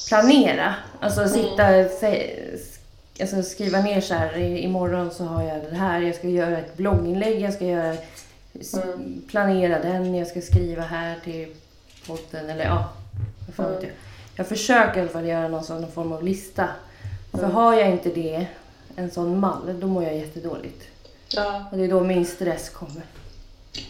planera. 0.09 0.75
Alltså 0.99 1.21
mm. 1.21 1.33
sitta, 1.33 1.67
mm. 1.67 1.89
alltså 3.21 3.43
skriva 3.43 3.81
ner 3.81 4.01
så 4.01 4.13
här, 4.13 4.37
imorgon 4.37 5.11
så 5.11 5.23
har 5.23 5.43
jag 5.43 5.61
det 5.69 5.75
här, 5.75 6.01
jag 6.01 6.15
ska 6.15 6.27
göra 6.27 6.57
ett 6.57 6.77
blogginlägg, 6.77 7.41
jag 7.41 7.53
ska 7.53 7.65
göra 7.65 7.95
Mm. 8.73 9.21
planera 9.29 9.79
den, 9.79 10.15
jag 10.15 10.27
ska 10.27 10.41
skriva 10.41 10.81
här 10.81 11.15
till 11.23 11.47
podden 12.07 12.49
eller 12.49 12.65
ja, 12.65 12.89
fan 13.53 13.71
vet 13.71 13.83
jag. 13.83 13.91
Jag 14.35 14.47
försöker 14.47 14.97
i 14.97 15.01
alla 15.01 15.09
fall 15.09 15.27
göra 15.27 15.47
någon 15.47 15.63
sån 15.63 15.91
form 15.91 16.11
av 16.11 16.23
lista. 16.23 16.69
För 17.31 17.43
har 17.43 17.73
jag 17.73 17.89
inte 17.89 18.09
det, 18.09 18.47
en 18.95 19.11
sån 19.11 19.39
mall, 19.39 19.79
då 19.79 19.87
mår 19.87 20.03
jag 20.03 20.17
jättedåligt. 20.17 20.83
Ja. 21.29 21.65
Och 21.71 21.77
det 21.77 21.83
är 21.83 21.87
då 21.87 22.03
min 22.03 22.25
stress 22.25 22.69
kommer. 22.69 23.03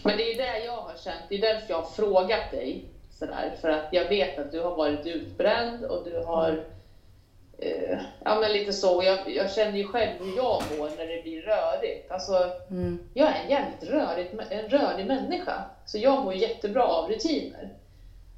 Men 0.02 0.16
det 0.16 0.22
är 0.22 0.28
ju 0.28 0.34
det 0.34 0.64
jag 0.64 0.76
har 0.76 0.94
känt, 1.04 1.20
det 1.28 1.34
är 1.34 1.54
därför 1.54 1.70
jag 1.70 1.82
har 1.82 1.90
frågat 1.90 2.50
dig 2.50 2.84
sådär. 3.18 3.56
För 3.60 3.68
att 3.68 3.88
jag 3.90 4.08
vet 4.08 4.38
att 4.38 4.52
du 4.52 4.60
har 4.60 4.76
varit 4.76 5.06
utbränd 5.06 5.84
och 5.84 6.04
du 6.04 6.24
har 6.26 6.64
eh, 7.58 7.98
ja 8.24 8.40
men 8.40 8.52
lite 8.52 8.72
så. 8.72 9.02
Jag, 9.04 9.30
jag 9.30 9.52
känner 9.52 9.78
ju 9.78 9.88
själv 9.88 10.10
hur 10.18 10.36
jag 10.36 10.62
mår 10.78 10.90
när 10.96 11.06
det 11.06 11.22
blir 11.22 11.42
rörigt. 11.42 12.10
Alltså, 12.10 12.50
mm. 12.70 12.98
Jag 13.14 13.28
är 13.28 13.44
en 13.44 13.50
jävligt 13.50 13.90
rörig, 13.90 14.30
en 14.50 14.68
rörig 14.68 15.06
människa. 15.06 15.64
Så 15.86 15.98
jag 15.98 16.24
mår 16.24 16.34
jättebra 16.34 16.82
av 16.82 17.10
rutiner. 17.10 17.72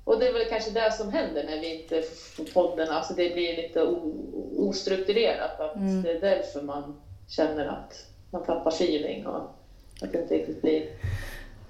Och 0.08 0.18
det 0.18 0.28
är 0.28 0.32
väl 0.32 0.48
kanske 0.48 0.70
det 0.70 0.92
som 0.92 1.12
händer 1.12 1.44
när 1.44 1.60
vi 1.60 1.82
inte 1.82 2.02
får 2.36 2.44
podden, 2.44 2.88
alltså 2.88 3.14
det 3.14 3.34
blir 3.34 3.56
lite 3.56 3.82
ostrukturerat. 4.56 5.60
Att 5.60 5.76
mm. 5.76 6.02
Det 6.02 6.10
är 6.10 6.20
därför 6.20 6.62
man 6.62 7.00
känner 7.28 7.66
att 7.66 8.06
man 8.30 8.44
tappar 8.44 8.70
feeling 8.70 9.26
och 9.26 9.36
att 10.02 10.12
det 10.12 10.22
inte 10.22 10.34
riktigt 10.34 10.62
blir 10.62 10.84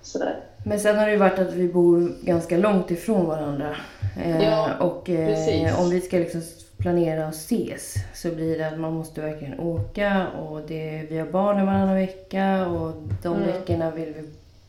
sådär. 0.03 0.40
Men 0.66 0.81
sen 0.81 0.96
har 0.96 1.07
det 1.07 1.12
ju 1.12 1.18
varit 1.18 1.38
att 1.38 1.53
vi 1.53 1.68
bor 1.68 2.12
ganska 2.22 2.57
långt 2.57 2.90
ifrån 2.90 3.27
varandra. 3.27 3.77
Eh, 4.24 4.44
ja, 4.44 4.74
och 4.81 5.11
eh, 5.11 5.81
om 5.81 5.90
vi 5.90 6.01
ska 6.01 6.18
liksom 6.18 6.42
planera 6.77 7.29
och 7.29 7.35
ses 7.35 7.94
så 8.14 8.29
blir 8.29 8.59
det 8.59 8.68
att 8.68 8.81
man 8.81 8.92
måste 8.92 9.20
verkligen 9.20 9.61
åka 9.61 10.27
och 10.29 10.61
det, 10.68 11.07
vi 11.11 11.18
har 11.18 11.27
barnen 11.27 11.66
varannan 11.66 11.94
vecka 11.94 12.66
och 12.66 12.92
de 13.22 13.37
mm. 13.37 13.46
veckorna 13.46 13.90
vill 13.90 14.14
vi 14.14 14.24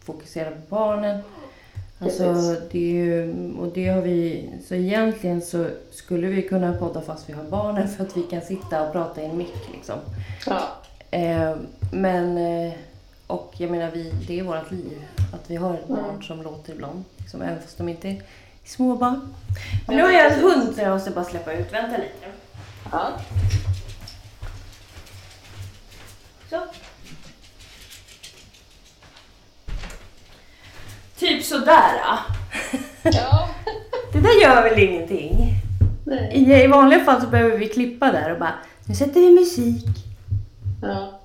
fokusera 0.06 0.52
på 0.52 0.58
barnen. 0.70 1.20
Alltså, 2.02 2.56
det 2.72 2.80
ju, 2.80 3.34
och 3.60 3.68
det 3.74 3.88
har 3.88 4.02
vi, 4.02 4.50
så 4.68 4.76
egentligen 4.76 5.42
så 5.42 5.66
skulle 5.92 6.28
vi 6.28 6.42
kunna 6.42 6.74
podda 6.74 7.02
fast 7.02 7.30
vi 7.30 7.34
har 7.34 7.44
barnen 7.44 7.88
för 7.98 8.04
att 8.04 8.18
vi 8.18 8.24
kan 8.24 8.42
sitta 8.42 8.88
och 8.88 8.92
prata 8.92 9.22
i 9.22 9.26
en 9.26 9.38
mick 9.38 9.70
liksom. 9.74 9.96
Ja. 10.46 10.62
Eh, 11.12 11.56
men, 11.92 12.38
eh, 12.38 12.74
och 13.28 13.54
jag 13.58 13.72
menar 13.72 13.92
vi, 13.94 14.14
det 14.28 14.40
är 14.40 14.44
vårt 14.44 14.72
liv. 14.72 15.06
Att 15.34 15.50
vi 15.50 15.56
har 15.56 15.74
ett 15.74 15.88
barn 15.88 16.10
mm. 16.10 16.22
som 16.22 16.42
låter 16.42 16.74
ibland. 16.74 17.04
Liksom, 17.18 17.42
även 17.42 17.62
fast 17.62 17.78
de 17.78 17.90
inte 17.90 18.22
Småbarn. 18.66 19.36
Men 19.88 19.96
nu 19.96 20.04
har 20.04 20.12
jag 20.12 20.34
en 20.34 20.40
hund 20.40 20.76
så 20.76 20.82
jag 20.82 20.92
måste 20.92 21.12
bara 21.12 21.26
släppa 21.26 21.54
ut. 21.54 21.74
Vänta 21.74 21.98
lite. 21.98 22.26
Ja. 22.92 23.10
Så. 26.50 26.58
Typ 31.20 31.44
sådär. 31.44 32.02
Ja. 32.02 32.20
Det 34.14 34.20
där 34.20 34.42
gör 34.42 34.64
väl 34.64 34.80
ingenting? 34.80 35.54
Nej. 36.06 36.32
I, 36.34 36.64
I 36.64 36.68
vanliga 36.68 37.00
fall 37.00 37.22
så 37.22 37.28
behöver 37.28 37.58
vi 37.58 37.70
klippa 37.70 38.12
där 38.12 38.32
och 38.32 38.40
bara, 38.40 38.54
nu 38.86 38.96
sätter 38.96 39.20
vi 39.20 39.32
musik. 39.32 39.86
Ja. 40.82 41.20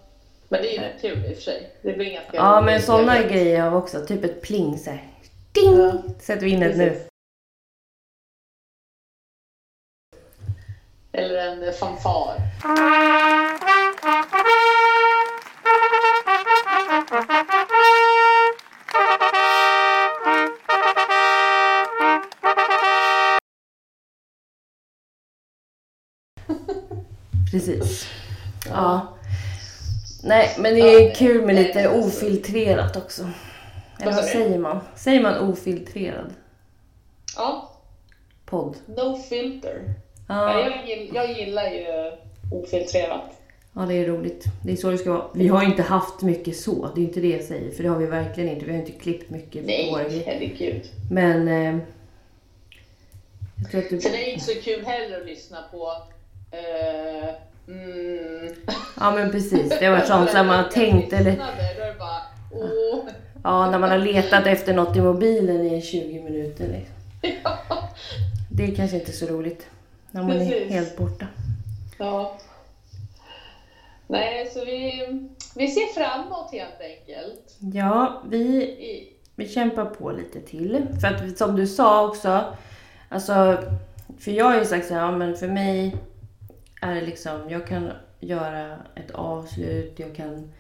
Men 0.49 0.63
det 0.63 0.77
är 0.77 0.83
ju 0.83 0.99
kul 1.01 1.25
i 1.25 1.33
och 1.33 1.37
för 1.37 1.43
sig. 1.43 1.71
Det 1.83 1.93
blir 1.93 2.07
inga 2.07 2.21
Ja, 2.33 2.61
men 2.61 2.83
sådana 2.83 3.23
grejer 3.23 3.61
har 3.61 3.71
vi 3.71 3.77
också. 3.77 4.07
Typ 4.07 4.25
ett 4.25 4.43
pling 4.43 4.79
så 4.79 4.91
här. 4.91 5.05
Ding! 5.53 5.79
Ja. 5.79 5.93
Sätter 6.21 6.45
vi 6.45 6.51
in 6.51 6.61
det 6.61 6.77
nu. 6.77 7.01
Eller 11.13 11.67
en 11.67 11.73
fanfar. 11.73 12.37
Precis. 27.55 28.07
Ja. 28.69 29.09
Nej, 30.23 30.57
men 30.59 30.75
det 30.75 30.81
är 30.81 31.15
kul 31.15 31.47
med 31.47 31.55
lite 31.55 31.89
ofiltrerat 31.89 32.97
också. 32.97 33.31
Eller 34.01 34.13
Vad 34.13 34.25
säger 34.25 34.59
man? 34.59 34.81
Säger 34.97 35.23
man 35.23 35.39
ofiltrerad 35.39 36.35
Ja, 37.37 37.73
podd? 38.45 38.77
no 38.87 39.17
filter. 39.29 39.83
Ja. 40.29 40.61
Ja, 40.61 40.71
Jag, 40.71 40.89
gill, 40.89 41.11
jag 41.15 41.39
gillar 41.39 41.71
ju 41.71 42.13
ofiltrerat. 42.53 43.23
ja, 43.73 43.81
det 43.83 43.95
är 43.95 44.07
roligt. 44.07 44.45
Det 44.65 44.73
är 44.73 44.77
så 44.77 44.91
det 44.91 44.99
ska 44.99 45.13
vara. 45.13 45.27
Vi 45.35 45.49
har 45.49 45.63
inte 45.65 45.83
haft 45.83 46.23
mycket 46.23 46.57
så, 46.57 46.91
det 46.95 47.01
är 47.01 47.05
inte 47.05 47.21
det 47.21 47.29
jag 47.29 47.45
säger. 47.45 47.71
För 47.71 47.83
det 47.83 47.89
har 47.89 47.97
vi 47.97 48.07
verkligen 48.07 48.51
inte. 48.51 48.67
Vi 48.67 48.73
har 48.73 48.79
inte 48.79 48.93
klippt 48.93 49.31
mycket 49.31 49.65
Nej, 49.67 49.91
våra 49.91 50.03
herregud. 50.27 50.83
Men... 51.11 51.49
Eh, 51.49 51.79
jag 53.63 53.71
tror 53.71 53.81
att 53.83 53.91
du... 53.91 54.01
Sen 54.01 54.13
är 54.15 54.19
det 54.19 54.31
inte 54.31 54.45
så 54.45 54.61
kul 54.61 54.85
heller 54.85 55.21
att 55.21 55.27
lyssna 55.27 55.59
på 55.73 55.93
eh, 56.55 57.35
mm, 57.69 58.55
Ja 59.01 59.11
men 59.11 59.31
precis, 59.31 59.79
det 59.79 59.87
har 59.87 59.93
varit 59.93 60.07
sånt 60.07 60.31
som 60.31 60.47
man 60.47 60.57
har 60.57 60.71
tänkt 60.71 61.13
eller... 61.13 61.31
Är 61.31 61.99
bara. 61.99 62.23
Ja, 63.45 63.71
när 63.71 63.79
man 63.79 63.91
har 63.91 63.99
letat 64.13 64.47
efter 64.47 64.75
något 64.75 64.97
i 64.97 65.01
mobilen 65.01 65.67
i 65.67 65.83
20 65.83 66.23
minuter. 66.23 66.67
Liksom. 66.67 66.95
Ja. 67.45 67.89
Det 68.51 68.65
är 68.65 68.75
kanske 68.75 68.97
inte 68.97 69.13
så 69.13 69.27
roligt. 69.27 69.67
När 70.11 70.23
man 70.23 70.31
är 70.31 70.51
Precis. 70.51 70.73
helt 70.73 70.97
borta. 70.97 71.27
ja. 71.99 72.39
Nej, 74.07 74.51
så 74.55 74.65
vi, 74.65 75.07
vi 75.57 75.69
ser 75.69 76.01
framåt 76.01 76.53
helt 76.53 76.81
enkelt. 76.81 77.57
Ja, 77.59 78.23
vi, 78.29 79.11
vi 79.35 79.49
kämpar 79.49 79.85
på 79.85 80.13
lite 80.13 80.41
till. 80.41 80.87
För 81.01 81.09
att 81.09 81.39
som 81.39 81.57
du 81.57 81.67
sa 81.67 82.07
också, 82.09 82.45
alltså, 83.09 83.59
för 84.19 84.31
jag 84.31 84.45
har 84.45 84.59
ju 84.59 84.65
sagt 84.65 84.87
så 84.87 84.95
här, 84.95 85.13
men 85.13 85.37
för 85.37 85.49
mig 85.49 85.97
är 86.85 86.95
det 86.95 87.01
liksom, 87.01 87.51
jag 87.51 87.67
kan 87.67 87.91
göra 88.21 88.79
ett 88.95 89.11
avslut, 89.11 89.99
jag 89.99 90.17
kan 90.17 90.53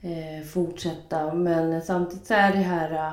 eh, 0.00 0.46
fortsätta, 0.52 1.34
men 1.34 1.82
samtidigt 1.82 2.26
så 2.26 2.34
är 2.34 2.52
det 2.52 2.58
här, 2.58 2.92
eh, 2.92 3.12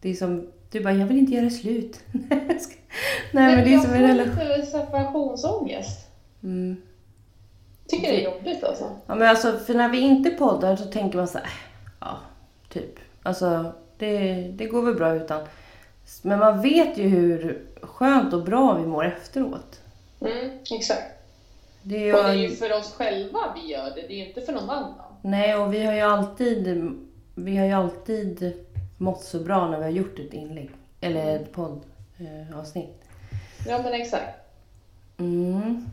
det 0.00 0.10
är 0.10 0.14
som, 0.14 0.50
du 0.70 0.80
bara, 0.82 0.94
jag 0.94 1.06
vill 1.06 1.18
inte 1.18 1.32
göra 1.32 1.50
slut. 1.50 2.00
Nej 3.32 3.56
men 3.56 3.64
det 3.64 3.74
är 3.74 3.78
som 3.78 3.92
en 3.92 4.02
jag 4.02 4.10
relation. 4.10 4.36
får 4.36 4.56
lite 4.56 4.66
separationsångest. 4.66 6.08
Mm. 6.42 6.76
Tycker 7.86 8.12
det 8.12 8.26
är 8.26 8.34
jobbigt 8.34 8.64
alltså. 8.64 8.84
Ja 9.06 9.14
men 9.14 9.28
alltså, 9.28 9.58
för 9.58 9.74
när 9.74 9.88
vi 9.88 10.00
inte 10.00 10.30
poddar 10.30 10.76
så 10.76 10.84
tänker 10.84 11.18
man 11.18 11.28
så 11.28 11.38
här, 11.38 11.48
ja, 12.00 12.18
typ. 12.68 12.98
Alltså, 13.22 13.72
det, 13.98 14.42
det 14.42 14.66
går 14.66 14.82
väl 14.82 14.94
bra 14.94 15.14
utan. 15.14 15.46
Men 16.22 16.38
man 16.38 16.62
vet 16.62 16.98
ju 16.98 17.08
hur 17.08 17.62
skönt 17.82 18.32
och 18.34 18.44
bra 18.44 18.74
vi 18.74 18.86
mår 18.86 19.04
efteråt. 19.04 19.81
Mm, 20.26 20.50
exakt. 20.70 21.02
Det 21.82 22.08
är 22.08 22.14
Och 22.16 22.22
det 22.24 22.28
är 22.30 22.34
ju, 22.34 22.56
för 22.56 22.72
oss 22.72 22.92
själva 22.92 23.38
vi 23.54 23.72
gör 23.72 23.84
det, 23.84 24.00
det 24.08 24.12
är 24.12 24.16
ju 24.16 24.26
inte 24.28 24.40
för 24.40 24.52
någon 24.52 24.70
annan. 24.70 24.94
nej, 25.22 25.56
och 25.56 25.74
vi 25.74 25.82
har 25.84 25.94
ju 25.94 26.00
alltid, 26.00 26.92
vi 27.34 27.56
har 27.56 27.66
ju 27.66 27.72
alltid 27.72 28.52
mått 28.98 29.22
så 29.24 29.38
bra 29.38 29.70
när 29.70 29.78
vi 29.78 29.84
har 29.84 29.90
gjort 29.90 30.18
ett 30.18 30.32
inlägg. 30.32 30.70
Eller 31.00 31.36
ett 31.36 31.52
poddavsnitt. 31.52 33.02
Ja 33.68 33.80
men 33.82 33.92
exakt. 33.92 34.38
Mm. 35.18 35.86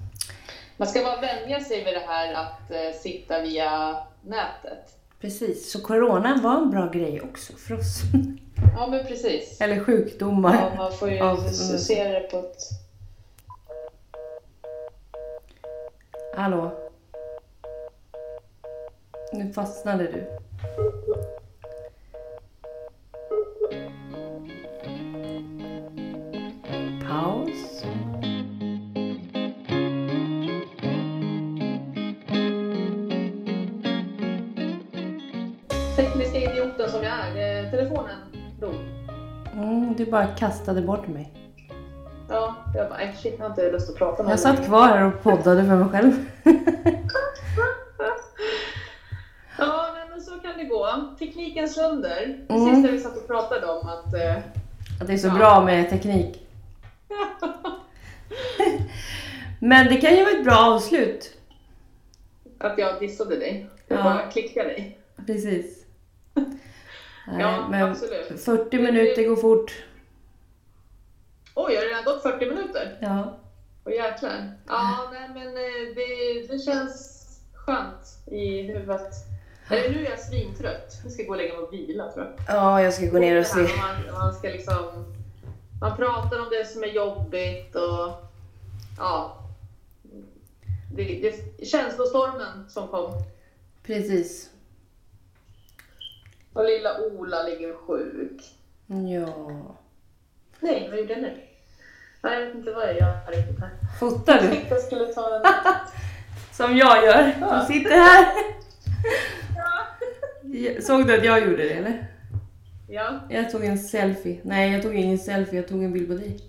Man 0.77 0.87
ska 0.87 1.03
bara 1.03 1.21
vänja 1.21 1.59
sig 1.59 1.83
vid 1.83 1.93
det 1.93 2.03
här 2.07 2.33
att 2.33 2.71
eh, 2.71 2.99
sitta 3.01 3.41
via 3.41 3.97
nätet. 4.21 4.95
Precis, 5.21 5.71
så 5.71 5.81
corona 5.81 6.39
var 6.43 6.57
en 6.57 6.69
bra 6.69 6.89
grej 6.89 7.21
också 7.21 7.53
för 7.53 7.75
oss. 7.75 8.01
Ja 8.77 8.87
men 8.87 9.05
precis. 9.05 9.61
Eller 9.61 9.79
sjukdomar. 9.83 10.55
Ja, 10.55 10.71
man 10.77 10.91
får 10.93 11.11
ju 11.11 11.17
s- 11.47 11.87
se 11.87 12.03
det 12.03 12.19
på 12.19 12.37
ett... 12.37 12.57
Hallå? 16.39 16.71
Nu 19.33 19.53
fastnade 19.53 20.03
du. 20.03 20.27
Paus. 27.07 27.83
Tekniska 35.95 36.37
idioten 36.37 36.89
som 36.89 37.03
jag 37.03 37.13
är. 37.37 37.63
eh, 37.65 37.71
Telefonen 37.71 38.17
dog. 38.59 38.75
Mm, 39.53 39.93
du 39.97 40.05
bara 40.05 40.27
kastade 40.27 40.81
bort 40.81 41.07
mig. 41.07 41.33
Bara, 42.99 43.09
äh, 43.09 43.15
shit, 43.15 43.33
jag 43.37 43.43
har 43.45 43.49
inte 43.49 43.71
lust 43.71 43.89
att 43.89 43.95
prata 43.95 44.23
med 44.23 44.31
Jag 44.31 44.39
satt 44.39 44.65
kvar 44.65 44.87
här 44.87 45.03
och 45.05 45.23
poddade 45.23 45.65
för 45.65 45.75
mig 45.75 45.89
själv. 45.89 46.25
Ja, 49.57 49.91
nej, 49.95 50.03
men 50.09 50.21
så 50.21 50.31
kan 50.31 50.57
det 50.57 50.63
gå. 50.63 51.15
Teknikens 51.19 51.77
under. 51.77 52.37
Precis 52.47 52.67
Mm. 52.67 52.81
det 52.83 52.91
vi 52.91 52.99
satt 52.99 53.17
och 53.17 53.27
pratade 53.27 53.67
om 53.67 53.87
att... 53.87 54.13
Eh, 54.13 54.35
Att 55.01 55.07
det 55.07 55.13
är 55.13 55.17
så 55.17 55.27
Ja. 55.27 55.33
bra 55.33 55.63
med 55.65 55.89
teknik. 55.89 56.47
Men 59.59 59.85
det 59.87 59.95
kan 59.97 60.15
ju 60.15 60.23
vara 60.23 60.33
ett 60.37 60.43
bra 60.43 60.55
avslut. 60.57 61.35
att 62.59 62.77
jag 62.77 62.99
dissade 62.99 63.35
dig. 63.35 63.69
Jag 63.87 63.99
Ja. 63.99 64.03
bara 64.03 64.31
klickade 64.31 64.69
dig. 64.69 64.97
Precis. 65.25 65.85
Nej, 66.33 66.45
Ja, 67.39 67.67
men 67.69 67.83
absolut. 67.91 68.41
40 68.45 68.79
minuter 68.79 69.27
går 69.27 69.35
fort. 69.35 69.83
Oj, 71.55 71.75
har 71.75 71.81
det 71.81 71.87
redan 71.89 72.03
gått 72.03 72.23
40 72.23 72.45
minuter? 72.45 72.97
Ja. 73.01 73.37
Åh 73.85 73.93
jäklar. 73.93 74.51
Ja, 74.67 75.09
nej 75.11 75.29
men 75.33 75.47
eh, 75.47 75.95
det, 75.95 76.47
det 76.53 76.59
känns 76.59 77.25
skönt 77.53 78.17
i 78.25 78.61
huvudet. 78.61 79.13
Eller 79.69 79.89
nu 79.89 80.05
är 80.05 80.09
jag 80.09 80.19
svintrött. 80.19 80.99
Jag 81.03 81.11
ska 81.11 81.23
gå 81.23 81.29
och 81.29 81.37
lägga 81.37 81.53
mig 81.53 81.63
och 81.63 81.73
vila 81.73 82.11
tror 82.11 82.25
jag. 82.25 82.55
Ja, 82.55 82.81
jag 82.81 82.93
ska 82.93 83.05
gå 83.05 83.19
ner 83.19 83.39
och 83.39 83.45
se. 83.45 83.59
Man, 83.61 84.19
man 84.19 84.33
ska 84.33 84.47
liksom... 84.47 85.15
Man 85.81 85.97
pratar 85.97 86.39
om 86.39 86.47
det 86.49 86.65
som 86.65 86.83
är 86.83 86.87
jobbigt 86.87 87.75
och... 87.75 88.11
Ja. 88.97 89.37
Det, 90.95 91.03
det, 91.03 91.65
känslostormen 91.65 92.69
som 92.69 92.87
kom. 92.87 93.11
Precis. 93.83 94.49
Och 96.53 96.65
lilla 96.65 97.01
Ola 97.01 97.43
ligger 97.43 97.73
sjuk. 97.73 98.41
Ja. 98.87 99.61
Nej, 100.59 100.87
vad 100.89 100.99
gjorde 100.99 101.13
jag 101.13 101.21
nu? 101.21 101.37
Jag 102.21 102.39
vet 102.45 102.55
inte 102.55 102.71
vad 102.71 102.83
jag 102.89 102.95
gör 102.95 103.31
riktigt 103.31 103.59
här. 103.59 103.69
Fotar 103.99 104.33
Jag 104.43 104.51
du? 104.51 104.57
jag 104.69 104.79
skulle 104.81 105.05
ta 105.05 105.35
en... 105.35 105.41
Som 106.53 106.77
jag 106.77 107.05
gör. 107.05 107.33
Ja. 107.41 107.65
Du 107.67 107.73
sitter 107.73 107.89
här. 107.91 108.25
Ja. 109.55 110.81
Såg 110.81 111.07
du 111.07 111.17
att 111.17 111.25
jag 111.25 111.39
gjorde 111.45 111.63
det 111.63 111.69
eller? 111.73 112.07
ja. 112.87 113.19
Jag 113.29 113.51
tog 113.51 113.65
en 113.65 113.77
selfie. 113.79 114.39
Nej, 114.43 114.71
jag 114.73 114.81
tog 114.81 114.95
ingen 114.95 115.17
selfie. 115.17 115.55
Jag 115.59 115.67
tog 115.67 115.83
en 115.83 115.93
bild 115.93 116.07
på 116.07 116.13
dig. 116.13 116.39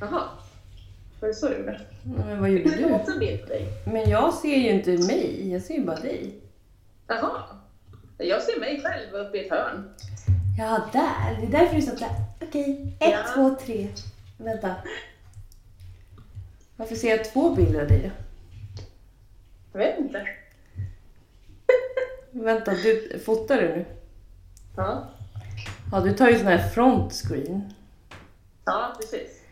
Jaha. 0.00 0.22
Var 1.20 1.28
det 1.28 1.34
så 1.34 1.48
du 1.48 1.56
gjorde? 1.56 1.80
Men 2.02 2.40
vad 2.40 2.50
gjorde 2.50 2.70
Du 2.70 2.76
du? 2.88 2.92
också 2.94 3.12
en 3.12 3.18
bild 3.18 3.40
på 3.42 3.46
dig. 3.48 3.66
Men 3.86 4.10
jag 4.10 4.34
ser 4.34 4.56
ju 4.56 4.68
inte 4.70 4.90
mig. 4.90 5.52
Jag 5.52 5.62
ser 5.62 5.74
ju 5.74 5.84
bara 5.84 5.96
dig. 6.00 6.34
Jaha. 7.06 7.42
Jag 8.18 8.42
ser 8.42 8.60
mig 8.60 8.82
själv 8.84 9.26
uppe 9.26 9.38
i 9.38 9.44
ett 9.44 9.50
hörn. 9.50 9.88
Ja, 10.58 10.88
där. 10.92 11.36
Det 11.40 11.46
är 11.46 11.60
därför 11.60 11.76
du 11.76 11.82
satt 11.82 11.98
där. 11.98 12.10
Okej. 12.42 12.96
Ett, 13.00 13.10
Ja. 13.10 13.18
två, 13.34 13.54
tre. 13.64 13.88
Vänta. 14.38 14.74
Varför 16.76 16.94
ser 16.94 17.16
jag 17.16 17.24
två 17.32 17.54
bilder 17.54 17.80
av 17.82 17.88
dig 17.88 18.00
då? 18.02 18.10
Jag 19.72 19.78
vet 19.78 19.98
inte. 19.98 20.26
Vänta, 22.30 22.70
du, 22.70 23.18
fotar 23.24 23.56
du 23.62 23.68
nu? 23.68 23.84
Ja. 24.76 25.08
Ja, 25.92 26.00
du 26.00 26.12
tar 26.12 26.28
ju 26.28 26.38
sån 26.38 26.46
här 26.46 26.68
front 26.68 27.12
screen. 27.12 27.72
Ja, 28.64 28.92
precis. 29.00 29.42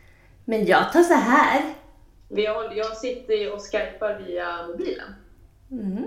Men 0.45 0.65
jag 0.65 0.93
tar 0.93 1.03
så 1.03 1.13
här. 1.13 1.61
Har, 2.29 2.75
jag 2.75 2.97
sitter 2.97 3.53
och 3.53 3.61
skypar 3.61 4.19
via 4.27 4.67
mobilen. 4.67 5.15
Mm. 5.71 6.03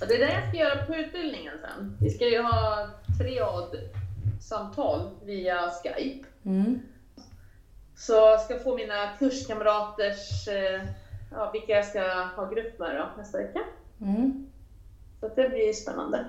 Och 0.00 0.08
det 0.08 0.14
är 0.14 0.18
det 0.18 0.32
jag 0.32 0.48
ska 0.48 0.58
göra 0.58 0.84
på 0.86 0.94
utbildningen 0.94 1.54
sen. 1.62 1.96
Vi 2.00 2.10
ska 2.10 2.28
ju 2.28 2.42
ha 2.42 2.88
triad-samtal 4.42 5.10
via 5.24 5.70
Skype. 5.70 6.26
Mm. 6.44 6.80
Så 7.96 8.12
jag 8.12 8.40
ska 8.40 8.58
få 8.58 8.76
mina 8.76 9.08
kurskamraters, 9.18 10.48
eh, 10.48 10.82
ja, 11.32 11.50
vilka 11.52 11.72
jag 11.72 11.84
ska 11.86 12.00
ha 12.36 12.50
grupp 12.50 12.78
med 12.78 12.96
då, 12.96 13.22
nästa 13.22 13.38
vecka. 13.38 13.60
Mm. 14.00 14.46
Så 15.20 15.28
det 15.28 15.48
blir 15.48 15.72
spännande. 15.72 16.26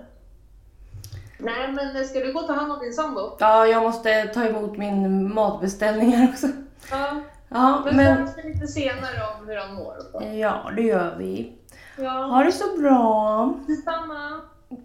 Nej, 1.38 1.72
men 1.74 2.06
ska 2.06 2.20
du 2.20 2.34
gå 2.34 2.40
och 2.40 2.48
ta 2.48 2.54
hand 2.54 2.72
om 2.72 2.80
din 2.80 2.94
sambo? 2.94 3.38
Ja, 3.40 3.68
jag 3.68 3.84
måste 3.84 4.26
ta 4.26 4.46
emot 4.46 4.78
min 4.78 5.34
matbeställning 5.34 6.12
här 6.12 6.30
också. 6.30 6.48
Ja. 6.92 7.22
Ja, 7.50 7.82
Men, 7.86 7.96
men... 7.96 8.28
lite 8.44 8.68
senare 8.68 9.22
om 9.40 9.48
hur 9.48 9.56
han 9.58 9.76
mår 9.76 9.98
och 9.98 10.04
så. 10.04 10.24
Ja, 10.28 10.72
det 10.76 10.82
gör 10.82 11.16
vi. 11.18 11.54
Ja, 11.98 12.10
Ha 12.26 12.44
det 12.44 12.52
så 12.52 12.78
bra. 12.78 13.54
detsamma. 13.68 14.42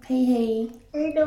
Hej 0.07 0.25
hej. 0.25 0.73
Hej 0.93 1.13
då. 1.13 1.27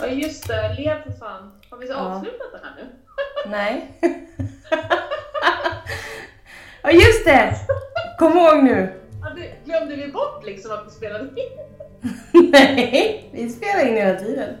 Ja 0.00 0.06
just 0.06 0.46
det, 0.48 0.74
lev 0.78 1.02
för 1.02 1.12
fan. 1.12 1.52
Har 1.70 1.78
vi 1.78 1.86
så 1.86 1.92
Ja. 1.92 1.98
avslutat 1.98 2.52
det 2.52 2.60
här 2.62 2.74
nu? 2.76 2.88
Nej. 3.50 3.98
Ja, 6.82 6.90
just 6.90 7.24
det! 7.24 7.54
Kom 8.18 8.32
ihåg 8.38 8.64
nu. 8.64 8.92
Ja, 9.22 9.28
det 9.36 9.64
glömde 9.64 9.96
vi 9.96 10.12
bort 10.12 10.44
liksom 10.46 10.72
att 10.72 10.86
vi 10.86 10.90
spelade 10.90 11.24
in. 11.24 11.30
Nej, 12.52 13.30
vi 13.32 13.48
spelar 13.48 13.86
in 13.88 13.96
hela 13.96 14.18
tiden. 14.18 14.56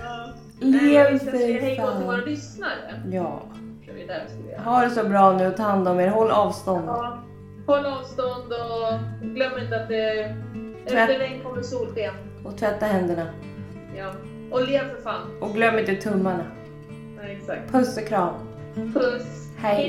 Ja. 0.00 0.32
Lev 0.60 1.12
vi 1.12 1.18
ska 1.18 1.30
hej 1.30 1.76
för 1.76 1.86
då 1.86 1.96
till 1.96 2.06
våra 2.06 2.16
fan. 2.16 2.24
lyssnare. 2.30 3.02
Ja. 3.12 3.42
Ha 4.64 4.80
det 4.80 4.90
så 4.90 5.04
bra 5.04 5.32
nu 5.32 5.46
och 5.46 5.56
ta 5.56 5.62
hand 5.62 5.88
om 5.88 6.00
er. 6.00 6.08
Håll 6.08 6.30
avstånd. 6.30 6.88
Ja. 6.88 7.18
Håll 7.66 7.86
avstånd 7.86 8.52
och 8.52 8.98
glöm 9.34 9.58
inte 9.58 9.76
att 9.82 9.88
det 9.88 10.34
efter 10.86 11.18
regn 11.18 11.42
kommer 11.42 11.62
solsken. 11.62 12.14
Och 12.44 12.58
tvätta 12.58 12.86
händerna. 12.86 13.26
Ja. 13.96 14.12
Och 14.54 14.68
lev 14.68 14.88
för 14.88 15.02
fan. 15.02 15.38
Och 15.40 15.54
glöm 15.54 15.78
inte 15.78 15.94
tummarna. 15.94 16.46
Ja, 17.16 17.28
exakt. 17.28 17.72
Puss 17.72 17.96
och 17.96 18.08
kram. 18.08 18.34
Puss. 18.74 19.48
Hej. 19.56 19.88